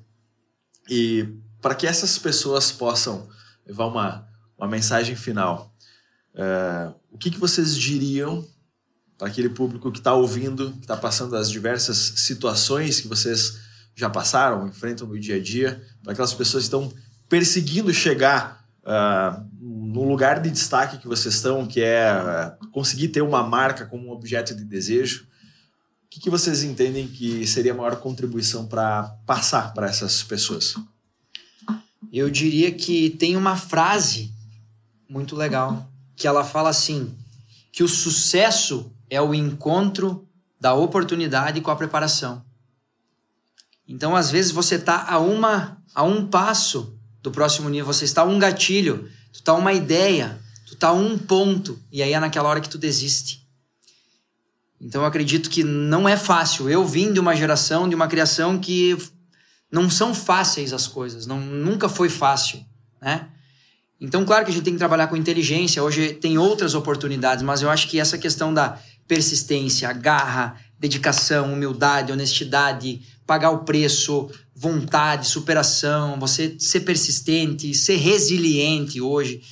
[0.89, 1.27] E
[1.61, 3.27] para que essas pessoas possam
[3.67, 4.27] levar uma,
[4.57, 5.71] uma mensagem final,
[6.33, 8.43] eh, o que, que vocês diriam
[9.17, 13.59] para aquele público que está ouvindo, que está passando as diversas situações que vocês
[14.01, 16.91] já passaram, enfrentam no dia a dia, para aquelas pessoas que estão
[17.29, 23.21] perseguindo chegar ah, no lugar de destaque que vocês estão, que é ah, conseguir ter
[23.21, 25.27] uma marca como um objeto de desejo.
[26.05, 30.75] O que, que vocês entendem que seria a maior contribuição para passar para essas pessoas?
[32.11, 34.33] Eu diria que tem uma frase
[35.07, 37.15] muito legal que ela fala assim:
[37.71, 40.27] que o sucesso é o encontro
[40.59, 42.43] da oportunidade com a preparação.
[43.91, 48.21] Então, às vezes você está a uma a um passo do próximo nível, você está
[48.21, 52.13] a um gatilho, tu está a uma ideia, tu está a um ponto e aí
[52.13, 53.45] é naquela hora que tu desiste.
[54.79, 56.69] Então, eu acredito que não é fácil.
[56.69, 58.97] Eu vim de uma geração, de uma criação que
[59.69, 62.65] não são fáceis as coisas, não, nunca foi fácil,
[63.01, 63.27] né?
[63.99, 67.61] Então, claro que a gente tem que trabalhar com inteligência, hoje tem outras oportunidades, mas
[67.61, 75.27] eu acho que essa questão da persistência, garra, dedicação, humildade, honestidade, pagar o preço, vontade,
[75.27, 79.43] superação, você ser persistente, ser resiliente hoje,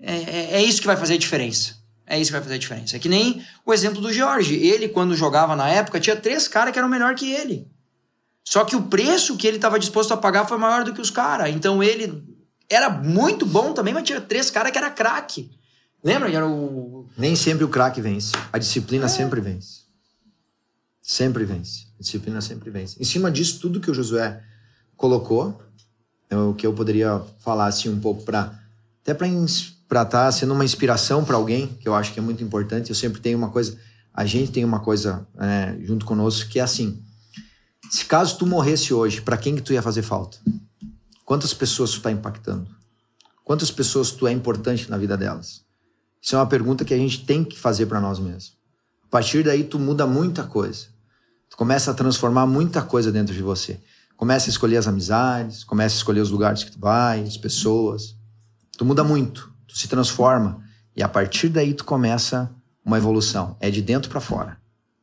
[0.00, 1.76] é, é, é isso que vai fazer a diferença.
[2.04, 2.96] É isso que vai fazer a diferença.
[2.96, 4.56] É que nem o exemplo do Jorge.
[4.56, 7.68] Ele, quando jogava na época, tinha três caras que eram melhor que ele.
[8.44, 11.08] Só que o preço que ele estava disposto a pagar foi maior do que os
[11.08, 11.54] caras.
[11.54, 12.20] Então ele
[12.68, 15.50] era muito bom também, mas tinha três caras que era craque.
[16.02, 16.30] Lembra?
[16.30, 17.08] Era o.
[17.16, 18.32] Nem sempre o craque vence.
[18.52, 19.83] A disciplina sempre vence.
[21.06, 21.86] Sempre vence.
[22.00, 22.96] Disciplina sempre vence.
[22.98, 24.42] Em cima disso, tudo que o Josué
[24.96, 25.62] colocou,
[26.30, 28.58] é o que eu poderia falar assim um pouco para
[29.02, 32.42] até para estar tá sendo uma inspiração para alguém, que eu acho que é muito
[32.42, 32.88] importante.
[32.88, 33.78] Eu sempre tenho uma coisa,
[34.14, 37.04] a gente tem uma coisa é, junto conosco que é assim:
[37.90, 40.38] se caso tu morresse hoje, para quem que tu ia fazer falta?
[41.22, 42.66] Quantas pessoas tu está impactando?
[43.44, 45.62] Quantas pessoas tu é importante na vida delas?
[46.20, 48.56] Isso é uma pergunta que a gente tem que fazer para nós mesmos.
[49.02, 50.93] A partir daí, tu muda muita coisa.
[51.54, 53.78] Tu começa a transformar muita coisa dentro de você.
[54.16, 58.16] Começa a escolher as amizades, começa a escolher os lugares que tu vai, as pessoas.
[58.76, 60.60] Tu muda muito, tu se transforma.
[60.96, 62.50] E a partir daí, tu começa
[62.84, 63.56] uma evolução.
[63.60, 64.56] É de dentro para fora.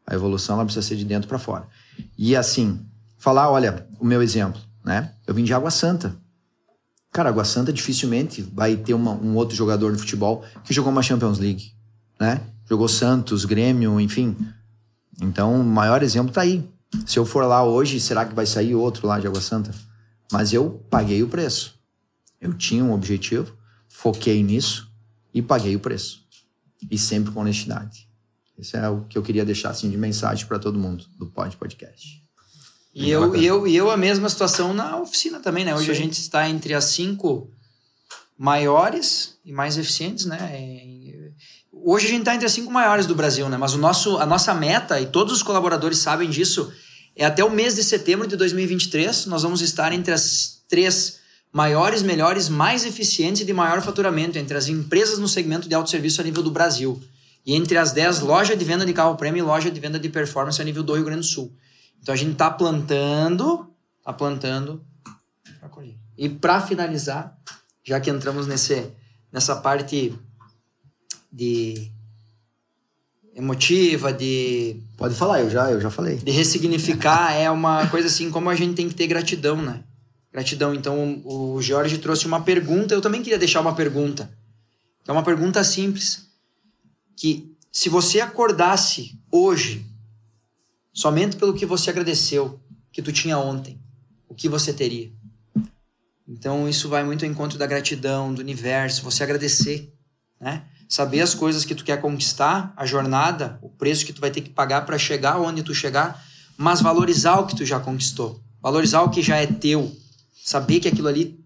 [0.06, 1.70] A evolução ela precisa ser de dentro para fora.
[2.18, 2.86] E assim,
[3.18, 5.14] falar, olha, o meu exemplo, né?
[5.26, 6.18] Eu vim de Água Santa.
[7.14, 11.02] Cara, Água Santa dificilmente vai ter uma, um outro jogador de futebol que jogou uma
[11.02, 11.72] Champions League,
[12.20, 12.42] né?
[12.68, 14.36] Jogou Santos, Grêmio, enfim.
[15.22, 16.68] Então, o maior exemplo tá aí.
[17.06, 19.74] Se eu for lá hoje, será que vai sair outro lá de Água Santa?
[20.32, 21.80] Mas eu paguei o preço.
[22.40, 23.56] Eu tinha um objetivo,
[23.88, 24.92] foquei nisso
[25.34, 26.26] e paguei o preço.
[26.90, 28.10] E sempre com honestidade.
[28.58, 31.56] Esse é o que eu queria deixar assim de mensagem para todo mundo do Pod
[31.56, 32.22] Podcast.
[32.94, 35.74] E eu, e, eu, e eu a mesma situação na oficina também, né?
[35.74, 37.50] Hoje a gente está entre as cinco
[38.38, 40.52] maiores e mais eficientes, né?
[41.84, 43.58] Hoje a gente está entre as cinco maiores do Brasil, né?
[43.58, 46.72] Mas o nosso, a nossa meta, e todos os colaboradores sabem disso,
[47.16, 51.20] é até o mês de setembro de 2023, nós vamos estar entre as três
[51.52, 56.22] maiores, melhores, mais eficientes e de maior faturamento entre as empresas no segmento de autosserviço
[56.22, 57.02] a nível do Brasil.
[57.46, 60.08] E entre as 10 lojas de venda de carro prêmio e loja de venda de
[60.08, 61.52] performance a nível do Rio Grande do Sul.
[62.02, 63.68] Então a gente está plantando,
[64.00, 64.86] está plantando.
[66.18, 67.36] E para finalizar,
[67.84, 68.92] já que entramos nesse,
[69.32, 70.14] nessa parte
[71.32, 71.92] de
[73.36, 76.18] emotiva, de Pode falar, eu já, eu já falei.
[76.18, 79.84] de ressignificar é uma coisa assim como a gente tem que ter gratidão, né?
[80.32, 80.74] Gratidão.
[80.74, 84.30] Então o Jorge trouxe uma pergunta, eu também queria deixar uma pergunta.
[85.08, 86.28] É uma pergunta simples,
[87.16, 89.86] que se você acordasse hoje
[90.94, 92.60] somente pelo que você agradeceu
[92.92, 93.80] que tu tinha ontem,
[94.28, 95.12] o que você teria?
[96.28, 99.94] Então isso vai muito ao encontro da gratidão, do universo, você agradecer,
[100.40, 100.64] né?
[100.92, 104.42] Saber as coisas que tu quer conquistar, a jornada, o preço que tu vai ter
[104.42, 106.22] que pagar para chegar onde tu chegar,
[106.58, 109.90] mas valorizar o que tu já conquistou, valorizar o que já é teu,
[110.44, 111.40] saber que aquilo ali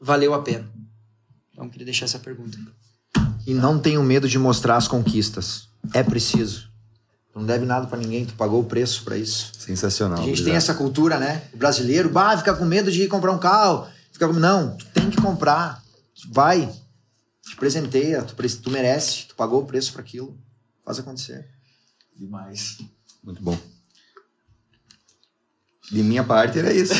[0.00, 0.66] valeu a pena.
[1.52, 2.56] Então eu queria deixar essa pergunta.
[3.46, 5.68] E não tenho medo de mostrar as conquistas.
[5.92, 6.70] É preciso.
[7.36, 9.52] Não deve nada pra ninguém, tu pagou o preço pra isso.
[9.58, 10.16] Sensacional.
[10.16, 10.56] A gente tem Gurizada.
[10.56, 11.42] essa cultura, né?
[11.52, 13.86] O brasileiro, bah, fica com medo de ir comprar um carro.
[14.10, 14.32] Fica com...
[14.32, 15.82] Não, tu tem que comprar.
[16.30, 16.72] Vai.
[17.42, 20.38] Te presenteia, tu, tu merece, tu pagou o preço pra aquilo.
[20.84, 21.48] Faz acontecer.
[22.16, 22.78] Demais.
[23.22, 23.58] Muito bom.
[25.90, 26.94] De minha parte era isso.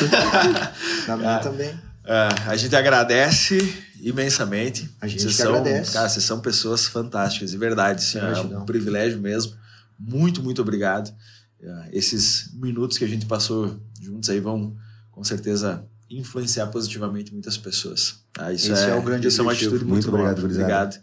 [1.06, 1.68] Na minha também.
[2.04, 3.58] É, a gente agradece
[4.00, 4.90] imensamente.
[5.00, 5.92] A gente Vocês que são, agradece.
[5.92, 8.02] Cara, vocês são pessoas fantásticas, de verdade.
[8.02, 9.56] Assim, é um privilégio mesmo.
[9.98, 11.14] Muito, muito obrigado.
[11.60, 14.76] É, Esses minutos que a gente passou juntos aí vão,
[15.10, 18.21] com certeza, influenciar positivamente muitas pessoas.
[18.32, 18.52] Tá?
[18.52, 20.48] Isso Esse é, é o grande isso é uma atitude muito, Muito obrigado, boa.
[20.48, 21.00] Obrigado.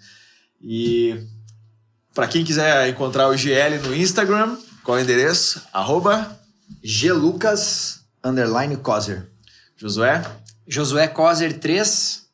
[0.62, 1.24] E
[2.14, 5.62] para quem quiser encontrar o GL no Instagram, qual é o endereço?
[5.72, 6.40] Arroba
[6.84, 9.30] Glucas underline Coser.
[9.76, 10.24] Josué.
[10.68, 12.28] Josué Coser 3,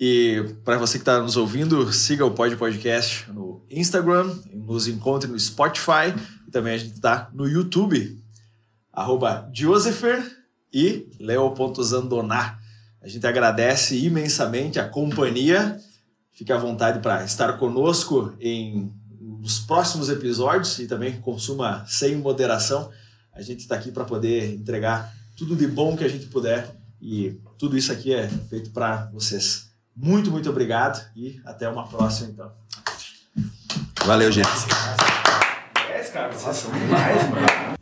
[0.00, 5.30] E para você que está nos ouvindo, siga o Pod Podcast no Instagram, nos encontre
[5.30, 6.14] no Spotify
[6.46, 8.22] e também a gente está no YouTube,
[8.92, 10.24] arroba Josefer
[10.72, 12.58] e leo.zandoná.
[13.08, 15.80] A gente agradece imensamente a companhia.
[16.30, 22.90] Fique à vontade para estar conosco em nos próximos episódios e também consuma sem moderação.
[23.32, 26.70] A gente está aqui para poder entregar tudo de bom que a gente puder
[27.00, 29.70] e tudo isso aqui é feito para vocês.
[29.96, 32.52] Muito, muito obrigado e até uma próxima, então.
[34.04, 34.50] Valeu, gente.
[35.90, 37.77] É, cara, vocês são demais, mano.